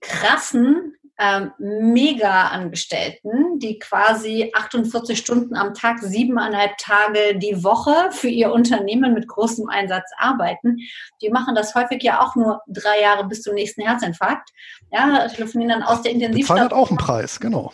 krassen 0.00 0.96
ähm, 1.20 1.52
Mega-Angestellten, 1.58 3.58
die 3.58 3.78
quasi 3.78 4.50
48 4.54 5.18
Stunden 5.18 5.54
am 5.54 5.74
Tag, 5.74 5.98
siebeneinhalb 6.00 6.78
Tage 6.78 7.38
die 7.38 7.62
Woche 7.62 8.10
für 8.10 8.28
ihr 8.28 8.52
Unternehmen 8.52 9.12
mit 9.12 9.28
großem 9.28 9.68
Einsatz 9.68 10.10
arbeiten, 10.16 10.78
die 11.20 11.28
machen 11.28 11.54
das 11.54 11.74
häufig 11.74 12.02
ja 12.02 12.22
auch 12.22 12.36
nur 12.36 12.62
drei 12.66 13.02
Jahre 13.02 13.28
bis 13.28 13.42
zum 13.42 13.54
nächsten 13.54 13.82
Herzinfarkt. 13.82 14.50
Ja, 14.90 15.28
telefonieren 15.28 15.80
dann 15.80 15.82
aus 15.82 16.02
der 16.02 16.12
Intensivstation. 16.12 16.64
hat 16.64 16.72
auch 16.72 16.88
einen 16.88 16.98
Preis, 16.98 17.38
genau. 17.38 17.72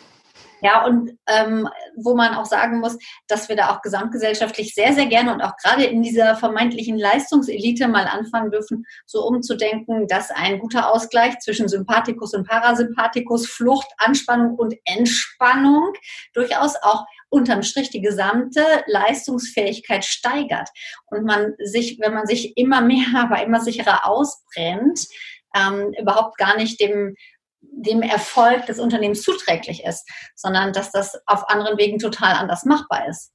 Ja, 0.61 0.85
und 0.85 1.11
ähm, 1.27 1.67
wo 1.95 2.15
man 2.15 2.33
auch 2.33 2.45
sagen 2.45 2.79
muss, 2.79 2.97
dass 3.27 3.47
wir 3.47 3.55
da 3.55 3.69
auch 3.69 3.81
gesamtgesellschaftlich 3.81 4.73
sehr, 4.73 4.93
sehr 4.93 5.05
gerne 5.05 5.33
und 5.33 5.41
auch 5.41 5.55
gerade 5.57 5.85
in 5.85 6.01
dieser 6.01 6.35
vermeintlichen 6.35 6.97
Leistungselite 6.97 7.87
mal 7.87 8.07
anfangen 8.07 8.49
dürfen, 8.49 8.85
so 9.05 9.25
umzudenken, 9.25 10.07
dass 10.07 10.31
ein 10.31 10.59
guter 10.59 10.91
Ausgleich 10.91 11.37
zwischen 11.39 11.67
Sympathikus 11.67 12.33
und 12.33 12.47
Parasympathikus, 12.47 13.47
Flucht, 13.47 13.87
Anspannung 13.97 14.55
und 14.55 14.75
Entspannung 14.85 15.93
durchaus 16.33 16.75
auch 16.81 17.05
unterm 17.29 17.61
Strich 17.61 17.89
die 17.89 18.01
gesamte 18.01 18.63
Leistungsfähigkeit 18.87 20.05
steigert. 20.05 20.69
Und 21.07 21.25
man 21.25 21.53
sich, 21.63 21.99
wenn 21.99 22.13
man 22.13 22.25
sich 22.25 22.57
immer 22.57 22.81
mehr, 22.81 23.05
aber 23.15 23.43
immer 23.43 23.61
sicherer 23.61 24.07
ausbrennt, 24.07 25.05
ähm, 25.55 25.93
überhaupt 25.99 26.37
gar 26.37 26.57
nicht 26.57 26.79
dem 26.79 27.15
dem 27.71 28.01
Erfolg 28.01 28.65
des 28.65 28.79
Unternehmens 28.79 29.21
zuträglich 29.21 29.83
ist, 29.83 30.07
sondern 30.35 30.73
dass 30.73 30.91
das 30.91 31.19
auf 31.25 31.49
anderen 31.49 31.77
Wegen 31.77 31.99
total 31.99 32.33
anders 32.33 32.65
machbar 32.65 33.07
ist. 33.07 33.31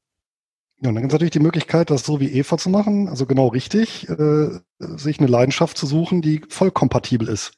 Ja, 0.80 0.88
und 0.88 0.96
dann 0.96 1.02
gibt 1.02 1.12
es 1.12 1.14
natürlich 1.14 1.30
die 1.30 1.40
Möglichkeit, 1.40 1.90
das 1.90 2.04
so 2.04 2.18
wie 2.18 2.32
Eva 2.32 2.58
zu 2.58 2.68
machen, 2.68 3.08
also 3.08 3.24
genau 3.24 3.48
richtig, 3.48 4.08
äh, 4.08 4.48
sich 4.80 5.20
eine 5.20 5.28
Leidenschaft 5.28 5.78
zu 5.78 5.86
suchen, 5.86 6.22
die 6.22 6.42
voll 6.48 6.72
kompatibel 6.72 7.28
ist. 7.28 7.52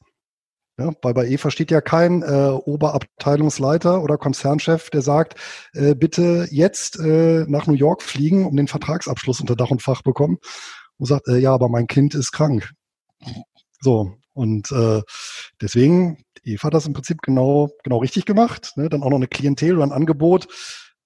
Ja, 0.76 0.92
weil 1.02 1.14
bei 1.14 1.26
Eva 1.28 1.50
steht 1.50 1.70
ja 1.70 1.80
kein 1.80 2.22
äh, 2.22 2.50
Oberabteilungsleiter 2.50 4.02
oder 4.02 4.18
Konzernchef, 4.18 4.90
der 4.90 5.02
sagt, 5.02 5.36
äh, 5.72 5.94
bitte 5.94 6.48
jetzt 6.50 6.98
äh, 6.98 7.44
nach 7.46 7.68
New 7.68 7.74
York 7.74 8.02
fliegen, 8.02 8.44
um 8.44 8.56
den 8.56 8.66
Vertragsabschluss 8.66 9.40
unter 9.40 9.54
Dach 9.54 9.70
und 9.70 9.82
Fach 9.82 10.02
bekommen. 10.02 10.38
Und 10.98 11.06
sagt, 11.06 11.28
äh, 11.28 11.38
ja, 11.38 11.54
aber 11.54 11.68
mein 11.68 11.86
Kind 11.86 12.14
ist 12.14 12.32
krank. 12.32 12.72
So, 13.80 14.14
und 14.32 14.72
äh, 14.72 15.00
deswegen, 15.60 16.23
Eva 16.44 16.64
hat 16.64 16.74
das 16.74 16.86
im 16.86 16.92
Prinzip 16.92 17.22
genau, 17.22 17.70
genau 17.82 17.98
richtig 17.98 18.24
gemacht. 18.26 18.72
Ne? 18.76 18.88
Dann 18.88 19.02
auch 19.02 19.10
noch 19.10 19.16
eine 19.16 19.28
Klientel 19.28 19.76
oder 19.76 19.86
ein 19.86 19.92
Angebot, 19.92 20.48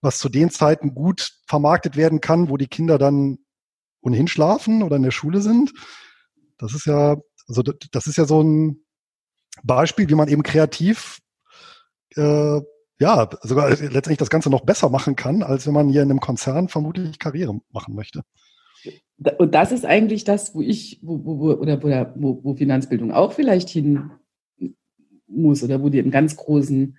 was 0.00 0.18
zu 0.18 0.28
den 0.28 0.50
Zeiten 0.50 0.94
gut 0.94 1.32
vermarktet 1.46 1.96
werden 1.96 2.20
kann, 2.20 2.48
wo 2.48 2.56
die 2.56 2.68
Kinder 2.68 2.98
dann 2.98 3.38
ohnehin 4.00 4.28
schlafen 4.28 4.82
oder 4.82 4.96
in 4.96 5.02
der 5.02 5.10
Schule 5.10 5.40
sind. 5.40 5.72
Das 6.58 6.74
ist 6.74 6.86
ja 6.86 7.16
Also 7.48 7.62
das 7.62 8.06
ist 8.06 8.16
ja 8.16 8.24
so 8.24 8.42
ein 8.42 8.84
Beispiel, 9.62 10.08
wie 10.08 10.14
man 10.14 10.28
eben 10.28 10.42
kreativ 10.42 11.18
äh, 12.16 12.60
ja 13.00 13.28
sogar 13.42 13.70
letztendlich 13.70 14.18
das 14.18 14.30
Ganze 14.30 14.50
noch 14.50 14.62
besser 14.62 14.88
machen 14.90 15.16
kann, 15.16 15.42
als 15.42 15.66
wenn 15.66 15.74
man 15.74 15.88
hier 15.88 16.02
in 16.02 16.10
einem 16.10 16.20
Konzern 16.20 16.68
vermutlich 16.68 17.18
Karriere 17.18 17.58
machen 17.70 17.94
möchte. 17.94 18.22
Und 19.38 19.54
das 19.54 19.72
ist 19.72 19.84
eigentlich 19.84 20.24
das, 20.24 20.54
wo 20.54 20.60
ich, 20.60 21.00
wo, 21.02 21.24
wo, 21.24 21.52
oder 21.52 21.82
wo, 22.16 22.40
wo 22.44 22.54
Finanzbildung 22.54 23.12
auch 23.12 23.32
vielleicht 23.32 23.68
hin 23.68 24.10
muss 25.28 25.62
oder 25.62 25.82
wo 25.82 25.88
die 25.88 26.00
einen 26.00 26.10
ganz 26.10 26.36
großen 26.36 26.96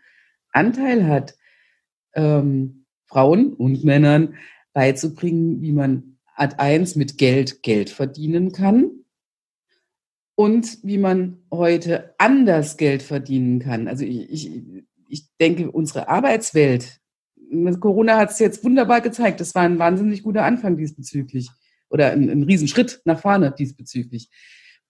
Anteil 0.51 1.07
hat, 1.07 1.35
ähm, 2.13 2.85
Frauen 3.05 3.53
und 3.53 3.83
Männern 3.83 4.35
beizubringen, 4.73 5.61
wie 5.61 5.71
man 5.71 6.17
Ad 6.35 6.55
1 6.57 6.95
mit 6.95 7.17
Geld 7.17 7.63
Geld 7.63 7.89
verdienen 7.89 8.51
kann 8.51 8.91
und 10.35 10.77
wie 10.83 10.97
man 10.97 11.39
heute 11.51 12.15
anders 12.17 12.77
Geld 12.77 13.01
verdienen 13.03 13.59
kann. 13.59 13.87
Also 13.87 14.05
ich, 14.05 14.31
ich, 14.31 14.85
ich 15.09 15.25
denke, 15.37 15.69
unsere 15.69 16.07
Arbeitswelt, 16.07 17.01
Corona 17.79 18.17
hat 18.17 18.31
es 18.31 18.39
jetzt 18.39 18.63
wunderbar 18.63 19.01
gezeigt, 19.01 19.41
das 19.41 19.53
war 19.55 19.63
ein 19.63 19.79
wahnsinnig 19.79 20.23
guter 20.23 20.45
Anfang 20.45 20.77
diesbezüglich 20.77 21.49
oder 21.89 22.11
ein, 22.11 22.29
ein 22.29 22.43
Riesenschritt 22.43 23.01
nach 23.03 23.19
vorne 23.19 23.51
diesbezüglich, 23.51 24.29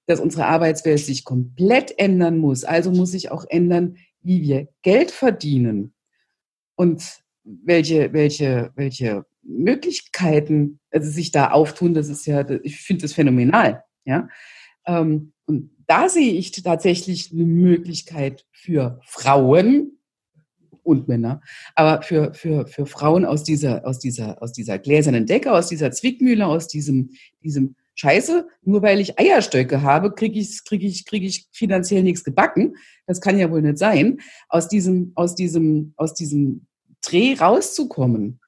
dass 0.09 0.19
unsere 0.19 0.47
Arbeitswelt 0.47 0.99
sich 0.99 1.23
komplett 1.23 1.93
ändern 1.99 2.39
muss. 2.39 2.63
Also 2.63 2.89
muss 2.89 3.11
sich 3.11 3.29
auch 3.29 3.45
ändern, 3.47 3.97
wie 4.21 4.41
wir 4.41 4.67
Geld 4.81 5.11
verdienen 5.11 5.93
und 6.75 7.03
welche, 7.43 8.11
welche, 8.11 8.71
welche 8.75 9.25
Möglichkeiten 9.43 10.79
also 10.89 11.11
sich 11.11 11.31
da 11.31 11.51
auftun. 11.51 11.93
Das 11.93 12.09
ist 12.09 12.25
ja, 12.25 12.43
ich 12.63 12.77
finde 12.77 13.03
das 13.03 13.13
phänomenal. 13.13 13.83
Ja. 14.03 14.29
Ähm, 14.87 15.33
und 15.45 15.69
da 15.85 16.09
sehe 16.09 16.33
ich 16.33 16.51
tatsächlich 16.53 17.31
eine 17.31 17.45
Möglichkeit 17.45 18.47
für 18.51 18.99
Frauen, 19.05 19.99
und 20.81 21.07
Männer, 21.07 21.41
aber 21.75 22.01
für, 22.01 22.33
für, 22.33 22.65
für 22.65 22.87
Frauen 22.87 23.23
aus 23.23 23.43
dieser, 23.43 23.85
aus 23.85 23.99
dieser, 23.99 24.41
aus 24.41 24.53
dieser 24.53 24.79
gläsernen 24.79 25.27
Decke, 25.27 25.51
aus 25.51 25.67
dieser 25.67 25.91
Zwickmühle, 25.91 26.47
aus 26.47 26.67
diesem, 26.67 27.11
diesem 27.43 27.75
Scheiße, 27.99 28.47
nur 28.63 28.81
weil 28.81 29.01
ich 29.01 29.19
Eierstöcke 29.19 29.81
habe, 29.81 30.15
kriege 30.15 30.39
ich, 30.39 30.63
krieg 30.63 30.83
ich, 30.83 31.03
krieg 31.03 31.21
ich 31.21 31.49
finanziell 31.51 32.01
nichts 32.01 32.23
gebacken. 32.23 32.77
Das 33.07 33.19
kann 33.19 33.37
ja 33.37 33.51
wohl 33.51 33.61
nicht 33.61 33.77
sein. 33.77 34.21
Aus 34.47 34.69
diesem, 34.69 35.11
aus 35.15 35.35
diesem, 35.35 35.93
aus 35.97 36.13
diesem 36.13 36.65
Dreh 37.01 37.33
rauszukommen. 37.33 38.39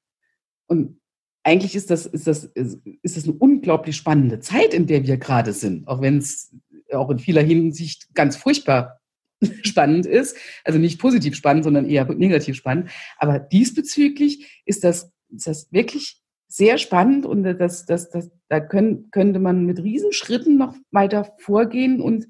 Und 0.67 1.01
eigentlich 1.43 1.75
ist 1.75 1.89
das, 1.89 2.05
ist 2.05 2.27
das, 2.27 2.45
ist 2.45 3.17
das 3.17 3.25
eine 3.25 3.33
unglaublich 3.33 3.97
spannende 3.97 4.39
Zeit, 4.39 4.73
in 4.73 4.87
der 4.87 5.05
wir 5.05 5.17
gerade 5.17 5.51
sind, 5.51 5.85
auch 5.85 5.99
wenn 5.99 6.19
es 6.19 6.55
auch 6.93 7.09
in 7.09 7.19
vieler 7.19 7.43
Hinsicht 7.43 8.07
ganz 8.13 8.37
furchtbar 8.37 9.01
spannend 9.63 10.05
ist. 10.05 10.37
Also 10.63 10.79
nicht 10.79 10.97
positiv 10.97 11.35
spannend, 11.35 11.65
sondern 11.65 11.89
eher 11.89 12.05
negativ 12.05 12.55
spannend. 12.55 12.89
Aber 13.17 13.37
diesbezüglich 13.37 14.63
ist 14.63 14.85
das, 14.85 15.11
ist 15.27 15.47
das 15.47 15.67
wirklich 15.73 16.20
sehr 16.51 16.77
spannend 16.77 17.25
und 17.25 17.43
das, 17.43 17.85
das, 17.85 18.09
das, 18.09 18.29
da 18.49 18.59
können, 18.59 19.09
könnte 19.11 19.39
man 19.39 19.65
mit 19.65 19.81
Riesenschritten 19.81 20.57
noch 20.57 20.75
weiter 20.91 21.33
vorgehen 21.37 22.01
und, 22.01 22.27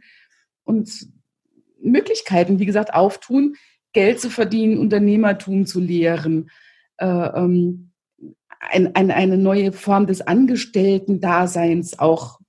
und 0.63 1.07
Möglichkeiten, 1.81 2.59
wie 2.59 2.67
gesagt, 2.67 2.93
auftun, 2.93 3.55
Geld 3.93 4.19
zu 4.19 4.29
verdienen, 4.29 4.77
Unternehmertum 4.77 5.65
zu 5.65 5.79
lehren, 5.79 6.51
äh, 6.97 7.05
ähm, 7.07 7.93
ein, 8.59 8.95
ein, 8.95 9.09
eine 9.09 9.37
neue 9.39 9.71
Form 9.71 10.05
des 10.05 10.21
Angestellten-Daseins 10.21 11.97
auch 11.97 12.39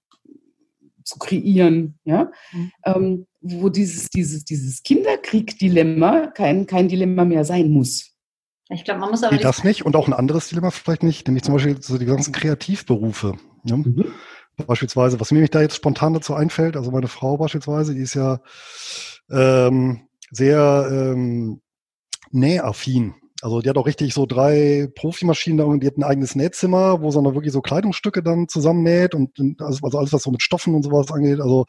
zu 1.05 1.18
kreieren, 1.18 1.99
ja, 2.05 2.31
mhm. 2.53 2.73
ähm, 2.85 3.27
wo 3.41 3.70
dieses, 3.70 4.11
dieses, 4.11 4.45
dieses 4.45 4.83
Kinderkrieg-Dilemma 4.83 6.27
kein, 6.27 6.66
kein 6.66 6.89
Dilemma 6.89 7.25
mehr 7.25 7.47
sein 7.47 7.70
muss. 7.70 8.12
Ich 8.73 8.85
glaube, 8.85 9.01
man 9.01 9.11
muss 9.11 9.23
aber. 9.23 9.35
Nee, 9.35 9.43
das 9.43 9.64
nicht 9.64 9.85
und 9.85 9.97
auch 9.97 10.07
ein 10.07 10.12
anderes 10.12 10.49
Dilemma 10.49 10.70
vielleicht 10.70 11.03
nicht, 11.03 11.27
nämlich 11.27 11.45
zum 11.45 11.55
Beispiel 11.55 11.81
so 11.81 11.99
die 11.99 12.07
ganzen 12.07 12.33
Kreativberufe. 12.33 13.35
Ja? 13.64 13.77
Mhm. 13.77 14.07
Beispielsweise, 14.66 15.18
was 15.20 15.31
mir 15.31 15.47
da 15.49 15.61
jetzt 15.61 15.77
spontan 15.77 16.14
dazu 16.14 16.35
einfällt, 16.35 16.77
also 16.77 16.91
meine 16.91 17.09
Frau 17.09 17.37
beispielsweise, 17.37 17.95
die 17.95 18.03
ist 18.03 18.14
ja 18.14 18.41
ähm, 19.31 20.09
sehr 20.31 20.89
ähm, 20.91 21.61
nähaffin. 22.31 23.14
Also 23.41 23.61
die 23.61 23.68
hat 23.68 23.77
auch 23.77 23.87
richtig 23.87 24.14
so 24.14 24.25
drei 24.25 24.89
Profimaschinen 24.95 25.59
da 25.59 25.64
und 25.64 25.83
die 25.83 25.87
hat 25.89 25.99
ein 25.99 26.05
eigenes 26.05 26.37
Nähzimmer, 26.37 27.01
wo 27.01 27.11
sie 27.11 27.20
dann 27.20 27.35
wirklich 27.35 27.53
so 27.53 27.61
Kleidungsstücke 27.61 28.23
dann 28.23 28.47
zusammennäht 28.47 29.16
und, 29.16 29.33
also 29.61 29.99
alles, 29.99 30.12
was 30.12 30.23
so 30.23 30.31
mit 30.31 30.43
Stoffen 30.43 30.77
und 30.77 30.85
sowas 30.85 31.11
angeht, 31.11 31.41
also 31.41 31.64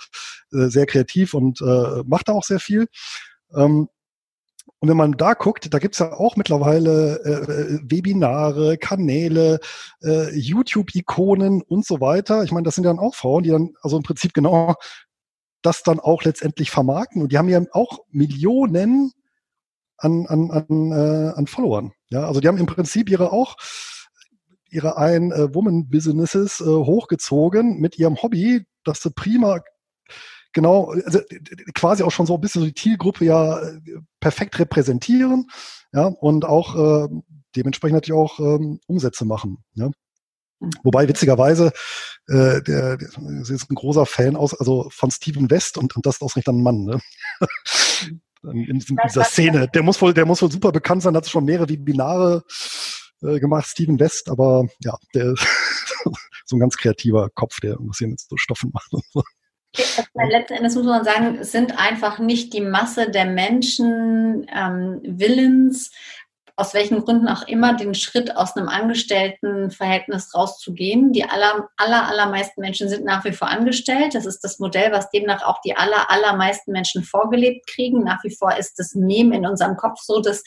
äh, 0.51 0.67
sehr 0.67 0.85
kreativ 0.85 1.33
und 1.33 1.61
äh, 1.61 2.03
macht 2.05 2.27
da 2.27 2.33
auch 2.33 2.43
sehr 2.43 2.59
viel. 2.59 2.87
Ähm, 3.55 3.87
und 4.83 4.89
wenn 4.89 4.97
man 4.97 5.13
da 5.13 5.33
guckt, 5.33 5.73
da 5.73 5.79
gibt's 5.79 5.99
ja 5.99 6.11
auch 6.11 6.35
mittlerweile 6.35 7.15
äh, 7.23 7.79
Webinare, 7.89 8.77
Kanäle, 8.77 9.61
äh, 10.01 10.37
YouTube-Ikonen 10.37 11.61
und 11.61 11.85
so 11.85 12.01
weiter. 12.01 12.43
Ich 12.43 12.51
meine, 12.51 12.65
das 12.65 12.75
sind 12.75 12.83
dann 12.83 12.99
auch 12.99 13.15
Frauen, 13.15 13.43
die 13.43 13.51
dann 13.51 13.75
also 13.81 13.95
im 13.95 14.03
Prinzip 14.03 14.33
genau 14.33 14.75
das 15.61 15.83
dann 15.83 16.01
auch 16.01 16.23
letztendlich 16.23 16.69
vermarkten. 16.69 17.21
Und 17.21 17.31
die 17.31 17.37
haben 17.37 17.47
ja 17.47 17.61
auch 17.71 17.99
Millionen 18.09 19.13
an, 19.99 20.25
an, 20.27 20.51
an, 20.51 20.91
äh, 20.91 21.31
an 21.33 21.47
Followern. 21.47 21.93
Ja, 22.09 22.27
also 22.27 22.41
die 22.41 22.49
haben 22.49 22.57
im 22.57 22.65
Prinzip 22.65 23.09
ihre 23.09 23.31
auch 23.31 23.55
ihre 24.69 24.97
ein 24.97 25.31
äh, 25.31 25.55
Woman 25.55 25.87
Businesses 25.87 26.59
äh, 26.59 26.65
hochgezogen 26.65 27.79
mit 27.79 27.97
ihrem 27.97 28.21
Hobby, 28.21 28.65
dass 28.83 29.01
sie 29.01 29.11
prima 29.11 29.61
genau 30.53 30.91
also, 30.91 31.19
quasi 31.73 32.03
auch 32.03 32.11
schon 32.11 32.25
so 32.25 32.35
ein 32.35 32.41
bisschen 32.41 32.61
so 32.61 32.67
die 32.67 32.73
Zielgruppe 32.73 33.25
ja 33.25 33.59
äh, 33.59 33.79
perfekt 34.19 34.59
repräsentieren, 34.59 35.47
ja 35.91 36.05
und 36.05 36.45
auch 36.45 36.75
äh, 36.75 37.07
dementsprechend 37.55 37.95
natürlich 37.95 38.19
auch 38.19 38.39
ähm, 38.39 38.79
Umsätze 38.87 39.25
machen. 39.25 39.63
Ja. 39.73 39.89
Wobei 40.83 41.07
witzigerweise 41.07 41.73
äh, 42.27 42.61
der, 42.61 42.97
der 42.97 42.99
ist 42.99 43.69
ein 43.69 43.75
großer 43.75 44.05
Fan 44.05 44.35
aus, 44.35 44.53
also 44.57 44.87
von 44.91 45.11
Steven 45.11 45.49
West 45.49 45.77
und, 45.77 45.95
und 45.95 46.05
das 46.05 46.15
ist 46.15 46.21
ausgerechnet 46.21 46.55
ein 46.55 46.63
Mann. 46.63 46.85
Ne? 46.85 46.99
in, 48.43 48.65
in 48.65 48.97
dieser 49.07 49.23
Szene. 49.23 49.67
Der 49.73 49.83
muss 49.83 50.01
wohl, 50.01 50.13
der 50.13 50.25
muss 50.25 50.41
wohl 50.41 50.51
super 50.51 50.71
bekannt 50.71 51.03
sein, 51.03 51.15
hat 51.15 51.27
schon 51.27 51.45
mehrere 51.45 51.69
Webinare 51.69 52.43
äh, 53.21 53.39
gemacht, 53.39 53.67
Steven 53.67 53.99
West, 53.99 54.29
aber 54.29 54.67
ja, 54.79 54.97
der 55.13 55.33
ist 55.33 55.45
so 56.45 56.55
ein 56.55 56.59
ganz 56.59 56.77
kreativer 56.77 57.29
Kopf, 57.33 57.59
der 57.59 57.71
irgendwas 57.71 57.97
hier 57.97 58.07
mit 58.07 58.19
so 58.19 58.37
Stoffen 58.37 58.71
macht 58.73 58.93
und 58.93 59.03
so. 59.11 59.23
Also 59.75 60.31
letzten 60.31 60.53
Endes 60.53 60.75
muss 60.75 60.85
man 60.85 61.03
sagen, 61.03 61.43
sind 61.43 61.79
einfach 61.79 62.19
nicht 62.19 62.53
die 62.53 62.61
Masse 62.61 63.09
der 63.09 63.25
Menschen 63.25 64.45
ähm, 64.53 65.01
willens, 65.03 65.91
aus 66.55 66.75
welchen 66.75 67.03
Gründen 67.03 67.27
auch 67.27 67.47
immer, 67.47 67.73
den 67.75 67.95
Schritt 67.95 68.35
aus 68.37 68.55
einem 68.55 68.69
Angestelltenverhältnis 68.69 70.35
rauszugehen. 70.35 71.11
Die 71.11 71.23
aller, 71.23 71.67
aller, 71.77 72.07
allermeisten 72.07 72.61
Menschen 72.61 72.89
sind 72.89 73.05
nach 73.05 73.25
wie 73.25 73.31
vor 73.31 73.47
angestellt. 73.47 74.13
Das 74.13 74.27
ist 74.27 74.43
das 74.43 74.59
Modell, 74.59 74.91
was 74.91 75.09
demnach 75.09 75.43
auch 75.43 75.61
die 75.61 75.75
aller, 75.75 76.11
allermeisten 76.11 76.71
Menschen 76.71 77.03
vorgelebt 77.03 77.65
kriegen. 77.65 78.03
Nach 78.03 78.23
wie 78.23 78.35
vor 78.35 78.55
ist 78.55 78.77
das 78.77 78.93
Meme 78.93 79.35
in 79.35 79.47
unserem 79.47 79.77
Kopf 79.77 80.01
so, 80.01 80.21
dass 80.21 80.43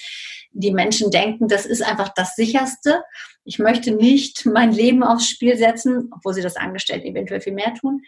die 0.52 0.70
Menschen 0.70 1.10
denken, 1.10 1.48
das 1.48 1.66
ist 1.66 1.82
einfach 1.82 2.10
das 2.14 2.36
Sicherste. 2.36 3.02
Ich 3.44 3.58
möchte 3.58 3.90
nicht 3.90 4.46
mein 4.46 4.72
Leben 4.72 5.02
aufs 5.02 5.28
Spiel 5.28 5.56
setzen, 5.56 6.10
obwohl 6.14 6.34
sie 6.34 6.42
das 6.42 6.56
Angestellten 6.56 7.06
eventuell 7.06 7.40
viel 7.40 7.52
mehr 7.52 7.74
tun, 7.74 8.02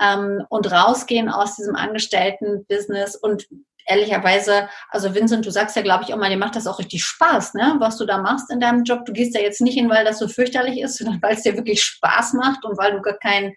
ähm, 0.00 0.44
und 0.48 0.70
rausgehen 0.70 1.28
aus 1.28 1.56
diesem 1.56 1.76
Angestellten-Business 1.76 3.14
und 3.16 3.46
ehrlicherweise, 3.86 4.68
also 4.88 5.14
Vincent, 5.14 5.46
du 5.46 5.50
sagst 5.50 5.76
ja, 5.76 5.82
glaube 5.82 6.04
ich, 6.04 6.12
auch 6.12 6.18
mal, 6.18 6.30
dir 6.30 6.36
macht 6.36 6.56
das 6.56 6.66
auch 6.66 6.78
richtig 6.78 7.04
Spaß, 7.04 7.54
ne? 7.54 7.76
was 7.78 7.96
du 7.96 8.04
da 8.04 8.18
machst 8.18 8.50
in 8.50 8.60
deinem 8.60 8.84
Job. 8.84 9.04
Du 9.04 9.12
gehst 9.12 9.34
da 9.34 9.40
jetzt 9.40 9.60
nicht 9.60 9.74
hin, 9.74 9.90
weil 9.90 10.04
das 10.04 10.18
so 10.18 10.28
fürchterlich 10.28 10.80
ist, 10.80 10.98
sondern 10.98 11.20
weil 11.22 11.34
es 11.34 11.42
dir 11.42 11.56
wirklich 11.56 11.82
Spaß 11.82 12.34
macht 12.34 12.64
und 12.64 12.78
weil 12.78 12.92
du 12.92 13.02
gar 13.02 13.18
keinen 13.18 13.54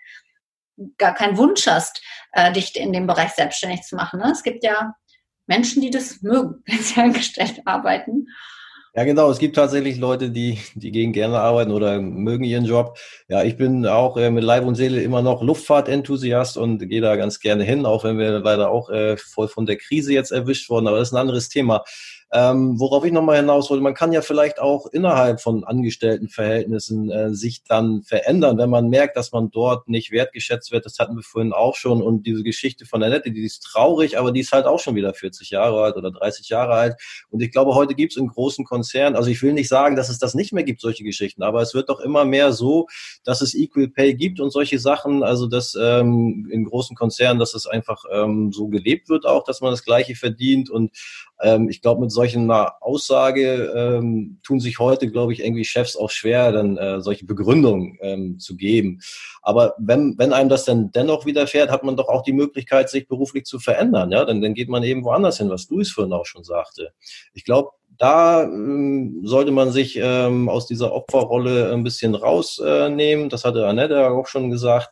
gar 0.98 1.14
keinen 1.14 1.38
Wunsch 1.38 1.68
hast, 1.68 2.02
äh, 2.34 2.52
dich 2.52 2.76
in 2.76 2.92
dem 2.92 3.08
Bereich 3.08 3.32
selbstständig 3.32 3.84
zu 3.84 3.96
machen. 3.96 4.20
Ne? 4.20 4.32
Es 4.32 4.44
gibt 4.44 4.64
ja 4.64 4.94
Menschen, 5.48 5.82
die 5.82 5.90
das 5.90 6.22
mögen, 6.22 6.64
wenn 6.68 6.80
sie 6.80 7.00
angestellt 7.00 7.62
arbeiten. 7.66 8.28
Ja, 8.98 9.04
genau. 9.04 9.30
Es 9.30 9.40
gibt 9.40 9.58
tatsächlich 9.58 9.98
Leute, 9.98 10.30
die, 10.30 10.58
die 10.74 10.90
gehen 10.90 11.12
gerne 11.12 11.40
arbeiten 11.40 11.72
oder 11.72 12.00
mögen 12.00 12.46
ihren 12.46 12.64
Job. 12.64 12.98
Ja, 13.28 13.44
ich 13.44 13.58
bin 13.58 13.86
auch 13.86 14.16
äh, 14.16 14.30
mit 14.32 14.44
Leib 14.46 14.64
und 14.64 14.76
Seele 14.76 15.02
immer 15.04 15.22
noch 15.22 15.42
Luftfahrtenthusiast 15.42 16.56
und 16.58 16.80
gehe 16.88 17.02
da 17.02 17.18
ganz 17.18 17.42
gerne 17.42 17.66
hin, 17.66 17.86
auch 17.86 18.06
wenn 18.06 18.18
wir 18.18 18.40
leider 18.40 18.70
auch 18.70 18.90
äh, 18.90 19.18
voll 19.18 19.50
von 19.50 19.66
der 19.66 19.76
Krise 19.76 20.14
jetzt 20.14 20.32
erwischt 20.32 20.70
wurden. 20.70 20.88
Aber 20.88 20.98
das 21.00 21.10
ist 21.10 21.14
ein 21.14 21.20
anderes 21.20 21.50
Thema. 21.50 21.84
Ähm, 22.34 22.80
worauf 22.80 23.06
ich 23.06 23.12
nochmal 23.12 23.38
hinaus 23.38 23.70
wollte, 23.70 23.84
man 23.84 23.94
kann 23.94 24.12
ja 24.12 24.22
vielleicht 24.22 24.60
auch 24.60 24.88
innerhalb 24.88 25.42
von 25.42 25.64
Angestelltenverhältnissen 25.64 27.12
äh, 27.12 27.34
sich 27.34 27.64
dann 27.64 28.02
verändern, 28.02 28.58
wenn 28.58 28.70
man 28.70 28.90
merkt, 28.90 29.16
dass 29.16 29.32
man 29.32 29.52
dort 29.52 29.88
nicht 29.88 30.12
wertgeschätzt 30.12 30.72
wird. 30.72 30.86
Das 30.86 31.00
hatten 31.00 31.16
wir 31.16 31.24
vorhin 31.24 31.54
auch 31.54 31.76
schon. 31.76 32.02
Und 32.02 32.26
diese 32.26 32.44
Geschichte 32.44 32.86
von 32.86 33.00
der 33.00 33.10
Nette, 33.10 33.32
die 33.32 33.46
ist 33.46 33.62
traurig, 33.62 34.18
aber 34.18 34.32
die 34.32 34.40
ist 34.40 34.52
halt 34.52 34.66
auch 34.66 34.80
schon 34.80 34.96
wieder 34.96 35.14
40 35.14 35.52
Jahre 35.52 35.82
alt 35.84 35.96
oder 35.98 36.12
30 36.12 36.50
Jahre 36.50 36.74
alt. 36.74 36.96
Und 37.30 37.42
ich 37.42 37.52
glaube, 37.52 37.76
heute 37.76 37.94
gibt 37.94 38.14
es 38.14 38.18
in 38.18 38.28
großen 38.28 38.66
Konzernen, 38.66 39.16
also 39.16 39.30
ich 39.30 39.42
will 39.44 39.54
nicht 39.54 39.70
sagen, 39.70 39.96
dass 39.96 40.10
es 40.10 40.18
das 40.18 40.34
nicht 40.34 40.52
mehr 40.52 40.64
gibt, 40.64 40.82
solche 40.82 41.04
Geschichten, 41.04 41.44
aber 41.44 41.62
es 41.62 41.74
wird 41.74 41.90
doch 41.90 42.00
immer 42.00 42.26
mehr 42.26 42.52
so, 42.52 42.88
dass 43.24 43.42
es 43.42 43.54
Equal 43.54 43.88
Pay 43.88 44.16
gibt 44.16 44.40
und 44.40 44.52
solche 44.52 44.80
Sachen, 44.80 45.24
also 45.24 45.48
dass 45.48 45.78
ähm, 45.80 46.48
in 46.52 46.66
großen 46.66 46.96
Konzernen, 46.96 47.40
dass 47.40 47.54
es 47.54 47.68
einfach 47.68 48.04
ähm, 48.12 48.52
so 48.52 48.68
gelebt 48.68 49.10
wird 49.10 49.26
auch, 49.26 49.44
dass 49.44 49.62
man 49.62 49.72
das 49.72 49.84
Gleiche 49.84 50.16
verdient. 50.16 50.70
Und 50.70 50.92
ähm, 51.42 51.70
ich 51.70 51.82
glaube, 51.82 52.02
mit 52.02 52.12
solchen 52.12 52.50
Aussage 52.50 53.72
ähm, 53.76 54.40
tun 54.44 54.60
sich 54.60 54.80
heute, 54.80 55.10
glaube 55.10 55.34
ich, 55.34 55.44
irgendwie 55.44 55.66
Chefs 55.66 55.96
auch 55.96 56.10
schwer, 56.10 56.52
dann 56.52 56.78
äh, 56.78 57.02
solche 57.02 57.26
Begründungen 57.26 57.98
ähm, 58.02 58.40
zu 58.40 58.56
geben. 58.56 59.00
Aber 59.42 59.76
wenn, 59.78 60.18
wenn 60.18 60.34
einem 60.34 60.50
das 60.50 60.66
dann 60.66 60.92
dennoch 60.92 61.26
widerfährt, 61.26 61.70
hat 61.70 61.84
man 61.84 61.98
doch 61.98 62.08
auch 62.08 62.24
die 62.24 62.34
Möglichkeit, 62.34 62.90
sich 62.90 63.08
beruflich 63.08 63.46
zu 63.46 63.60
verändern. 63.60 64.12
Ja, 64.12 64.26
dann, 64.26 64.42
dann 64.42 64.54
geht 64.54 64.70
man 64.70 64.84
eben 64.84 65.04
woanders 65.04 65.38
hin, 65.38 65.50
was 65.50 65.70
Luis 65.70 65.92
vorhin 65.92 66.14
auch 66.14 66.26
schon 66.26 66.44
sagte. 66.44 66.92
Ich 67.34 67.44
glaube, 67.44 67.72
da 67.98 68.44
ähm, 68.44 69.22
sollte 69.24 69.52
man 69.52 69.72
sich 69.72 69.98
ähm, 70.02 70.50
aus 70.50 70.68
dieser 70.68 70.94
Opferrolle 70.94 71.72
ein 71.72 71.84
bisschen 71.84 72.16
rausnehmen. 72.16 73.26
Äh, 73.26 73.30
das 73.30 73.46
hatte 73.46 73.68
Annette 73.68 74.10
auch 74.10 74.28
schon 74.28 74.50
gesagt. 74.52 74.90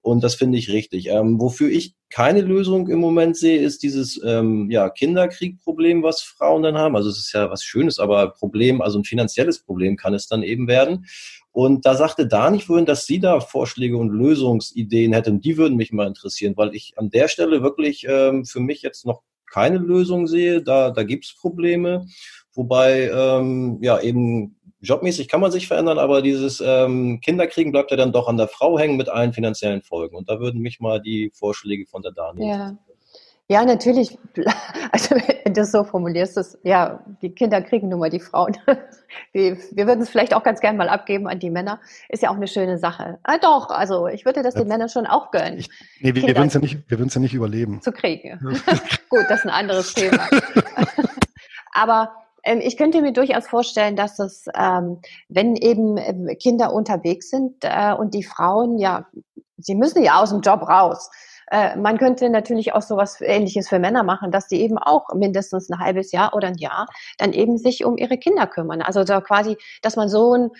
Und 0.00 0.22
das 0.22 0.36
finde 0.36 0.58
ich 0.58 0.70
richtig. 0.70 1.08
Ähm, 1.08 1.40
wofür 1.40 1.68
ich 1.68 1.94
keine 2.10 2.40
Lösung 2.40 2.88
im 2.88 2.98
Moment 2.98 3.36
sehe, 3.36 3.60
ist 3.60 3.82
dieses 3.82 4.20
ähm, 4.24 4.70
ja, 4.70 4.88
Kinderkriegproblem, 4.88 6.02
was 6.02 6.22
Frauen 6.22 6.62
dann 6.62 6.78
haben. 6.78 6.96
Also 6.96 7.10
es 7.10 7.18
ist 7.18 7.32
ja 7.32 7.50
was 7.50 7.62
Schönes, 7.62 7.98
aber 7.98 8.30
Problem, 8.30 8.80
also 8.80 8.98
ein 8.98 9.04
finanzielles 9.04 9.58
Problem 9.60 9.96
kann 9.96 10.14
es 10.14 10.26
dann 10.26 10.42
eben 10.42 10.68
werden. 10.68 11.06
Und 11.52 11.84
da 11.84 11.96
sagte 11.96 12.26
Dani 12.26 12.60
vorhin, 12.60 12.86
dass 12.86 13.06
sie 13.06 13.18
da 13.18 13.40
Vorschläge 13.40 13.96
und 13.96 14.10
Lösungsideen 14.10 15.12
hätte. 15.12 15.30
Und 15.30 15.44
die 15.44 15.56
würden 15.56 15.76
mich 15.76 15.92
mal 15.92 16.06
interessieren, 16.06 16.56
weil 16.56 16.74
ich 16.74 16.94
an 16.96 17.10
der 17.10 17.28
Stelle 17.28 17.62
wirklich 17.62 18.06
ähm, 18.08 18.44
für 18.44 18.60
mich 18.60 18.82
jetzt 18.82 19.04
noch 19.04 19.22
keine 19.50 19.78
Lösung 19.78 20.26
sehe. 20.26 20.62
Da, 20.62 20.90
da 20.90 21.02
gibt 21.02 21.24
es 21.24 21.34
Probleme. 21.34 22.06
Wobei 22.54 23.10
ähm, 23.12 23.78
ja 23.82 24.00
eben 24.00 24.57
jobmäßig 24.80 25.28
kann 25.28 25.40
man 25.40 25.50
sich 25.50 25.68
verändern, 25.68 25.98
aber 25.98 26.22
dieses 26.22 26.62
ähm, 26.64 27.20
Kinderkriegen 27.20 27.72
bleibt 27.72 27.90
ja 27.90 27.96
dann 27.96 28.12
doch 28.12 28.28
an 28.28 28.36
der 28.36 28.48
Frau 28.48 28.78
hängen 28.78 28.96
mit 28.96 29.08
allen 29.08 29.32
finanziellen 29.32 29.82
Folgen. 29.82 30.16
Und 30.16 30.28
da 30.28 30.40
würden 30.40 30.60
mich 30.60 30.80
mal 30.80 31.00
die 31.00 31.30
Vorschläge 31.34 31.86
von 31.86 32.02
der 32.02 32.12
Daniel. 32.12 32.48
Ja. 32.48 32.78
Ja, 33.50 33.64
natürlich. 33.64 34.18
Also 34.90 35.16
wenn 35.16 35.52
du 35.52 35.60
das 35.60 35.70
so 35.70 35.84
formulierst, 35.84 36.38
ist, 36.38 36.58
ja, 36.62 37.04
die 37.20 37.30
Kinder 37.30 37.60
kriegen 37.60 37.90
nun 37.90 38.00
mal 38.00 38.08
die 38.08 38.20
Frauen. 38.20 38.56
Wir, 39.32 39.56
wir 39.72 39.86
würden 39.86 40.02
es 40.02 40.10
vielleicht 40.10 40.34
auch 40.34 40.42
ganz 40.42 40.60
gern 40.60 40.76
mal 40.76 40.88
abgeben 40.88 41.28
an 41.28 41.38
die 41.38 41.50
Männer. 41.50 41.80
Ist 42.08 42.22
ja 42.22 42.30
auch 42.30 42.36
eine 42.36 42.46
schöne 42.46 42.78
Sache. 42.78 43.18
Ah, 43.22 43.38
doch, 43.38 43.70
also 43.70 44.06
ich 44.06 44.24
würde 44.24 44.42
das 44.42 44.54
den 44.54 44.68
Männern 44.68 44.88
schon 44.88 45.06
auch 45.06 45.30
gönnen. 45.30 45.58
Ich, 45.58 45.68
nee, 46.00 46.14
wir, 46.14 46.22
wir 46.22 46.36
würden 46.36 46.48
es 46.48 46.54
ja 46.54 46.60
nicht, 46.60 46.90
wir 46.90 46.98
würden 46.98 47.08
es 47.08 47.14
ja 47.14 47.20
nicht 47.20 47.34
überleben. 47.34 47.80
Zu 47.80 47.92
kriegen. 47.92 48.38
Gut, 49.08 49.24
das 49.28 49.40
ist 49.40 49.46
ein 49.46 49.50
anderes 49.50 49.94
Thema. 49.94 50.28
Aber 51.72 52.12
ich 52.44 52.76
könnte 52.76 53.02
mir 53.02 53.12
durchaus 53.12 53.46
vorstellen, 53.46 53.96
dass 53.96 54.18
es, 54.18 54.46
ähm, 54.56 55.00
wenn 55.28 55.56
eben 55.56 55.96
ähm, 55.98 56.28
Kinder 56.40 56.72
unterwegs 56.72 57.30
sind 57.30 57.56
äh, 57.62 57.92
und 57.92 58.14
die 58.14 58.22
Frauen, 58.22 58.78
ja, 58.78 59.06
sie 59.56 59.74
müssen 59.74 60.02
ja 60.02 60.20
aus 60.20 60.30
dem 60.30 60.40
Job 60.40 60.62
raus. 60.62 61.10
Äh, 61.50 61.76
man 61.76 61.98
könnte 61.98 62.30
natürlich 62.30 62.74
auch 62.74 62.82
sowas 62.82 63.20
Ähnliches 63.20 63.68
für 63.68 63.78
Männer 63.78 64.02
machen, 64.02 64.30
dass 64.30 64.48
die 64.48 64.60
eben 64.60 64.78
auch 64.78 65.14
mindestens 65.14 65.70
ein 65.70 65.78
halbes 65.78 66.12
Jahr 66.12 66.34
oder 66.34 66.48
ein 66.48 66.58
Jahr 66.58 66.86
dann 67.18 67.32
eben 67.32 67.58
sich 67.58 67.84
um 67.84 67.96
ihre 67.96 68.18
Kinder 68.18 68.46
kümmern. 68.46 68.82
Also 68.82 69.04
da 69.04 69.20
quasi, 69.20 69.56
dass 69.82 69.96
man 69.96 70.08
so 70.08 70.34
ein 70.34 70.50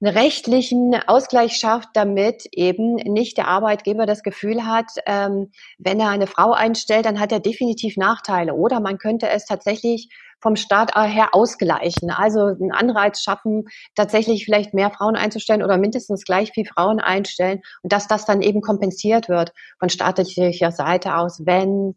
einen 0.00 0.16
rechtlichen 0.16 0.94
Ausgleich 1.06 1.56
schafft, 1.56 1.90
damit 1.94 2.46
eben 2.52 2.96
nicht 2.96 3.36
der 3.38 3.48
Arbeitgeber 3.48 4.06
das 4.06 4.22
Gefühl 4.22 4.66
hat, 4.66 4.90
ähm, 5.06 5.50
wenn 5.78 6.00
er 6.00 6.10
eine 6.10 6.26
Frau 6.26 6.52
einstellt, 6.52 7.06
dann 7.06 7.20
hat 7.20 7.32
er 7.32 7.40
definitiv 7.40 7.96
Nachteile. 7.96 8.54
Oder 8.54 8.80
man 8.80 8.98
könnte 8.98 9.28
es 9.28 9.46
tatsächlich 9.46 10.08
vom 10.44 10.56
Staat 10.56 10.94
her 10.94 11.30
ausgleichen. 11.32 12.10
Also 12.10 12.40
einen 12.40 12.70
Anreiz 12.70 13.22
schaffen, 13.22 13.64
tatsächlich 13.94 14.44
vielleicht 14.44 14.74
mehr 14.74 14.90
Frauen 14.90 15.16
einzustellen 15.16 15.62
oder 15.62 15.78
mindestens 15.78 16.24
gleich 16.24 16.52
viel 16.52 16.66
Frauen 16.66 17.00
einstellen 17.00 17.62
und 17.82 17.92
dass 17.92 18.08
das 18.08 18.26
dann 18.26 18.42
eben 18.42 18.60
kompensiert 18.60 19.30
wird 19.30 19.54
von 19.78 19.88
staatlicher 19.88 20.70
Seite 20.70 21.16
aus, 21.16 21.46
wenn 21.46 21.94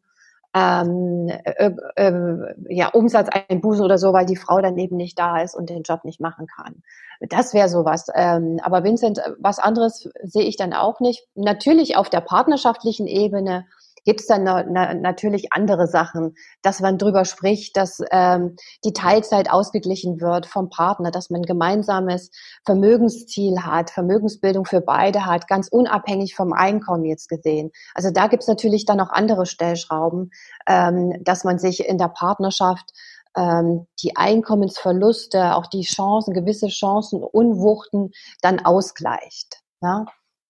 ähm, 0.55 1.27
äh, 1.27 1.71
äh, 1.95 2.55
ja, 2.69 2.87
Umsatzeinbußen 2.87 3.83
oder 3.83 3.97
so, 3.97 4.13
weil 4.13 4.25
die 4.25 4.37
Frau 4.37 4.61
dann 4.61 4.77
eben 4.77 4.95
nicht 4.95 5.19
da 5.19 5.41
ist 5.41 5.53
und 5.53 5.69
den 5.69 5.83
Job 5.83 6.05
nicht 6.05 6.21
machen 6.21 6.47
kann. 6.47 6.83
Das 7.19 7.53
wäre 7.53 7.67
sowas. 7.67 8.07
Ähm, 8.15 8.59
aber 8.63 8.85
Vincent, 8.85 9.19
was 9.39 9.59
anderes 9.59 10.09
sehe 10.23 10.45
ich 10.45 10.55
dann 10.55 10.73
auch 10.73 11.01
nicht. 11.01 11.27
Natürlich 11.35 11.97
auf 11.97 12.09
der 12.09 12.21
partnerschaftlichen 12.21 13.07
Ebene 13.07 13.65
gibt 14.07 14.21
es 14.21 14.27
dann 14.27 14.45
na, 14.45 14.63
na, 14.63 14.93
natürlich 14.93 15.51
andere 15.51 15.85
Sachen, 15.85 16.33
dass 16.61 16.79
man 16.79 16.97
drüber 16.97 17.25
spricht, 17.25 17.75
dass 17.75 18.01
ähm, 18.11 18.55
die 18.85 18.93
Teilzeit 18.93 19.51
ausgeglichen 19.51 20.21
wird 20.21 20.45
vom 20.45 20.69
Partner, 20.69 21.11
dass 21.11 21.29
man 21.29 21.41
gemeinsames 21.41 22.31
Vermögensziel 22.65 23.63
hat, 23.63 23.89
Vermögensbildung 23.89 24.63
für 24.63 24.79
beide 24.79 25.25
hat, 25.25 25.49
ganz 25.49 25.67
unabhängig 25.67 26.35
vom 26.35 26.53
Einkommen 26.53 27.03
jetzt 27.03 27.27
gesehen. 27.27 27.71
Also 27.95 28.09
da 28.09 28.27
gibt 28.27 28.43
es 28.43 28.47
natürlich 28.47 28.85
dann 28.85 28.95
noch 28.95 29.09
andere 29.09 29.45
Stellschrauben, 29.45 30.31
ähm, 30.69 31.21
dass 31.25 31.43
man 31.43 31.59
sich 31.59 31.85
in 31.85 31.97
der 31.97 32.07
Partnerschaft 32.07 32.93
ähm, 33.35 33.87
die 34.01 34.15
Einkommensverluste, 34.15 35.53
auch 35.53 35.67
die 35.67 35.83
Chancen, 35.83 36.33
gewisse 36.33 36.69
Chancen, 36.69 37.21
Unwuchten 37.21 38.11
dann 38.41 38.63
ausgleicht. 38.63 39.57
Ja? 39.81 40.05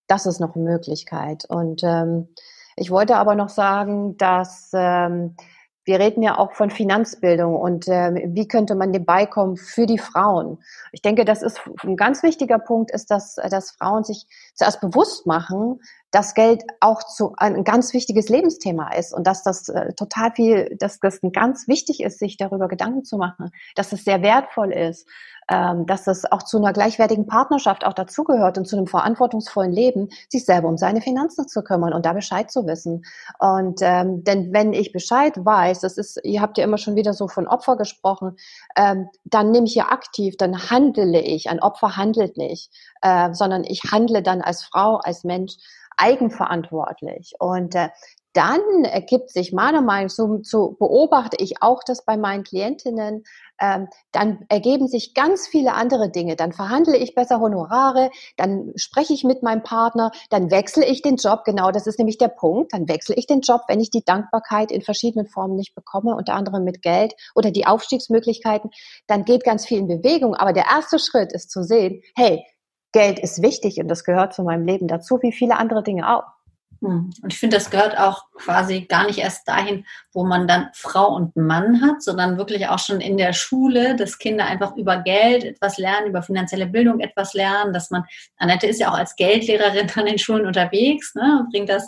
Das 0.06 0.28
ist 0.28 0.40
noch 0.40 0.54
eine 0.54 0.64
Möglichkeit. 0.64 1.46
Und 1.50 1.82
ähm, 1.84 2.30
ich 2.78 2.92
wollte 2.92 3.18
aber 3.18 3.36
noch 3.36 3.50
sagen, 3.50 4.18
dass 4.18 4.70
ähm, 4.74 5.36
wir 5.84 6.00
reden 6.00 6.22
ja 6.22 6.38
auch 6.38 6.54
von 6.54 6.70
Finanzbildung 6.70 7.56
und 7.56 7.88
äh, 7.88 8.28
wie 8.28 8.48
könnte 8.48 8.76
man 8.76 8.92
dem 8.92 9.06
beikommen 9.06 9.56
für 9.56 9.86
die 9.86 9.98
Frauen. 9.98 10.60
Ich 10.92 11.02
denke, 11.02 11.24
das 11.24 11.42
ist 11.42 11.62
ein 11.82 11.96
ganz 11.96 12.24
wichtiger 12.24 12.60
Punkt, 12.60 12.92
ist, 12.92 13.10
dass, 13.10 13.36
dass 13.36 13.72
Frauen 13.72 14.04
sich 14.04 14.28
zuerst 14.54 14.82
bewusst 14.82 15.26
machen, 15.26 15.80
dass 16.12 16.34
Geld 16.34 16.64
auch 16.82 17.04
zu, 17.04 17.34
ein 17.38 17.64
ganz 17.64 17.94
wichtiges 17.94 18.28
Lebensthema 18.28 18.94
ist 18.94 19.14
und 19.14 19.26
dass 19.26 19.44
das 19.44 19.70
äh, 19.70 19.94
total 19.94 20.34
viel, 20.34 20.76
dass 20.78 21.00
das 21.00 21.20
ganz 21.34 21.68
wichtig 21.70 22.04
ist, 22.04 22.20
sich 22.20 22.38
darüber 22.38 22.68
Gedanken 22.68 23.06
zu 23.06 23.18
machen, 23.18 23.52
dass 23.76 23.94
es 23.94 24.04
sehr 24.04 24.22
wertvoll 24.22 24.74
ist, 24.74 25.08
ähm, 25.50 25.86
dass 25.86 26.08
es 26.08 26.30
auch 26.32 26.44
zu 26.44 26.58
einer 26.58 26.74
gleichwertigen 26.74 27.26
Partnerschaft 27.26 27.86
auch 27.86 27.94
dazugehört 27.94 28.58
und 28.58 28.66
zu 28.66 28.76
einem 28.76 28.88
verantwortungsvollen 28.88 29.72
Leben, 29.72 30.10
sich 30.30 30.46
selber 30.46 30.68
um 30.68 30.78
seine 30.78 31.02
Finanzen 31.02 31.48
zu 31.48 31.64
kümmern 31.64 31.94
und 31.94 32.06
da 32.06 32.14
Bescheid 32.14 32.52
zu 32.52 32.66
wissen. 32.68 33.04
Und 33.40 33.80
ähm, 33.82 34.24
denn 34.24 34.54
wenn 34.54 34.74
ich 34.74 34.92
Bescheid 34.92 35.34
weiß, 35.38 35.80
das 35.80 35.98
ist, 35.98 36.20
ihr 36.24 36.42
habt 36.42 36.58
ja 36.58 36.64
immer 36.64 36.78
schon 36.78 36.96
wieder 36.96 37.14
so 37.14 37.28
von 37.28 37.48
Opfer 37.48 37.78
gesprochen, 37.78 38.38
ähm, 38.76 39.10
dann 39.24 39.52
nehme 39.52 39.68
ich 39.68 39.76
ja 39.76 39.90
aktiv, 39.90 40.36
dann 40.38 40.70
handle 40.70 41.22
ich. 41.22 41.50
Ein 41.50 41.62
Opfer 41.62 41.98
handelt 41.98 42.38
nicht, 42.38 42.72
äh, 43.02 43.34
sondern 43.34 43.64
ich 43.64 43.84
handle 43.92 44.22
dann 44.22 44.42
als 44.42 44.64
Frau, 44.64 44.98
als 44.98 45.24
Mensch 45.24 45.56
eigenverantwortlich. 45.98 47.34
Und 47.40 47.76
äh, 47.76 47.90
dann 48.38 48.84
ergibt 48.84 49.32
sich 49.32 49.52
meiner 49.52 49.82
Meinung 49.82 50.08
nach, 50.08 50.14
so, 50.14 50.40
so 50.44 50.76
beobachte 50.80 51.38
ich 51.40 51.64
auch 51.64 51.82
das 51.84 52.06
bei 52.06 52.18
meinen 52.18 52.44
Klientinnen, 52.44 53.24
ähm, 53.60 53.88
dann 54.12 54.46
ergeben 54.48 54.88
sich 54.88 55.16
ganz 55.16 55.48
viele 55.48 55.74
andere 55.74 56.12
Dinge. 56.12 56.36
Dann 56.36 56.52
verhandle 56.52 56.96
ich 56.98 57.16
besser 57.16 57.40
Honorare, 57.40 58.12
dann 58.36 58.74
spreche 58.76 59.14
ich 59.14 59.24
mit 59.24 59.42
meinem 59.42 59.64
Partner, 59.64 60.12
dann 60.30 60.52
wechsle 60.52 60.86
ich 60.86 61.02
den 61.02 61.16
Job. 61.16 61.46
Genau, 61.46 61.72
das 61.72 61.88
ist 61.88 61.98
nämlich 61.98 62.20
der 62.20 62.28
Punkt. 62.28 62.74
Dann 62.74 62.88
wechsle 62.88 63.16
ich 63.16 63.26
den 63.26 63.42
Job, 63.42 63.62
wenn 63.68 63.80
ich 63.80 63.90
die 63.90 64.04
Dankbarkeit 64.06 64.72
in 64.72 64.84
verschiedenen 64.84 65.26
Formen 65.26 65.56
nicht 65.56 65.74
bekomme, 65.74 66.16
unter 66.16 66.36
anderem 66.36 66.64
mit 66.64 66.84
Geld 66.84 67.16
oder 67.34 67.50
die 67.50 67.66
Aufstiegsmöglichkeiten. 67.66 68.70
Dann 69.08 69.26
geht 69.26 69.44
ganz 69.44 69.66
viel 69.66 69.80
in 69.80 69.88
Bewegung. 69.88 70.36
Aber 70.36 70.54
der 70.54 70.66
erste 70.66 71.00
Schritt 71.00 71.34
ist 71.34 71.50
zu 71.50 71.64
sehen, 71.64 72.04
hey, 72.16 72.46
Geld 72.92 73.18
ist 73.18 73.42
wichtig 73.42 73.80
und 73.80 73.88
das 73.88 74.04
gehört 74.04 74.36
zu 74.36 74.44
meinem 74.44 74.66
Leben 74.66 74.88
dazu, 74.88 75.18
wie 75.24 75.32
viele 75.32 75.58
andere 75.58 75.82
Dinge 75.82 76.16
auch. 76.16 76.37
Hm. 76.82 77.12
Und 77.22 77.34
ich 77.34 77.40
finde, 77.40 77.58
das 77.58 77.70
gehört 77.70 77.98
auch 77.98 78.24
quasi 78.36 78.82
gar 78.82 79.06
nicht 79.06 79.20
erst 79.20 79.48
dahin, 79.48 79.86
wo 80.14 80.24
man 80.24 80.48
dann 80.48 80.70
Frau 80.74 81.16
und 81.16 81.36
Mann 81.36 81.82
hat, 81.82 82.04
sondern 82.04 82.38
wirklich 82.38 82.68
auch 82.68 82.80
schon 82.80 83.02
in 83.02 83.18
der 83.18 83.34
Schule, 83.34 83.96
dass 83.96 84.20
Kinder 84.20 84.46
einfach 84.46 84.76
über 84.76 84.98
Geld 84.98 85.44
etwas 85.44 85.78
lernen, 85.78 86.08
über 86.08 86.22
finanzielle 86.22 86.68
Bildung 86.68 87.00
etwas 87.00 87.34
lernen, 87.34 87.74
dass 87.74 87.90
man, 87.90 88.04
Annette 88.38 88.68
ist 88.68 88.80
ja 88.80 88.90
auch 88.92 88.98
als 88.98 89.16
Geldlehrerin 89.16 89.90
an 89.96 90.06
den 90.06 90.20
Schulen 90.20 90.46
unterwegs, 90.46 91.16
ne, 91.16 91.46
bringt 91.52 91.70
das 91.70 91.88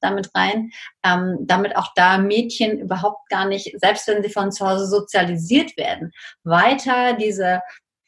damit 0.00 0.30
rein, 0.34 0.70
ähm, 1.04 1.38
damit 1.42 1.76
auch 1.76 1.88
da 1.94 2.16
Mädchen 2.16 2.78
überhaupt 2.78 3.28
gar 3.28 3.44
nicht, 3.46 3.78
selbst 3.78 4.08
wenn 4.08 4.22
sie 4.22 4.30
von 4.30 4.50
zu 4.50 4.66
Hause 4.66 4.86
sozialisiert 4.86 5.76
werden, 5.76 6.12
weiter 6.42 7.12
diese 7.12 7.60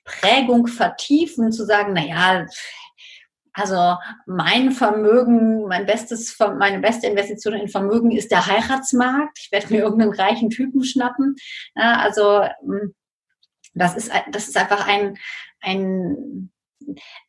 Prägung 0.04 0.66
vertiefen, 0.66 1.52
zu 1.52 1.64
sagen, 1.64 1.92
na 1.94 2.04
ja, 2.04 2.46
also 3.54 3.96
mein 4.26 4.72
Vermögen, 4.72 5.66
mein 5.66 5.86
bestes, 5.86 6.38
meine 6.38 6.80
beste 6.80 7.06
Investition 7.06 7.54
in 7.54 7.68
Vermögen 7.68 8.10
ist 8.10 8.30
der 8.30 8.46
Heiratsmarkt. 8.46 9.38
Ich 9.38 9.52
werde 9.52 9.72
mir 9.72 9.82
irgendeinen 9.82 10.14
reichen 10.14 10.50
Typen 10.50 10.84
schnappen. 10.84 11.36
Ja, 11.74 11.98
also 11.98 12.42
hm, 12.64 12.94
das 13.74 13.96
ist, 13.96 14.10
das 14.30 14.48
ist 14.48 14.56
einfach 14.56 14.86
ein, 14.86 15.18
ein 15.60 16.50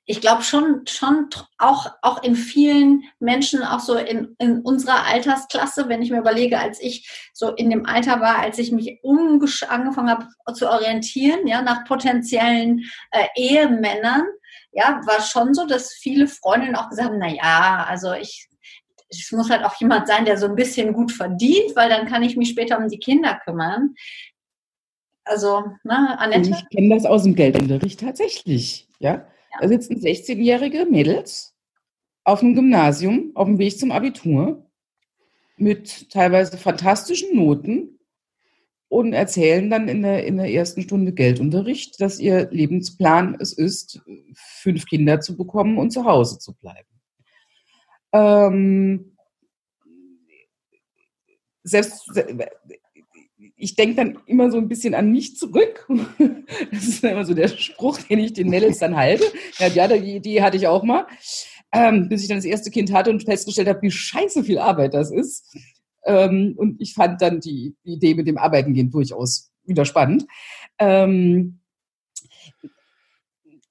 ich 0.06 0.20
glaube 0.20 0.44
schon, 0.44 0.86
schon 0.88 1.30
auch, 1.58 1.92
auch 2.02 2.24
in 2.24 2.36
vielen 2.36 3.04
Menschen, 3.20 3.64
auch 3.64 3.80
so 3.80 3.96
in, 3.96 4.36
in 4.40 4.62
unserer 4.62 5.06
Altersklasse, 5.06 5.88
wenn 5.88 6.02
ich 6.02 6.12
mir 6.12 6.20
überlege, 6.20 6.60
als 6.60 6.82
ich 6.82 7.30
so 7.34 7.54
in 7.54 7.70
dem 7.70 7.86
Alter 7.86 8.20
war, 8.20 8.40
als 8.40 8.58
ich 8.60 8.72
mich 8.72 9.00
angefangen 9.04 10.10
habe 10.10 10.28
zu 10.54 10.70
orientieren, 10.70 11.48
ja, 11.48 11.62
nach 11.62 11.86
potenziellen 11.86 12.84
äh, 13.12 13.28
Ehemännern, 13.36 14.24
ja, 14.74 15.02
war 15.06 15.22
schon 15.22 15.54
so, 15.54 15.66
dass 15.66 15.94
viele 15.94 16.28
Freundinnen 16.28 16.76
auch 16.76 16.90
gesagt 16.90 17.10
haben, 17.10 17.20
na 17.20 17.30
ja, 17.30 17.86
also 17.88 18.14
ich, 18.14 18.50
es 19.10 19.32
muss 19.32 19.50
halt 19.50 19.64
auch 19.64 19.76
jemand 19.80 20.08
sein, 20.08 20.26
der 20.26 20.38
so 20.38 20.48
ein 20.48 20.56
bisschen 20.56 20.94
gut 20.94 21.12
verdient, 21.12 21.76
weil 21.76 21.90
dann 21.90 22.08
kann 22.08 22.24
ich 22.24 22.36
mich 22.36 22.50
später 22.50 22.78
um 22.78 22.90
die 22.90 23.00
Kinder 23.00 23.40
kümmern. 23.44 23.94
Also, 25.26 25.64
ne, 25.84 26.20
Annette? 26.20 26.50
Ich 26.50 26.70
kenne 26.70 26.96
das 26.96 27.06
aus 27.06 27.24
dem 27.24 27.36
Geldunterricht 27.36 28.00
tatsächlich, 28.00 28.90
ja. 29.00 29.28
Da 29.62 29.68
sitzen 29.68 29.98
16-jährige 29.98 30.86
Mädels 30.86 31.56
auf 32.24 32.40
dem 32.40 32.56
Gymnasium 32.56 33.32
auf 33.36 33.48
dem 33.48 33.60
Weg 33.60 33.78
zum 33.78 33.92
Abitur 33.92 34.66
mit 35.58 36.10
teilweise 36.10 36.58
fantastischen 36.58 37.36
Noten 37.36 37.93
und 38.94 39.14
erzählen 39.14 39.70
dann 39.72 39.88
in 39.88 40.04
der, 40.04 40.26
in 40.26 40.38
der 40.38 40.52
ersten 40.52 40.84
Stunde 40.84 41.14
Geldunterricht, 41.14 42.00
dass 42.00 42.20
ihr 42.20 42.48
Lebensplan 42.52 43.36
es 43.40 43.52
ist, 43.52 44.02
fünf 44.36 44.86
Kinder 44.86 45.20
zu 45.20 45.36
bekommen 45.36 45.80
und 45.80 45.90
zu 45.90 46.06
Hause 46.06 46.38
zu 46.38 46.54
bleiben. 46.54 46.88
Ähm, 48.14 49.18
selbst, 51.64 52.04
ich 53.56 53.76
denke 53.76 53.96
dann 53.96 54.20
immer 54.28 54.52
so 54.52 54.58
ein 54.58 54.68
bisschen 54.68 54.94
an 54.94 55.12
mich 55.12 55.38
zurück. 55.38 55.88
Das 56.72 56.84
ist 56.88 57.04
immer 57.04 57.26
so 57.26 57.34
der 57.34 57.48
Spruch, 57.48 57.98
den 58.04 58.20
ich 58.20 58.34
den 58.34 58.50
Mädels 58.50 58.78
dann 58.78 58.96
halte. 58.96 59.24
Ja, 59.58 59.88
die 59.88 60.16
Idee 60.16 60.42
hatte 60.42 60.58
ich 60.58 60.68
auch 60.68 60.84
mal. 60.84 61.08
Ähm, 61.72 62.08
bis 62.10 62.22
ich 62.22 62.28
dann 62.28 62.38
das 62.38 62.46
erste 62.46 62.70
Kind 62.70 62.94
hatte 62.94 63.10
und 63.10 63.24
festgestellt 63.24 63.68
habe, 63.68 63.82
wie 63.82 63.90
scheiße 63.90 64.44
viel 64.44 64.60
Arbeit 64.60 64.94
das 64.94 65.12
ist. 65.12 65.58
Ähm, 66.06 66.54
und 66.58 66.82
ich 66.82 66.94
fand 66.94 67.22
dann 67.22 67.40
die 67.40 67.76
Idee 67.84 68.16
mit 68.16 68.28
dem 68.28 68.38
Arbeiten 68.38 68.74
gehen 68.74 68.92
durchaus 68.92 69.52
wieder 69.66 69.86
spannend. 69.86 70.26
Ähm, 70.80 71.60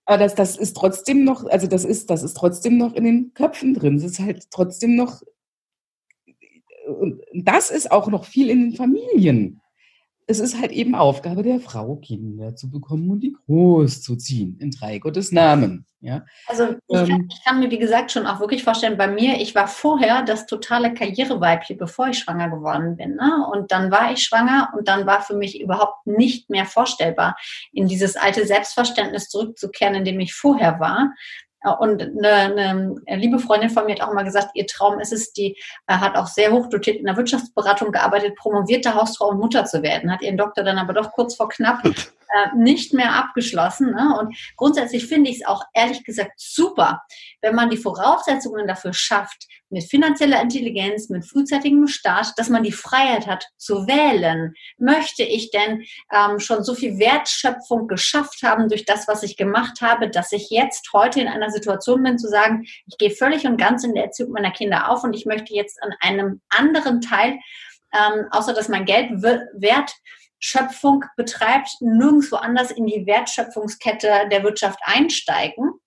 aber 0.05 0.19
das, 0.19 0.35
das 0.35 0.57
ist 0.57 0.77
trotzdem 0.77 1.25
noch, 1.25 1.45
also 1.47 1.67
das 1.67 1.85
ist, 1.85 2.11
das 2.11 2.23
ist 2.23 2.35
trotzdem 2.35 2.77
noch 2.77 2.95
in 2.95 3.05
den 3.05 3.35
Köpfen 3.35 3.75
drin. 3.75 3.97
Es 3.97 4.05
ist 4.05 4.21
halt 4.21 4.51
trotzdem 4.51 4.97
noch, 4.97 5.23
und 6.87 7.23
das 7.35 7.71
ist 7.71 7.91
auch 7.91 8.09
noch 8.09 8.25
viel 8.25 8.51
in 8.51 8.71
den 8.71 8.77
Familien 8.77 9.61
es 10.27 10.39
ist 10.39 10.61
halt 10.61 10.73
eben 10.73 10.95
Aufgabe 10.95 11.43
der 11.43 11.61
Frau, 11.61 11.97
Kinder 11.97 12.55
zu 12.55 12.71
bekommen 12.71 13.11
und 13.11 13.21
die 13.21 13.37
groß 13.47 14.03
zu 14.03 14.17
ziehen, 14.17 14.57
in 14.61 14.71
drei 14.71 14.99
Gottes 14.99 15.33
Namen. 15.33 15.87
Ja? 16.01 16.25
Also 16.47 16.75
ich, 16.89 16.99
ähm, 16.99 17.09
kann, 17.09 17.29
ich 17.31 17.45
kann 17.45 17.61
mir, 17.61 17.71
wie 17.71 17.79
gesagt, 17.79 18.11
schon 18.11 18.27
auch 18.27 18.41
wirklich 18.41 18.65
vorstellen, 18.65 18.99
bei 18.99 19.07
mir, 19.07 19.41
ich 19.41 19.55
war 19.55 19.69
vorher 19.69 20.23
das 20.23 20.47
totale 20.47 20.95
Karriereweibchen, 20.95 21.77
bevor 21.77 22.09
ich 22.09 22.19
schwanger 22.19 22.51
geworden 22.51 22.97
bin. 22.97 23.15
Ne? 23.15 23.47
Und 23.53 23.71
dann 23.71 23.91
war 23.91 24.13
ich 24.13 24.23
schwanger 24.25 24.73
und 24.77 24.89
dann 24.89 25.07
war 25.07 25.23
für 25.23 25.37
mich 25.37 25.61
überhaupt 25.61 26.07
nicht 26.07 26.51
mehr 26.51 26.67
vorstellbar, 26.67 27.37
in 27.73 27.87
dieses 27.87 28.17
alte 28.17 28.47
Selbstverständnis 28.47 29.29
zurückzukehren, 29.29 29.95
in 29.95 30.05
dem 30.05 30.21
ich 30.21 30.35
vorher 30.35 30.81
war. 30.81 31.13
Und 31.79 32.03
eine, 32.03 32.97
eine 33.07 33.21
liebe 33.21 33.39
Freundin 33.39 33.71
von 33.71 33.87
mir 33.87 33.95
hat 33.95 34.03
auch 34.03 34.13
mal 34.13 34.25
gesagt, 34.25 34.51
ihr 34.55 34.67
Traum 34.67 34.99
ist 34.99 35.13
es, 35.13 35.33
die 35.33 35.57
äh, 35.87 35.95
hat 35.95 36.17
auch 36.17 36.27
sehr 36.27 36.53
hoch 36.53 36.69
dotiert 36.69 36.99
in 36.99 37.07
der 37.07 37.17
Wirtschaftsberatung 37.17 37.93
gearbeitet, 37.93 38.37
promovierte 38.37 38.95
Hausfrau 38.95 39.29
und 39.29 39.39
Mutter 39.39 39.65
zu 39.65 39.83
werden, 39.83 40.13
hat 40.13 40.23
ihren 40.23 40.37
Doktor 40.37 40.65
dann 40.65 40.79
aber 40.79 40.93
doch 40.93 41.13
kurz 41.13 41.37
vor 41.37 41.49
knapp 41.49 41.85
äh, 41.85 42.57
nicht 42.57 42.95
mehr 42.95 43.15
abgeschlossen. 43.15 43.93
Ne? 43.93 44.17
Und 44.19 44.37
grundsätzlich 44.57 45.07
finde 45.07 45.31
ich 45.31 45.41
es 45.41 45.47
auch 45.47 45.63
ehrlich 45.75 46.03
gesagt 46.03 46.33
super, 46.37 47.03
wenn 47.43 47.55
man 47.55 47.71
die 47.71 47.77
Voraussetzungen 47.77 48.67
dafür 48.67 48.93
schafft, 48.93 49.47
mit 49.73 49.85
finanzieller 49.85 50.41
Intelligenz, 50.41 51.09
mit 51.09 51.25
frühzeitigem 51.25 51.89
Start, 51.89 52.35
dass 52.37 52.51
man 52.51 52.63
die 52.63 52.73
Freiheit 52.73 53.27
hat 53.27 53.47
zu 53.57 53.87
wählen. 53.87 54.53
Möchte 54.79 55.23
ich 55.23 55.51
denn 55.51 55.85
ähm, 56.13 56.39
schon 56.39 56.63
so 56.63 56.75
viel 56.75 56.99
Wertschöpfung 56.99 57.89
geschafft 57.89 58.43
haben 58.43 58.69
durch 58.69 58.85
das, 58.85 59.09
was 59.09 59.23
ich 59.23 59.37
gemacht 59.37 59.81
habe, 59.81 60.11
dass 60.11 60.31
ich 60.33 60.51
jetzt 60.51 60.93
heute 60.93 61.21
in 61.21 61.29
einer 61.29 61.51
Situation 61.51 62.03
bin 62.03 62.19
zu 62.19 62.29
sagen, 62.29 62.65
ich 62.87 62.99
gehe 62.99 63.11
völlig 63.11 63.47
und 63.47 63.57
ganz 63.57 63.83
in 63.83 63.95
der 63.95 64.05
Erziehung 64.05 64.33
meiner 64.33 64.53
Kinder 64.53 64.91
auf 64.91 65.05
und 65.05 65.15
ich 65.15 65.25
möchte 65.25 65.55
jetzt 65.55 65.83
an 65.83 65.95
einem 66.01 66.43
anderen 66.51 67.01
Teil, 67.01 67.39
ähm, 67.95 68.27
außer 68.31 68.53
dass 68.53 68.69
mein 68.69 68.85
Geld 68.85 69.11
Wertschöpfung 69.23 71.07
betreibt, 71.17 71.71
nirgendwo 71.81 72.37
anders 72.37 72.71
in 72.71 72.85
die 72.87 73.07
Wertschöpfungskette 73.07 74.29
der 74.31 74.43
Wirtschaft 74.43 74.79
einsteigen 74.83 75.81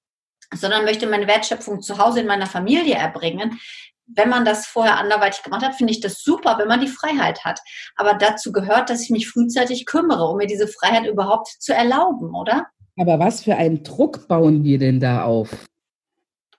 sondern 0.54 0.86
möchte 0.86 1.08
meine 1.08 1.28
Wertschöpfung 1.28 1.82
zu 1.82 1.98
Hause 1.98 2.22
in 2.22 2.28
meiner 2.28 2.48
Familie 2.48 2.96
erbringen. 2.96 3.60
Wenn 4.08 4.30
man 4.30 4.46
das 4.46 4.68
vorher 4.68 4.98
anderweitig 4.98 5.42
gemacht 5.42 5.66
hat, 5.66 5.76
finde 5.76 5.92
ich 5.92 6.00
das 6.00 6.22
super, 6.22 6.58
wenn 6.60 6.68
man 6.68 6.80
die 6.80 6.88
Freiheit 6.88 7.44
hat. 7.44 7.60
Aber 7.96 8.14
dazu 8.14 8.52
gehört, 8.52 8.90
dass 8.90 9.02
ich 9.02 9.10
mich 9.10 9.28
frühzeitig 9.28 9.86
kümmere, 9.86 10.26
um 10.26 10.38
mir 10.38 10.48
diese 10.48 10.68
Freiheit 10.68 11.08
überhaupt 11.08 11.48
zu 11.60 11.74
erlauben, 11.74 12.36
oder? 12.36 12.68
Aber 12.98 13.20
was 13.20 13.42
für 13.42 13.56
einen 13.56 13.84
Druck 13.84 14.28
bauen 14.28 14.64
wir 14.64 14.78
denn 14.78 15.00
da 15.00 15.24
auf? 15.24 15.50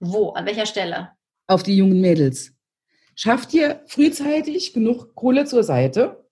Wo? 0.00 0.30
An 0.30 0.44
welcher 0.44 0.66
Stelle? 0.66 1.12
Auf 1.46 1.62
die 1.62 1.76
jungen 1.76 2.00
Mädels. 2.00 2.52
Schafft 3.14 3.54
ihr 3.54 3.82
frühzeitig 3.86 4.74
genug 4.74 5.14
Kohle 5.14 5.46
zur 5.46 5.62
Seite, 5.62 6.26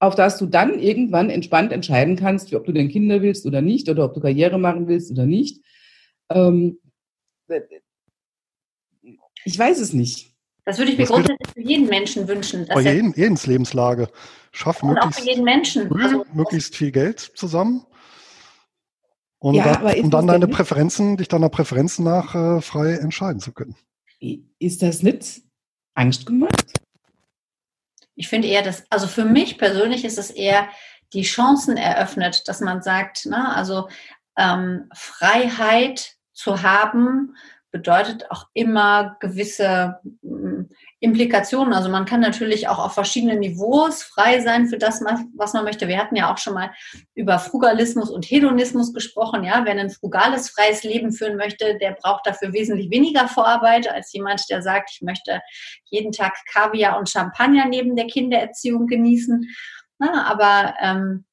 auf 0.00 0.14
dass 0.14 0.36
du 0.36 0.46
dann 0.46 0.78
irgendwann 0.78 1.30
entspannt 1.30 1.72
entscheiden 1.72 2.16
kannst, 2.16 2.52
ob 2.54 2.66
du 2.66 2.72
denn 2.72 2.88
Kinder 2.88 3.22
willst 3.22 3.46
oder 3.46 3.62
nicht, 3.62 3.88
oder 3.88 4.04
ob 4.04 4.14
du 4.14 4.20
Karriere 4.20 4.58
machen 4.58 4.88
willst 4.88 5.10
oder 5.10 5.24
nicht. 5.24 5.62
Ähm, 6.30 6.78
ich 9.44 9.58
weiß 9.58 9.80
es 9.80 9.92
nicht. 9.92 10.34
Das 10.64 10.78
würde 10.78 10.92
ich 10.92 10.98
mir 10.98 11.06
grundsätzlich 11.06 11.52
für 11.52 11.60
jeden 11.60 11.86
Menschen 11.88 12.28
wünschen. 12.28 12.66
Bei 12.68 12.80
jeden, 12.80 13.12
jedens 13.14 13.46
Lebenslage. 13.46 14.08
Schaff 14.52 14.82
möglichst, 14.82 15.18
auch 15.18 15.22
für 15.22 15.28
jeden 15.28 15.44
Menschen. 15.44 15.88
Früh, 15.88 16.02
also, 16.02 16.26
möglichst 16.32 16.76
viel 16.76 16.92
Geld 16.92 17.18
zusammen. 17.18 17.86
Und, 19.38 19.54
ja, 19.54 19.76
da, 19.76 19.92
um 19.94 20.10
dann 20.10 20.26
deine 20.26 20.48
Präferenzen, 20.48 21.16
dich 21.16 21.28
deiner 21.28 21.48
Präferenzen 21.48 22.04
nach 22.04 22.34
äh, 22.34 22.60
frei 22.60 22.92
entscheiden 22.92 23.40
zu 23.40 23.52
können. 23.52 23.74
Ist 24.58 24.82
das 24.82 25.02
nicht 25.02 25.42
Angst 25.94 26.26
gemacht? 26.26 26.72
Ich 28.14 28.28
finde 28.28 28.48
eher, 28.48 28.62
dass, 28.62 28.84
also 28.90 29.06
für 29.06 29.24
mich 29.24 29.56
persönlich 29.56 30.04
ist 30.04 30.18
es 30.18 30.30
eher 30.30 30.68
die 31.14 31.22
Chancen 31.22 31.78
eröffnet, 31.78 32.46
dass 32.48 32.60
man 32.60 32.82
sagt, 32.82 33.26
na, 33.28 33.54
also 33.54 33.88
ähm, 34.36 34.90
Freiheit 34.94 36.16
zu 36.40 36.62
haben, 36.62 37.34
bedeutet 37.70 38.30
auch 38.30 38.46
immer 38.52 39.16
gewisse 39.20 40.00
mm, 40.22 40.62
Implikationen. 40.98 41.72
Also 41.72 41.88
man 41.88 42.04
kann 42.04 42.20
natürlich 42.20 42.68
auch 42.68 42.78
auf 42.78 42.94
verschiedenen 42.94 43.38
Niveaus 43.38 44.02
frei 44.02 44.40
sein 44.40 44.66
für 44.66 44.78
das, 44.78 45.02
was 45.36 45.52
man 45.52 45.64
möchte. 45.64 45.86
Wir 45.86 45.98
hatten 45.98 46.16
ja 46.16 46.32
auch 46.32 46.38
schon 46.38 46.54
mal 46.54 46.72
über 47.14 47.38
Frugalismus 47.38 48.10
und 48.10 48.24
Hedonismus 48.24 48.92
gesprochen. 48.92 49.44
Ja, 49.44 49.64
wer 49.64 49.74
ein 49.74 49.90
frugales, 49.90 50.50
freies 50.50 50.82
Leben 50.82 51.12
führen 51.12 51.36
möchte, 51.36 51.78
der 51.78 51.92
braucht 51.92 52.26
dafür 52.26 52.52
wesentlich 52.52 52.90
weniger 52.90 53.28
Vorarbeit 53.28 53.88
als 53.88 54.12
jemand, 54.12 54.42
der 54.50 54.62
sagt, 54.62 54.90
ich 54.92 55.02
möchte 55.02 55.40
jeden 55.84 56.12
Tag 56.12 56.34
Kaviar 56.52 56.98
und 56.98 57.08
Champagner 57.08 57.66
neben 57.66 57.94
der 57.94 58.06
Kindererziehung 58.06 58.86
genießen. 58.86 59.48
Na, 59.98 60.24
aber 60.26 60.74
ähm, 60.80 61.24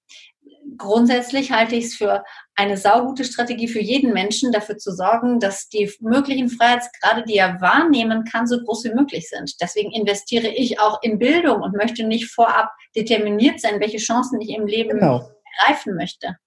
grundsätzlich 0.77 1.51
halte 1.51 1.75
ich 1.75 1.85
es 1.85 1.95
für 1.95 2.23
eine 2.55 2.77
saugute 2.77 3.23
Strategie 3.23 3.67
für 3.67 3.79
jeden 3.79 4.13
Menschen, 4.13 4.51
dafür 4.51 4.77
zu 4.77 4.91
sorgen, 4.91 5.39
dass 5.39 5.69
die 5.69 5.91
möglichen 5.99 6.49
Freiheitsgrade, 6.49 7.23
die 7.27 7.37
er 7.37 7.61
wahrnehmen 7.61 8.23
kann, 8.23 8.47
so 8.47 8.59
groß 8.63 8.85
wie 8.85 8.93
möglich 8.93 9.29
sind. 9.29 9.53
Deswegen 9.61 9.91
investiere 9.91 10.47
ich 10.47 10.79
auch 10.79 11.01
in 11.03 11.19
Bildung 11.19 11.61
und 11.61 11.75
möchte 11.75 12.05
nicht 12.05 12.31
vorab 12.31 12.69
determiniert 12.95 13.59
sein, 13.59 13.79
welche 13.79 13.97
Chancen 13.97 14.41
ich 14.41 14.49
im 14.49 14.65
Leben 14.65 14.99
genau. 14.99 15.29
ergreifen 15.59 15.95
möchte. 15.95 16.37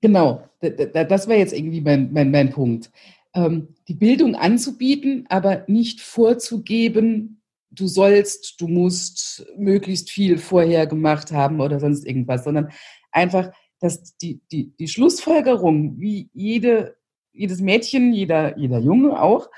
Genau, 0.00 0.42
das 0.60 1.28
war 1.28 1.36
jetzt 1.36 1.52
irgendwie 1.52 1.80
mein, 1.80 2.12
mein, 2.12 2.30
mein 2.30 2.50
Punkt. 2.50 2.90
Ähm, 3.34 3.74
die 3.88 3.94
Bildung 3.94 4.34
anzubieten, 4.34 5.26
aber 5.28 5.64
nicht 5.66 6.00
vorzugeben, 6.00 7.42
du 7.70 7.86
sollst, 7.86 8.60
du 8.60 8.68
musst 8.68 9.46
möglichst 9.56 10.10
viel 10.10 10.38
vorher 10.38 10.86
gemacht 10.86 11.32
haben 11.32 11.60
oder 11.60 11.78
sonst 11.78 12.06
irgendwas, 12.06 12.44
sondern 12.44 12.70
einfach, 13.16 13.50
dass 13.80 14.16
die, 14.18 14.40
die, 14.52 14.76
die 14.76 14.88
Schlussfolgerung, 14.88 15.98
wie 15.98 16.30
jede, 16.32 16.96
jedes 17.32 17.60
Mädchen, 17.60 18.12
jeder, 18.12 18.56
jeder 18.58 18.78
Junge 18.78 19.20
auch, 19.20 19.50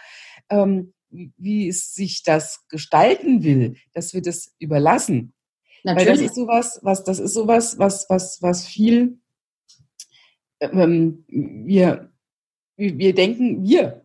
ähm, 0.48 0.94
wie 1.10 1.68
es 1.68 1.94
sich 1.94 2.22
das 2.22 2.66
gestalten 2.68 3.42
will, 3.42 3.76
dass 3.92 4.14
wir 4.14 4.22
das 4.22 4.54
überlassen. 4.58 5.32
Natürlich. 5.84 6.08
Weil 6.08 6.14
das 6.14 6.24
ist 6.24 6.34
sowas, 6.34 6.80
was, 6.82 7.04
das 7.04 7.18
ist 7.18 7.34
sowas, 7.34 7.78
was, 7.78 8.06
was, 8.08 8.42
was 8.42 8.66
viel, 8.66 9.18
ähm, 10.60 11.24
wir, 11.28 12.10
wir 12.76 13.14
denken, 13.14 13.64
wir, 13.64 14.04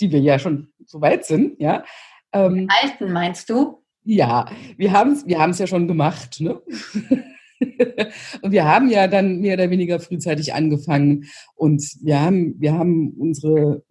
die 0.00 0.10
wir 0.10 0.20
ja 0.20 0.38
schon 0.38 0.72
so 0.84 1.00
weit 1.00 1.24
sind, 1.24 1.60
ja. 1.60 1.84
Ähm, 2.32 2.68
alten 2.82 3.12
meinst 3.12 3.50
du? 3.50 3.82
Ja, 4.04 4.46
wir 4.76 4.92
haben 4.92 5.12
es 5.12 5.26
wir 5.26 5.38
ja 5.38 5.66
schon 5.66 5.86
gemacht. 5.86 6.40
Ne? 6.40 6.60
und 8.42 8.52
wir 8.52 8.64
haben 8.64 8.90
ja 8.90 9.08
dann 9.08 9.40
mehr 9.40 9.54
oder 9.54 9.70
weniger 9.70 10.00
frühzeitig 10.00 10.54
angefangen 10.54 11.24
und 11.54 11.82
wir 12.02 12.20
haben, 12.20 12.60
wir 12.60 12.74
haben 12.74 13.14
unsere 13.18 13.84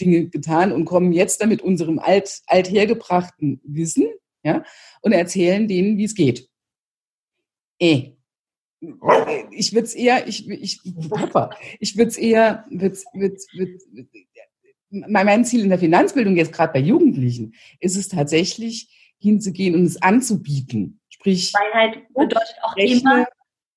Dinge 0.00 0.28
getan 0.28 0.72
und 0.72 0.84
kommen 0.84 1.12
jetzt 1.12 1.40
damit 1.40 1.62
unserem 1.62 1.98
alt, 1.98 2.42
althergebrachten 2.46 3.60
Wissen 3.64 4.06
ja, 4.42 4.64
und 5.02 5.12
erzählen 5.12 5.68
denen, 5.68 5.98
wie 5.98 6.04
es 6.04 6.14
geht. 6.14 6.48
Eh. 7.80 8.12
Ich 9.50 9.72
würde 9.72 9.86
es 9.86 9.94
eher, 9.94 10.28
ich, 10.28 10.48
ich, 10.48 10.80
ich 10.84 11.96
würde 11.96 12.08
es 12.08 12.16
eher, 12.16 12.64
wird's, 12.70 13.04
wird's, 13.12 13.48
wird's, 13.52 13.88
mein 14.90 15.44
Ziel 15.44 15.62
in 15.62 15.68
der 15.68 15.80
Finanzbildung 15.80 16.36
jetzt 16.36 16.52
gerade 16.52 16.72
bei 16.72 16.78
Jugendlichen 16.78 17.54
ist 17.80 17.96
es 17.96 18.08
tatsächlich 18.08 19.14
hinzugehen 19.18 19.74
und 19.74 19.84
es 19.84 20.00
anzubieten. 20.00 21.00
Sprich, 21.20 21.50
Freiheit 21.50 22.06
bedeutet 22.14 22.56
auch 22.62 22.76
rechne, 22.76 23.00
immer, 23.00 23.26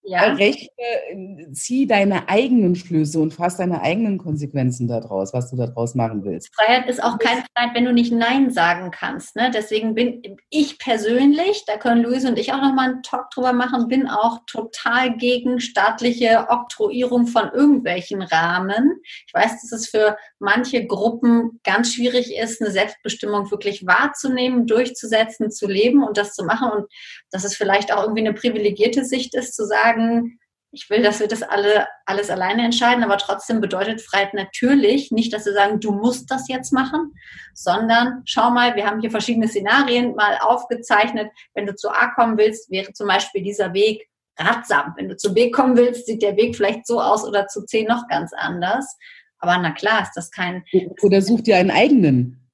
ja. 0.03 0.33
rechne, 0.33 1.51
zieh 1.53 1.85
deine 1.85 2.27
eigenen 2.27 2.75
Schlüsse 2.75 3.19
und 3.19 3.33
fass 3.33 3.57
deine 3.57 3.81
eigenen 3.81 4.17
Konsequenzen 4.17 4.87
daraus, 4.87 5.33
was 5.33 5.49
du 5.51 5.57
daraus 5.57 5.95
machen 5.95 6.23
willst. 6.23 6.53
Freiheit 6.55 6.89
ist 6.89 7.03
auch 7.03 7.19
keine 7.19 7.43
Freiheit, 7.53 7.75
wenn 7.75 7.85
du 7.85 7.93
nicht 7.93 8.11
Nein 8.11 8.51
sagen 8.51 8.91
kannst. 8.91 9.35
Ne? 9.35 9.51
Deswegen 9.53 9.93
bin 9.93 10.37
ich 10.49 10.79
persönlich, 10.79 11.65
da 11.65 11.77
können 11.77 12.03
Luise 12.03 12.27
und 12.27 12.39
ich 12.39 12.51
auch 12.51 12.61
nochmal 12.61 12.91
einen 12.91 13.03
Talk 13.03 13.29
drüber 13.31 13.53
machen, 13.53 13.87
bin 13.87 14.07
auch 14.07 14.39
total 14.47 15.15
gegen 15.17 15.59
staatliche 15.59 16.47
Oktroyierung 16.49 17.27
von 17.27 17.49
irgendwelchen 17.53 18.21
Rahmen. 18.21 19.01
Ich 19.27 19.33
weiß, 19.33 19.61
dass 19.61 19.71
es 19.71 19.89
für 19.89 20.17
manche 20.39 20.85
Gruppen 20.85 21.59
ganz 21.63 21.93
schwierig 21.93 22.35
ist, 22.35 22.61
eine 22.61 22.71
Selbstbestimmung 22.71 23.51
wirklich 23.51 23.85
wahrzunehmen, 23.85 24.65
durchzusetzen, 24.65 25.51
zu 25.51 25.67
leben 25.67 26.03
und 26.03 26.17
das 26.17 26.33
zu 26.33 26.43
machen. 26.43 26.71
Und 26.71 26.85
dass 27.29 27.43
es 27.43 27.55
vielleicht 27.55 27.93
auch 27.93 28.01
irgendwie 28.01 28.21
eine 28.21 28.33
privilegierte 28.33 29.05
Sicht 29.05 29.35
ist, 29.35 29.55
zu 29.55 29.65
sagen, 29.65 29.90
sagen, 29.91 30.37
ich 30.73 30.89
will, 30.89 31.01
dass 31.01 31.19
wir 31.19 31.27
das 31.27 31.43
alle 31.43 31.85
alles 32.05 32.29
alleine 32.29 32.63
entscheiden, 32.63 33.03
aber 33.03 33.17
trotzdem 33.17 33.59
bedeutet 33.59 34.01
Freiheit 34.01 34.33
natürlich 34.33 35.11
nicht, 35.11 35.33
dass 35.33 35.45
wir 35.45 35.53
sagen, 35.53 35.81
du 35.81 35.91
musst 35.91 36.31
das 36.31 36.47
jetzt 36.47 36.71
machen, 36.71 37.13
sondern 37.53 38.21
schau 38.25 38.51
mal, 38.51 38.75
wir 38.75 38.85
haben 38.85 39.01
hier 39.01 39.11
verschiedene 39.11 39.49
Szenarien 39.49 40.15
mal 40.15 40.37
aufgezeichnet. 40.41 41.29
Wenn 41.53 41.65
du 41.65 41.75
zu 41.75 41.89
A 41.89 42.07
kommen 42.15 42.37
willst, 42.37 42.71
wäre 42.71 42.93
zum 42.93 43.07
Beispiel 43.07 43.43
dieser 43.43 43.73
Weg 43.73 44.07
ratsam. 44.39 44.93
Wenn 44.95 45.09
du 45.09 45.17
zu 45.17 45.33
B 45.33 45.51
kommen 45.51 45.75
willst, 45.75 46.05
sieht 46.05 46.21
der 46.21 46.37
Weg 46.37 46.55
vielleicht 46.55 46.87
so 46.87 47.01
aus 47.01 47.25
oder 47.25 47.47
zu 47.47 47.65
C 47.65 47.83
noch 47.83 48.07
ganz 48.07 48.31
anders. 48.33 48.97
Aber 49.39 49.57
na 49.57 49.71
klar, 49.71 50.03
ist 50.03 50.13
das 50.15 50.31
kein. 50.31 50.63
Oder 51.01 51.21
such 51.21 51.41
dir 51.41 51.57
einen 51.57 51.71
eigenen. 51.71 52.49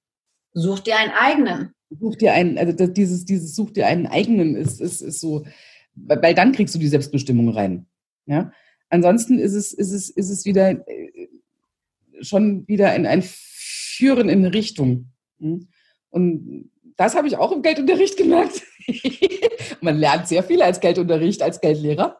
Such 0.53 0.79
dir 0.79 0.97
einen 0.97 1.11
eigenen. 1.11 1.73
Such 1.89 2.15
dir 2.15 2.33
einen, 2.33 2.57
also 2.57 2.87
dieses, 2.87 3.25
dieses 3.25 3.55
such 3.55 3.73
dir 3.73 3.85
einen 3.85 4.07
eigenen 4.07 4.55
ist, 4.55 4.81
ist, 4.81 5.01
ist 5.01 5.21
so, 5.21 5.45
weil 6.05 6.35
dann 6.35 6.51
kriegst 6.51 6.75
du 6.75 6.79
die 6.79 6.87
Selbstbestimmung 6.87 7.49
rein. 7.49 7.87
Ja? 8.25 8.51
Ansonsten 8.89 9.39
ist 9.39 9.53
es, 9.53 9.73
ist 9.73 9.91
es, 9.91 10.09
ist 10.09 10.29
es 10.29 10.45
wieder 10.45 10.71
äh, 10.87 11.27
schon 12.21 12.67
wieder 12.67 12.95
in 12.95 13.05
ein 13.05 13.23
Führen 13.23 14.29
in 14.29 14.45
Richtung. 14.45 15.11
Hm? 15.39 15.67
Und 16.09 16.71
das 16.95 17.15
habe 17.15 17.27
ich 17.27 17.37
auch 17.37 17.51
im 17.51 17.61
Geldunterricht 17.61 18.17
gemerkt. 18.17 18.63
Man 19.81 19.97
lernt 19.97 20.27
sehr 20.27 20.43
viel 20.43 20.61
als 20.61 20.79
Geldunterricht, 20.79 21.41
als 21.41 21.61
Geldlehrer. 21.61 22.19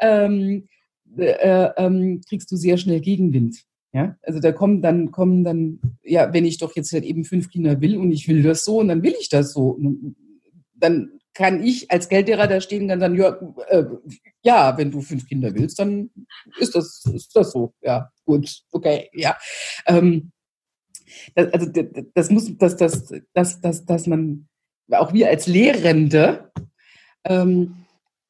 Ähm, 0.00 0.68
äh, 1.16 1.68
ähm, 1.76 2.20
kriegst 2.28 2.50
du 2.50 2.56
sehr 2.56 2.76
schnell 2.76 3.00
Gegenwind. 3.00 3.62
Ja, 3.92 4.16
also 4.22 4.40
da 4.40 4.52
kommen 4.52 4.82
dann, 4.82 5.10
kommen 5.10 5.42
dann, 5.42 5.80
ja, 6.02 6.32
wenn 6.34 6.44
ich 6.44 6.58
doch 6.58 6.76
jetzt 6.76 6.92
halt 6.92 7.04
eben 7.04 7.24
fünf 7.24 7.48
Kinder 7.48 7.80
will 7.80 7.96
und 7.96 8.12
ich 8.12 8.28
will 8.28 8.42
das 8.42 8.64
so 8.64 8.80
und 8.80 8.88
dann 8.88 9.02
will 9.02 9.14
ich 9.18 9.30
das 9.30 9.52
so, 9.52 9.78
dann 10.74 11.15
kann 11.36 11.62
ich 11.62 11.90
als 11.90 12.08
Geldlehrer 12.08 12.46
da 12.46 12.60
stehen 12.60 12.82
und 12.82 12.88
dann 12.88 13.00
sagen, 13.00 13.14
ja, 13.16 13.38
äh, 13.68 13.84
ja, 14.42 14.78
wenn 14.78 14.90
du 14.90 15.02
fünf 15.02 15.28
Kinder 15.28 15.54
willst, 15.54 15.78
dann 15.78 16.10
ist 16.58 16.74
das, 16.74 17.04
ist 17.12 17.36
das 17.36 17.52
so. 17.52 17.74
Ja, 17.82 18.10
gut, 18.24 18.62
okay, 18.72 19.10
ja. 19.12 19.36
Ähm, 19.86 20.32
das, 21.34 21.52
also 21.52 21.70
das 22.14 22.30
muss, 22.30 22.56
dass, 22.56 22.76
dass, 22.76 23.12
dass, 23.34 23.60
dass, 23.60 23.84
dass 23.84 24.06
man, 24.06 24.48
auch 24.90 25.12
wir 25.12 25.28
als 25.28 25.46
Lehrende, 25.46 26.50
ähm, 27.24 27.76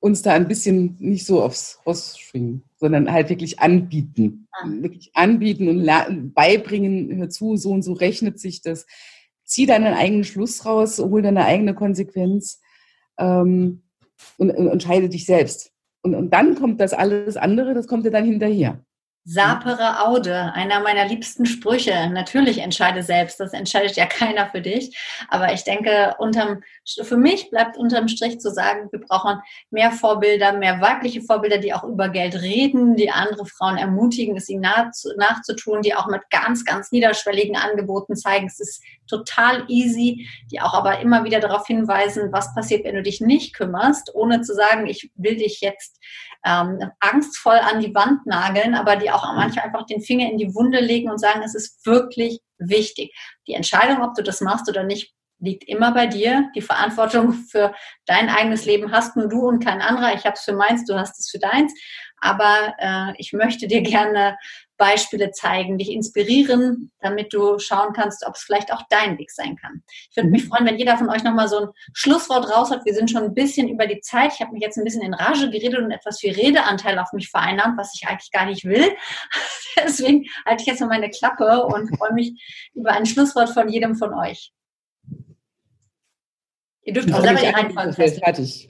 uns 0.01 0.23
da 0.23 0.33
ein 0.33 0.49
bisschen 0.49 0.97
nicht 0.99 1.27
so 1.27 1.43
aufs 1.43 1.79
Ross 1.87 2.19
schwingen, 2.19 2.65
sondern 2.77 3.11
halt 3.11 3.29
wirklich 3.29 3.61
anbieten. 3.61 4.49
Ah. 4.53 4.67
Wirklich 4.69 5.11
anbieten 5.15 5.69
und 5.69 6.35
beibringen, 6.35 7.17
hör 7.17 7.31
zu, 7.31 7.57
so 7.57 7.71
und 7.71 7.83
so 7.83 7.93
rechnet 7.93 8.41
sich 8.41 8.63
das. 8.63 8.87
Zieh 9.45 9.67
deinen 9.67 9.95
eigenen 9.95 10.25
Schluss 10.25 10.67
raus, 10.67 10.99
hol 10.99 11.23
deine 11.23 11.45
eigene 11.45 11.75
Konsequenz 11.75 12.61
ähm, 13.19 13.83
und, 14.39 14.51
und 14.51 14.69
entscheide 14.69 15.09
dich 15.09 15.27
selbst. 15.27 15.73
Und, 16.03 16.15
und 16.15 16.31
dann 16.31 16.55
kommt 16.55 16.81
das 16.81 16.93
alles 16.93 17.37
andere, 17.37 17.75
das 17.75 17.87
kommt 17.87 18.07
dir 18.07 18.11
dann 18.11 18.25
hinterher. 18.25 18.85
Sapere 19.29 20.07
Aude, 20.07 20.53
einer 20.55 20.79
meiner 20.79 21.05
liebsten 21.05 21.47
Sprüche. 21.47 22.09
Natürlich 22.11 22.59
entscheide 22.59 23.03
selbst, 23.03 23.41
das 23.41 23.53
entscheidet 23.53 23.97
ja 23.97 24.07
keiner 24.07 24.49
für 24.51 24.61
dich. 24.61 24.97
Aber 25.29 25.53
ich 25.53 25.65
denke, 25.65 26.15
unterm, 26.19 26.63
für 27.03 27.17
mich 27.17 27.51
bleibt 27.51 27.77
unterm 27.77 28.07
Strich 28.07 28.39
zu 28.39 28.53
sagen, 28.53 28.89
wir 28.93 29.01
brauchen 29.01 29.41
mehr 29.71 29.91
Vorbilder, 29.91 30.53
mehr 30.53 30.81
weibliche 30.81 31.23
Vorbilder, 31.23 31.59
die 31.59 31.75
auch 31.75 31.83
über 31.83 32.09
Geld 32.09 32.41
reden, 32.41 32.95
die 32.95 33.11
andere 33.11 33.47
Frauen 33.47 33.79
ermutigen, 33.79 34.37
es 34.37 34.49
ihnen 34.49 34.63
nachzutun, 34.63 35.83
die 35.83 35.97
auch 35.97 36.07
mit 36.07 36.23
ganz, 36.31 36.65
ganz 36.65 36.93
niederschwelligen 36.93 37.57
Angeboten 37.57 38.15
zeigen, 38.15 38.47
es 38.47 38.61
ist 38.61 38.85
total 39.09 39.65
easy, 39.69 40.29
die 40.53 40.61
auch 40.61 40.75
aber 40.75 41.01
immer 41.01 41.25
wieder 41.25 41.41
darauf 41.41 41.67
hinweisen, 41.67 42.33
was 42.33 42.55
passiert, 42.55 42.85
wenn 42.85 42.95
du 42.95 43.03
dich 43.03 43.21
nicht 43.21 43.55
kümmerst, 43.55 44.15
ohne 44.15 44.43
zu 44.43 44.55
sagen, 44.55 44.87
ich 44.87 45.11
will 45.17 45.37
dich 45.37 45.61
jetzt 45.61 45.99
ähm, 46.47 46.79
angstvoll 47.01 47.57
an 47.57 47.81
die 47.81 47.95
Wand 47.95 48.25
nageln, 48.27 48.75
aber 48.75 48.97
die 48.97 49.11
auch 49.11 49.25
manchmal 49.35 49.67
einfach 49.67 49.85
den 49.87 50.01
Finger 50.01 50.31
in 50.31 50.39
die 50.39 50.55
Wunde 50.55 50.81
legen 50.81 51.11
und 51.11 51.19
sagen, 51.19 51.43
es 51.43 51.55
ist 51.55 51.85
wirklich 51.85 52.41
wichtig. 52.59 53.15
Die 53.49 53.55
Entscheidung, 53.55 54.03
ob 54.03 54.15
du 54.15 54.23
das 54.23 54.41
machst 54.41 54.69
oder 54.69 54.85
nicht, 54.85 55.13
liegt 55.39 55.65
immer 55.65 55.93
bei 55.93 56.07
dir. 56.07 56.49
Die 56.55 56.63
Verantwortung 56.63 57.33
für 57.51 57.75
dein 58.07 58.31
eigenes 58.31 58.65
Leben 58.65 58.93
hast 58.93 59.17
nur 59.17 59.29
du 59.29 59.47
und 59.47 59.63
kein 59.63 59.83
anderer. 59.83 60.15
Ich 60.15 60.25
habe 60.25 60.35
es 60.35 60.43
für 60.43 60.55
meins, 60.55 60.85
du 60.87 60.99
hast 60.99 61.19
es 61.19 61.29
für 61.29 61.39
deins. 61.39 61.75
Aber 62.21 62.75
äh, 62.79 63.13
ich 63.19 63.33
möchte 63.33 63.69
dir 63.69 63.83
gerne 63.83 64.37
Beispiele 64.77 65.31
zeigen, 65.31 65.79
dich 65.79 65.91
inspirieren, 65.91 66.91
damit 67.01 67.33
du 67.33 67.59
schauen 67.59 67.93
kannst, 67.95 68.27
ob 68.27 68.35
es 68.35 68.43
vielleicht 68.43 68.73
auch 68.73 68.83
dein 68.91 69.19
Weg 69.19 69.31
sein 69.31 69.57
kann. 69.57 69.83
Ich 70.11 70.17
würde 70.17 70.29
mich 70.29 70.45
mhm. 70.45 70.49
freuen, 70.49 70.67
wenn 70.67 70.79
jeder 70.79 70.99
von 70.99 71.09
euch 71.09 71.25
nochmal 71.25 71.49
so 71.49 71.59
ein 71.59 71.69
Schlusswort 71.95 72.51
raus 72.51 72.71
hat. 72.71 72.85
Wir 72.85 72.95
sind 72.95 73.11
schon 73.11 73.25
ein 73.25 73.35
bisschen 73.35 73.69
über 73.69 73.87
die 73.87 74.01
Zeit. 74.01 74.33
Ich 74.35 74.41
habe 74.41 74.53
mich 74.53 74.63
jetzt 74.63 74.77
ein 74.77 74.85
bisschen 74.85 75.03
in 75.03 75.15
Rage 75.15 75.51
geredet 75.51 75.81
und 75.81 75.91
etwas 75.91 76.21
viel 76.21 76.35
Redeanteil 76.35 76.99
auf 76.99 77.13
mich 77.13 77.29
vereinnahmt, 77.31 77.79
was 77.79 77.95
ich 77.95 78.07
eigentlich 78.07 78.31
gar 78.31 78.47
nicht 78.47 78.65
will. 78.65 78.93
Deswegen 79.79 80.27
halte 80.45 80.63
ich 80.63 80.67
jetzt 80.67 80.81
mal 80.81 80.89
meine 80.89 81.11
Klappe 81.11 81.65
und 81.65 81.97
freue 81.97 82.13
mich 82.13 82.69
über 82.75 82.93
ein 82.93 83.07
Schlusswort 83.07 83.51
von 83.51 83.69
jedem 83.69 83.95
von 83.95 84.15
euch. 84.15 84.53
Ihr 86.83 86.93
dürft 86.93 87.13
auch 87.13 87.21
selber 87.21 87.41
die 87.41 87.47
Reihenfolge 87.47 87.93
Fertig. 87.95 88.69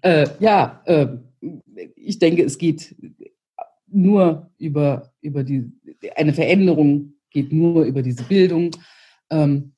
Äh, 0.00 0.28
ja, 0.38 0.80
äh, 0.86 1.08
ich 1.96 2.18
denke, 2.18 2.42
es 2.42 2.58
geht 2.58 2.94
nur 3.86 4.50
über, 4.58 5.12
über 5.20 5.44
die, 5.44 5.70
eine 6.16 6.34
Veränderung 6.34 7.14
geht 7.30 7.52
nur 7.52 7.84
über 7.84 8.02
diese 8.02 8.24
Bildung. 8.24 8.70
Ähm, 9.30 9.74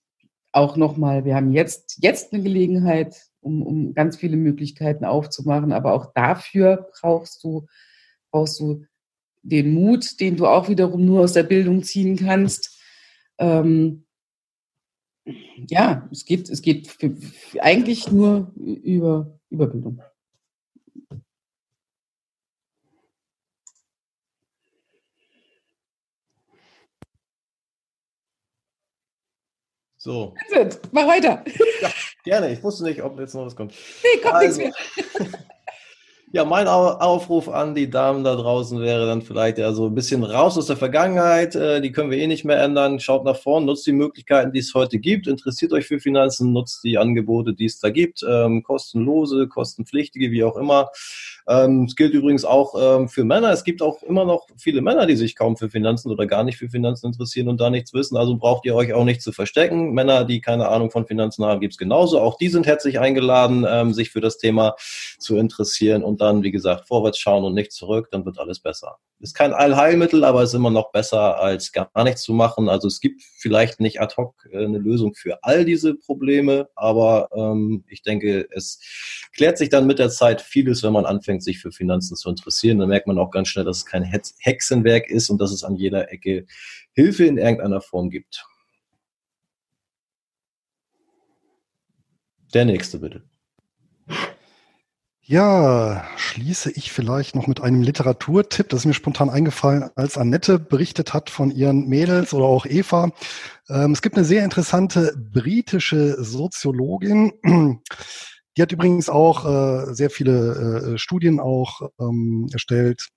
auch 0.52 0.76
nochmal, 0.76 1.24
wir 1.24 1.34
haben 1.34 1.52
jetzt, 1.52 1.98
jetzt 2.02 2.32
eine 2.32 2.42
Gelegenheit, 2.42 3.16
um, 3.40 3.62
um 3.62 3.94
ganz 3.94 4.16
viele 4.16 4.36
Möglichkeiten 4.36 5.04
aufzumachen, 5.04 5.72
aber 5.72 5.92
auch 5.92 6.12
dafür 6.14 6.88
brauchst 7.00 7.44
du, 7.44 7.66
brauchst 8.30 8.60
du 8.60 8.84
den 9.42 9.74
Mut, 9.74 10.20
den 10.20 10.36
du 10.36 10.46
auch 10.46 10.68
wiederum 10.68 11.04
nur 11.04 11.22
aus 11.22 11.32
der 11.32 11.44
Bildung 11.44 11.82
ziehen 11.82 12.16
kannst. 12.16 12.80
Ähm, 13.38 14.04
ja, 15.68 16.08
es 16.10 16.24
geht, 16.24 16.48
es 16.48 16.62
geht 16.62 16.88
für, 16.88 17.14
für 17.14 17.62
eigentlich 17.62 18.10
nur 18.10 18.52
über, 18.56 19.38
über 19.50 19.66
Bildung. 19.66 20.00
So. 30.06 30.34
Mach 30.92 31.08
weiter. 31.08 31.42
Ja, 31.82 31.90
gerne. 32.22 32.52
Ich 32.52 32.62
wusste 32.62 32.84
nicht, 32.84 33.02
ob 33.02 33.18
jetzt 33.18 33.34
noch 33.34 33.44
was 33.44 33.56
kommt. 33.56 33.74
Nee, 34.04 34.20
kommt 34.20 34.34
also. 34.36 34.60
nichts 34.60 34.78
mehr. 35.18 35.26
Ja, 36.36 36.44
mein 36.44 36.68
Aufruf 36.68 37.48
an 37.48 37.74
die 37.74 37.88
Damen 37.88 38.22
da 38.22 38.36
draußen 38.36 38.78
wäre 38.82 39.06
dann 39.06 39.22
vielleicht 39.22 39.56
ja 39.56 39.72
so 39.72 39.86
ein 39.86 39.94
bisschen 39.94 40.22
raus 40.22 40.58
aus 40.58 40.66
der 40.66 40.76
Vergangenheit. 40.76 41.54
Äh, 41.54 41.80
die 41.80 41.92
können 41.92 42.10
wir 42.10 42.18
eh 42.18 42.26
nicht 42.26 42.44
mehr 42.44 42.60
ändern. 42.60 43.00
Schaut 43.00 43.24
nach 43.24 43.36
vorn, 43.36 43.64
nutzt 43.64 43.86
die 43.86 43.92
Möglichkeiten, 43.92 44.52
die 44.52 44.58
es 44.58 44.74
heute 44.74 44.98
gibt. 44.98 45.28
Interessiert 45.28 45.72
euch 45.72 45.86
für 45.86 45.98
Finanzen, 45.98 46.52
nutzt 46.52 46.84
die 46.84 46.98
Angebote, 46.98 47.54
die 47.54 47.64
es 47.64 47.78
da 47.78 47.88
gibt. 47.88 48.22
Ähm, 48.28 48.62
kostenlose, 48.62 49.48
kostenpflichtige, 49.48 50.30
wie 50.30 50.44
auch 50.44 50.58
immer. 50.58 50.90
Ähm, 51.48 51.84
es 51.84 51.96
gilt 51.96 52.12
übrigens 52.12 52.44
auch 52.44 52.74
ähm, 52.78 53.08
für 53.08 53.24
Männer. 53.24 53.50
Es 53.52 53.64
gibt 53.64 53.80
auch 53.80 54.02
immer 54.02 54.26
noch 54.26 54.46
viele 54.58 54.82
Männer, 54.82 55.06
die 55.06 55.16
sich 55.16 55.36
kaum 55.36 55.56
für 55.56 55.70
Finanzen 55.70 56.10
oder 56.10 56.26
gar 56.26 56.44
nicht 56.44 56.58
für 56.58 56.68
Finanzen 56.68 57.06
interessieren 57.06 57.48
und 57.48 57.62
da 57.62 57.70
nichts 57.70 57.94
wissen. 57.94 58.18
Also 58.18 58.36
braucht 58.36 58.66
ihr 58.66 58.74
euch 58.74 58.92
auch 58.92 59.04
nicht 59.04 59.22
zu 59.22 59.32
verstecken. 59.32 59.92
Männer, 59.94 60.26
die 60.26 60.42
keine 60.42 60.68
Ahnung 60.68 60.90
von 60.90 61.06
Finanzen 61.06 61.46
haben, 61.46 61.60
gibt 61.60 61.72
es 61.72 61.78
genauso. 61.78 62.20
Auch 62.20 62.36
die 62.36 62.48
sind 62.48 62.66
herzlich 62.66 63.00
eingeladen, 63.00 63.94
sich 63.94 64.10
für 64.10 64.20
das 64.20 64.36
Thema 64.38 64.74
zu 65.18 65.36
interessieren 65.36 66.02
und 66.02 66.20
dann, 66.26 66.42
wie 66.42 66.50
gesagt, 66.50 66.88
vorwärts 66.88 67.18
schauen 67.18 67.44
und 67.44 67.54
nicht 67.54 67.72
zurück. 67.72 68.08
Dann 68.10 68.24
wird 68.24 68.38
alles 68.38 68.60
besser. 68.60 68.98
Ist 69.20 69.34
kein 69.34 69.54
Allheilmittel, 69.54 70.24
aber 70.24 70.42
ist 70.42 70.54
immer 70.54 70.70
noch 70.70 70.92
besser, 70.92 71.40
als 71.40 71.72
gar 71.72 71.88
nichts 72.04 72.22
zu 72.22 72.34
machen. 72.34 72.68
Also 72.68 72.88
es 72.88 73.00
gibt 73.00 73.22
vielleicht 73.22 73.80
nicht 73.80 74.00
ad 74.00 74.14
hoc 74.16 74.34
äh, 74.50 74.64
eine 74.64 74.78
Lösung 74.78 75.14
für 75.14 75.42
all 75.42 75.64
diese 75.64 75.94
Probleme, 75.94 76.68
aber 76.74 77.28
ähm, 77.32 77.84
ich 77.88 78.02
denke, 78.02 78.48
es 78.50 78.80
klärt 79.34 79.56
sich 79.56 79.68
dann 79.68 79.86
mit 79.86 79.98
der 79.98 80.10
Zeit 80.10 80.42
vieles, 80.42 80.82
wenn 80.82 80.92
man 80.92 81.06
anfängt, 81.06 81.42
sich 81.42 81.58
für 81.58 81.72
Finanzen 81.72 82.16
zu 82.16 82.28
interessieren. 82.28 82.78
Dann 82.78 82.88
merkt 82.88 83.06
man 83.06 83.18
auch 83.18 83.30
ganz 83.30 83.48
schnell, 83.48 83.64
dass 83.64 83.78
es 83.78 83.86
kein 83.86 84.02
Hexenwerk 84.02 85.08
ist 85.08 85.30
und 85.30 85.40
dass 85.40 85.52
es 85.52 85.64
an 85.64 85.76
jeder 85.76 86.12
Ecke 86.12 86.46
Hilfe 86.92 87.24
in 87.24 87.38
irgendeiner 87.38 87.80
Form 87.80 88.10
gibt. 88.10 88.44
Der 92.54 92.64
nächste 92.64 92.98
bitte. 92.98 93.35
Ja, 95.28 96.04
schließe 96.16 96.70
ich 96.70 96.92
vielleicht 96.92 97.34
noch 97.34 97.48
mit 97.48 97.60
einem 97.60 97.82
Literaturtipp. 97.82 98.68
Das 98.68 98.80
ist 98.80 98.86
mir 98.86 98.94
spontan 98.94 99.28
eingefallen, 99.28 99.90
als 99.96 100.18
Annette 100.18 100.60
berichtet 100.60 101.14
hat 101.14 101.30
von 101.30 101.50
ihren 101.50 101.88
Mädels 101.88 102.32
oder 102.32 102.44
auch 102.44 102.64
Eva. 102.64 103.10
Ähm, 103.68 103.90
es 103.90 104.02
gibt 104.02 104.16
eine 104.16 104.24
sehr 104.24 104.44
interessante 104.44 105.16
britische 105.16 106.22
Soziologin. 106.22 107.32
Die 108.56 108.62
hat 108.62 108.70
übrigens 108.70 109.08
auch 109.08 109.44
äh, 109.46 109.94
sehr 109.94 110.10
viele 110.10 110.94
äh, 110.94 110.98
Studien 110.98 111.40
auch 111.40 111.80
ähm, 111.98 112.46
erstellt, 112.52 113.08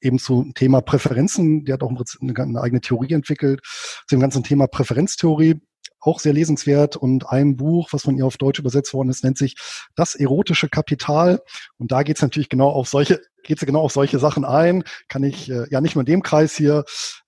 eben 0.00 0.20
zum 0.20 0.54
Thema 0.54 0.82
Präferenzen. 0.82 1.64
Die 1.64 1.72
hat 1.72 1.82
auch 1.82 1.90
eine, 1.90 2.62
eigene 2.62 2.80
Theorie 2.80 3.12
entwickelt 3.12 3.60
zu 3.64 4.14
dem 4.14 4.20
ganzen 4.20 4.44
Thema 4.44 4.68
Präferenztheorie 4.68 5.60
auch 6.06 6.20
sehr 6.20 6.32
lesenswert 6.32 6.96
und 6.96 7.28
ein 7.28 7.56
Buch, 7.56 7.88
was 7.92 8.02
von 8.02 8.16
ihr 8.16 8.26
auf 8.26 8.36
Deutsch 8.36 8.58
übersetzt 8.58 8.94
worden 8.94 9.10
ist, 9.10 9.24
nennt 9.24 9.38
sich 9.38 9.56
Das 9.94 10.14
erotische 10.14 10.68
Kapital. 10.68 11.40
Und 11.78 11.92
da 11.92 12.02
geht 12.02 12.16
es 12.16 12.22
natürlich 12.22 12.48
genau 12.48 12.68
auf 12.68 12.88
solche, 12.88 13.20
geht 13.42 13.58
sie 13.58 13.66
genau 13.66 13.80
auf 13.80 13.92
solche 13.92 14.18
Sachen 14.18 14.44
ein. 14.44 14.84
Kann 15.08 15.22
ich 15.22 15.50
äh, 15.50 15.66
ja 15.70 15.80
nicht 15.80 15.94
nur 15.94 16.02
in 16.02 16.06
dem 16.06 16.22
Kreis 16.22 16.56
hier 16.56 16.84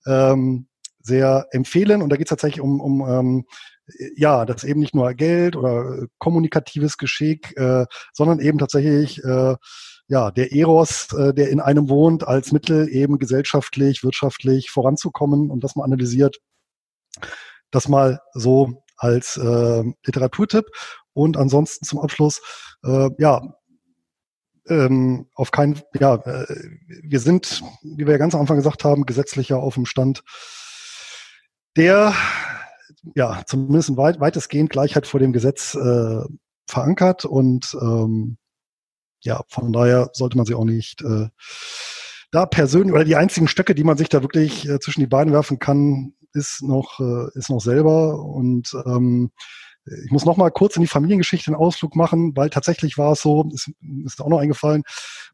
ähm, 0.07 0.69
sehr 1.01 1.47
empfehlen. 1.51 2.03
Und 2.03 2.11
da 2.11 2.17
geht 2.17 2.27
es 2.27 2.31
tatsächlich 2.31 2.61
um, 2.61 2.81
um 2.81 3.09
ähm, 3.09 3.45
ja, 4.17 4.45
das 4.45 4.65
eben 4.65 4.81
nicht 4.81 4.95
nur 4.95 5.13
Geld 5.15 5.57
oder 5.57 6.07
kommunikatives 6.19 6.99
Geschick, 6.99 7.57
äh, 7.57 7.87
sondern 8.13 8.41
eben 8.41 8.59
tatsächlich 8.59 9.23
äh, 9.25 9.57
ja, 10.09 10.31
der 10.31 10.53
Eros, 10.53 11.13
äh, 11.13 11.35
der 11.35 11.51
in 11.51 11.61
einem 11.61 11.89
wohnt, 11.89 12.27
als 12.27 12.53
Mittel 12.53 12.89
eben 12.89 13.19
gesellschaftlich, 13.19 14.03
wirtschaftlich 14.03 14.71
voranzukommen 14.71 15.51
und 15.51 15.65
das 15.65 15.77
mal 15.77 15.85
analysiert. 15.85 16.39
Das 17.71 17.89
mal 17.89 18.21
so 18.33 18.83
als 18.97 19.37
äh, 19.37 19.85
Literaturtipp. 20.05 20.67
Und 21.13 21.37
ansonsten 21.37 21.85
zum 21.85 22.01
Abschluss, 22.01 22.41
äh, 22.85 23.11
ja, 23.19 23.43
ähm, 24.69 25.27
auf 25.35 25.51
keinen, 25.51 25.81
ja, 25.99 26.15
äh, 26.17 26.47
wir 27.03 27.21
sind, 27.21 27.63
wie 27.83 28.07
wir 28.07 28.13
ja 28.13 28.19
ganz 28.19 28.35
am 28.35 28.43
Anfang 28.43 28.57
gesagt 28.57 28.85
haben, 28.85 29.07
gesetzlicher 29.07 29.59
auf 29.59 29.75
dem 29.75 29.87
Stand 29.87 30.23
der, 31.77 32.15
ja, 33.15 33.43
zumindest 33.47 33.97
weit, 33.97 34.21
weitestgehend 34.21 34.71
Gleichheit 34.71 35.07
vor 35.07 35.21
dem 35.21 35.33
Gesetz 35.33 35.75
äh, 35.75 36.23
verankert 36.67 37.25
und 37.25 37.77
ähm, 37.81 38.37
ja, 39.21 39.43
von 39.49 39.73
daher 39.73 40.11
sollte 40.13 40.37
man 40.37 40.47
sie 40.47 40.55
auch 40.55 40.65
nicht 40.65 41.03
äh, 41.03 41.29
da 42.31 42.47
persönlich 42.47 42.93
oder 42.93 43.05
die 43.05 43.17
einzigen 43.17 43.49
Stöcke, 43.49 43.75
die 43.75 43.85
man 43.85 43.97
sich 43.97 44.09
da 44.09 44.23
wirklich 44.23 44.69
äh, 44.69 44.79
zwischen 44.81 45.01
die 45.01 45.07
Beine 45.07 45.33
werfen 45.33 45.59
kann, 45.59 46.15
ist 46.39 46.63
noch, 46.63 47.01
äh, 47.01 47.29
ist 47.35 47.51
noch 47.51 47.61
selber. 47.61 48.23
Und 48.23 48.75
ähm, 48.87 49.31
ich 50.05 50.11
muss 50.11 50.25
noch 50.25 50.37
mal 50.37 50.51
kurz 50.51 50.77
in 50.77 50.83
die 50.83 50.89
Familiengeschichte 50.89 51.49
einen 51.49 51.61
Ausflug 51.61 51.97
machen, 51.97 52.37
weil 52.37 52.51
tatsächlich 52.51 52.99
war 52.99 53.13
es 53.13 53.23
so, 53.23 53.49
ist, 53.53 53.71
ist 54.05 54.21
auch 54.21 54.29
noch 54.29 54.39
eingefallen, 54.39 54.83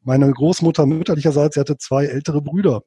meine 0.02 0.30
Großmutter 0.30 0.86
mütterlicherseits, 0.86 1.54
sie 1.54 1.60
hatte 1.60 1.76
zwei 1.78 2.06
ältere 2.06 2.42
Brüder. 2.42 2.82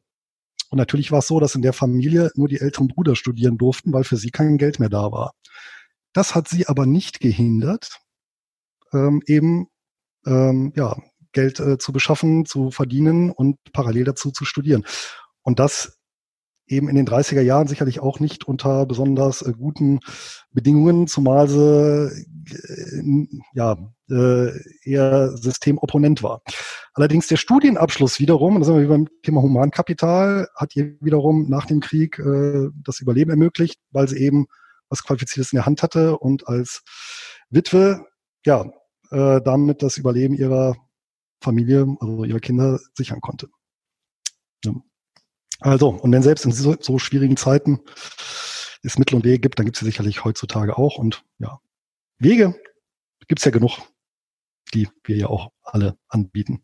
Und 0.69 0.77
natürlich 0.77 1.11
war 1.11 1.19
es 1.19 1.27
so, 1.27 1.39
dass 1.39 1.55
in 1.55 1.61
der 1.61 1.73
Familie 1.73 2.31
nur 2.35 2.47
die 2.47 2.59
älteren 2.59 2.87
Brüder 2.87 3.15
studieren 3.15 3.57
durften, 3.57 3.93
weil 3.93 4.03
für 4.03 4.17
sie 4.17 4.31
kein 4.31 4.57
Geld 4.57 4.79
mehr 4.79 4.89
da 4.89 5.11
war. 5.11 5.33
Das 6.13 6.35
hat 6.35 6.47
sie 6.47 6.67
aber 6.67 6.85
nicht 6.85 7.19
gehindert, 7.19 7.99
ähm, 8.93 9.21
eben 9.25 9.67
ähm, 10.25 10.73
ja, 10.75 10.97
Geld 11.31 11.59
äh, 11.59 11.77
zu 11.77 11.91
beschaffen, 11.91 12.45
zu 12.45 12.71
verdienen 12.71 13.31
und 13.31 13.57
parallel 13.71 14.05
dazu 14.05 14.31
zu 14.31 14.43
studieren. 14.43 14.85
Und 15.41 15.59
das 15.59 15.96
eben 16.67 16.89
in 16.89 16.95
den 16.95 17.07
30er 17.07 17.41
Jahren 17.41 17.67
sicherlich 17.67 17.99
auch 17.99 18.19
nicht 18.19 18.47
unter 18.47 18.85
besonders 18.85 19.41
äh, 19.41 19.53
guten 19.53 19.99
Bedingungen, 20.51 21.07
zumal 21.07 21.47
sie 21.47 22.11
äh, 22.51 23.27
ja 23.53 23.77
äh, 24.09 24.51
eher 24.83 25.35
Systemopponent 25.37 26.23
war. 26.23 26.41
Allerdings 26.93 27.27
der 27.27 27.37
Studienabschluss 27.37 28.19
wiederum, 28.19 28.55
und 28.55 28.61
da 28.61 28.65
sind 28.65 28.79
wir 28.79 28.87
beim 28.87 29.07
Thema 29.23 29.41
Humankapital, 29.41 30.47
hat 30.55 30.75
ihr 30.75 30.97
wiederum 31.01 31.49
nach 31.49 31.65
dem 31.65 31.79
Krieg 31.79 32.19
äh, 32.19 32.69
das 32.83 32.99
Überleben 32.99 33.31
ermöglicht, 33.31 33.79
weil 33.91 34.07
sie 34.07 34.17
eben 34.17 34.47
was 34.89 35.03
Qualifiziertes 35.03 35.51
in 35.51 35.57
der 35.57 35.65
Hand 35.65 35.83
hatte 35.83 36.17
und 36.17 36.47
als 36.47 36.83
Witwe 37.49 38.05
ja 38.45 38.65
äh, 39.11 39.41
damit 39.41 39.83
das 39.83 39.97
Überleben 39.97 40.33
ihrer 40.33 40.75
Familie, 41.41 41.85
also 41.99 42.23
ihrer 42.23 42.39
Kinder 42.39 42.79
sichern 42.93 43.21
konnte. 43.21 43.47
Ja. 44.63 44.73
Also, 45.59 45.89
und 45.89 46.11
wenn 46.11 46.23
selbst 46.23 46.45
in 46.45 46.51
so, 46.51 46.75
so 46.79 46.99
schwierigen 46.99 47.37
Zeiten 47.37 47.81
es 48.83 48.97
Mittel 48.97 49.15
und 49.15 49.25
Wege 49.25 49.39
gibt, 49.39 49.59
dann 49.59 49.65
gibt 49.65 49.77
es 49.77 49.81
ja 49.81 49.85
sicherlich 49.85 50.23
heutzutage 50.23 50.77
auch. 50.77 50.97
Und 50.97 51.23
ja, 51.39 51.59
Wege 52.19 52.59
gibt 53.27 53.39
es 53.39 53.45
ja 53.45 53.51
genug, 53.51 53.79
die 54.73 54.87
wir 55.03 55.17
ja 55.17 55.27
auch 55.27 55.51
alle 55.63 55.97
anbieten. 56.07 56.63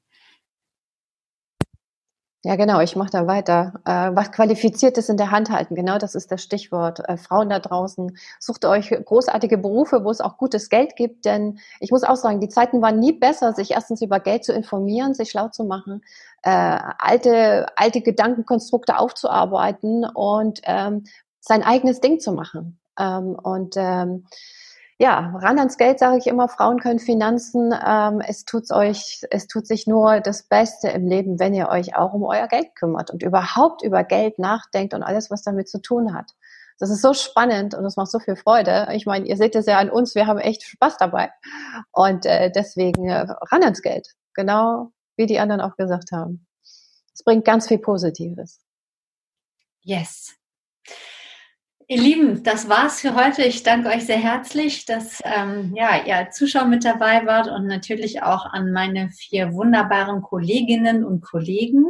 Ja, 2.46 2.58
genau, 2.58 2.82
ich 2.82 2.98
mache 2.98 3.10
da 3.10 3.26
weiter. 3.26 3.72
Äh, 3.86 4.14
was 4.16 4.34
Qualifiziertes 4.34 5.08
in 5.08 5.16
der 5.16 5.32
Hand 5.32 5.50
halten, 5.50 5.76
genau 5.76 5.98
das 5.98 6.14
ist 6.14 6.30
das 6.30 6.44
Stichwort. 6.44 7.00
Äh, 7.08 7.16
Frauen 7.16 7.50
da 7.50 7.60
draußen, 7.60 8.18
sucht 8.38 8.66
euch 8.66 8.90
großartige 8.90 9.58
Berufe, 9.58 10.04
wo 10.04 10.12
es 10.12 10.20
auch 10.20 10.38
gutes 10.38 10.68
Geld 10.68 10.98
gibt, 10.98 11.24
denn 11.24 11.60
ich 11.80 11.92
muss 11.92 12.04
auch 12.04 12.18
sagen, 12.18 12.42
die 12.42 12.50
Zeiten 12.50 12.82
waren 12.82 13.00
nie 13.00 13.14
besser, 13.14 13.54
sich 13.54 13.72
erstens 13.72 14.02
über 14.02 14.20
Geld 14.20 14.44
zu 14.44 14.52
informieren, 14.52 15.14
sich 15.14 15.30
schlau 15.32 15.48
zu 15.48 15.64
machen, 15.64 16.02
äh, 16.42 16.50
alte, 17.00 17.68
alte 17.78 18.02
Gedankenkonstrukte 18.02 18.98
aufzuarbeiten 18.98 20.04
und 20.04 20.60
ähm, 20.66 21.06
sein 21.40 21.64
eigenes 21.64 22.02
Ding 22.02 22.20
zu 22.20 22.34
machen. 22.34 22.78
Ähm, 23.00 23.38
und 23.42 23.76
ähm, 23.78 24.26
ja, 25.04 25.36
ran 25.36 25.60
ans 25.60 25.78
Geld 25.78 26.00
sage 26.00 26.18
ich 26.18 26.28
immer, 26.28 26.48
Frauen 26.48 26.80
können 26.80 27.00
Finanzen. 27.00 27.74
Ähm, 27.86 28.22
es 28.26 28.46
tut 28.46 28.72
euch, 28.72 29.22
es 29.32 29.48
tut 29.48 29.68
sich 29.68 29.86
nur 29.86 30.22
das 30.22 30.44
Beste 30.44 30.88
im 30.88 31.08
Leben, 31.08 31.40
wenn 31.40 31.54
ihr 31.54 31.68
euch 31.68 31.94
auch 31.98 32.14
um 32.14 32.24
euer 32.24 32.48
Geld 32.48 32.74
kümmert 32.76 33.12
und 33.12 33.22
überhaupt 33.22 33.84
über 33.84 34.06
Geld 34.06 34.40
nachdenkt 34.40 34.94
und 34.94 35.04
alles, 35.04 35.30
was 35.30 35.42
damit 35.42 35.68
zu 35.68 35.82
tun 35.82 36.14
hat. 36.16 36.32
Das 36.80 36.90
ist 36.90 37.02
so 37.02 37.14
spannend 37.14 37.76
und 37.76 37.84
es 37.84 37.98
macht 37.98 38.12
so 38.12 38.20
viel 38.20 38.38
Freude. 38.38 38.88
Ich 38.94 39.06
meine, 39.06 39.26
ihr 39.26 39.36
seht 39.36 39.56
es 39.56 39.66
ja 39.66 39.78
an 39.78 39.90
uns, 39.90 40.16
wir 40.16 40.26
haben 40.26 40.40
echt 40.40 40.64
Spaß 40.64 40.96
dabei. 40.96 41.32
Und 41.92 42.26
äh, 42.26 42.50
deswegen 42.50 43.10
äh, 43.10 43.26
ran 43.52 43.62
ans 43.62 43.82
Geld. 43.82 44.08
Genau 44.34 44.94
wie 45.18 45.26
die 45.26 45.40
anderen 45.40 45.60
auch 45.60 45.76
gesagt 45.76 46.14
haben. 46.14 46.48
Es 47.14 47.24
bringt 47.26 47.44
ganz 47.44 47.68
viel 47.68 47.78
Positives. 47.78 48.62
Yes. 49.82 50.34
Ihr 51.88 52.02
Lieben, 52.02 52.44
das 52.44 52.70
war's 52.70 53.02
für 53.02 53.14
heute. 53.16 53.44
Ich 53.44 53.64
danke 53.64 53.90
euch 53.90 54.06
sehr 54.06 54.18
herzlich, 54.18 54.86
dass 54.86 55.20
ähm, 55.26 55.74
ja, 55.76 56.06
ihr 56.06 56.30
Zuschauer 56.32 56.66
mit 56.66 56.86
dabei 56.86 57.26
wart 57.26 57.48
und 57.48 57.68
natürlich 57.68 58.24
auch 58.24 58.46
an 58.46 58.72
meine 58.72 59.10
vier 59.12 59.54
wunderbaren 59.54 60.22
Kolleginnen 60.22 61.04
und 61.04 61.22
Kollegen. 61.22 61.86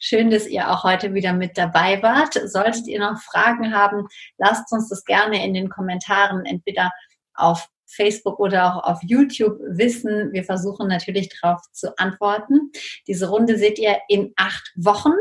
Schön, 0.00 0.30
dass 0.30 0.46
ihr 0.46 0.70
auch 0.70 0.84
heute 0.84 1.12
wieder 1.14 1.32
mit 1.32 1.58
dabei 1.58 2.00
wart. 2.02 2.34
Solltet 2.44 2.86
ihr 2.86 3.00
noch 3.00 3.20
Fragen 3.20 3.74
haben, 3.74 4.06
lasst 4.38 4.72
uns 4.72 4.88
das 4.88 5.04
gerne 5.04 5.44
in 5.44 5.54
den 5.54 5.68
Kommentaren 5.68 6.46
entweder 6.46 6.92
auf 7.34 7.68
Facebook 7.86 8.38
oder 8.38 8.76
auch 8.76 8.84
auf 8.84 9.00
YouTube 9.02 9.58
wissen. 9.60 10.32
Wir 10.32 10.44
versuchen 10.44 10.86
natürlich 10.86 11.30
darauf 11.40 11.60
zu 11.72 11.98
antworten. 11.98 12.70
Diese 13.08 13.28
Runde 13.28 13.58
seht 13.58 13.78
ihr 13.78 13.98
in 14.08 14.32
acht 14.36 14.72
Wochen, 14.76 15.14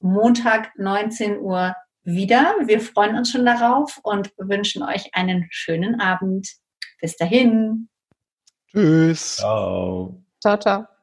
Montag 0.00 0.72
19 0.76 1.38
Uhr 1.38 1.74
wieder. 2.08 2.54
Wir 2.64 2.80
freuen 2.80 3.16
uns 3.16 3.30
schon 3.30 3.44
darauf 3.44 4.00
und 4.02 4.32
wünschen 4.38 4.82
euch 4.82 5.10
einen 5.12 5.46
schönen 5.50 6.00
Abend. 6.00 6.48
Bis 7.00 7.16
dahin. 7.16 7.88
Tschüss. 8.70 9.36
Ciao. 9.36 10.22
Ciao, 10.40 10.56
ciao. 10.56 10.97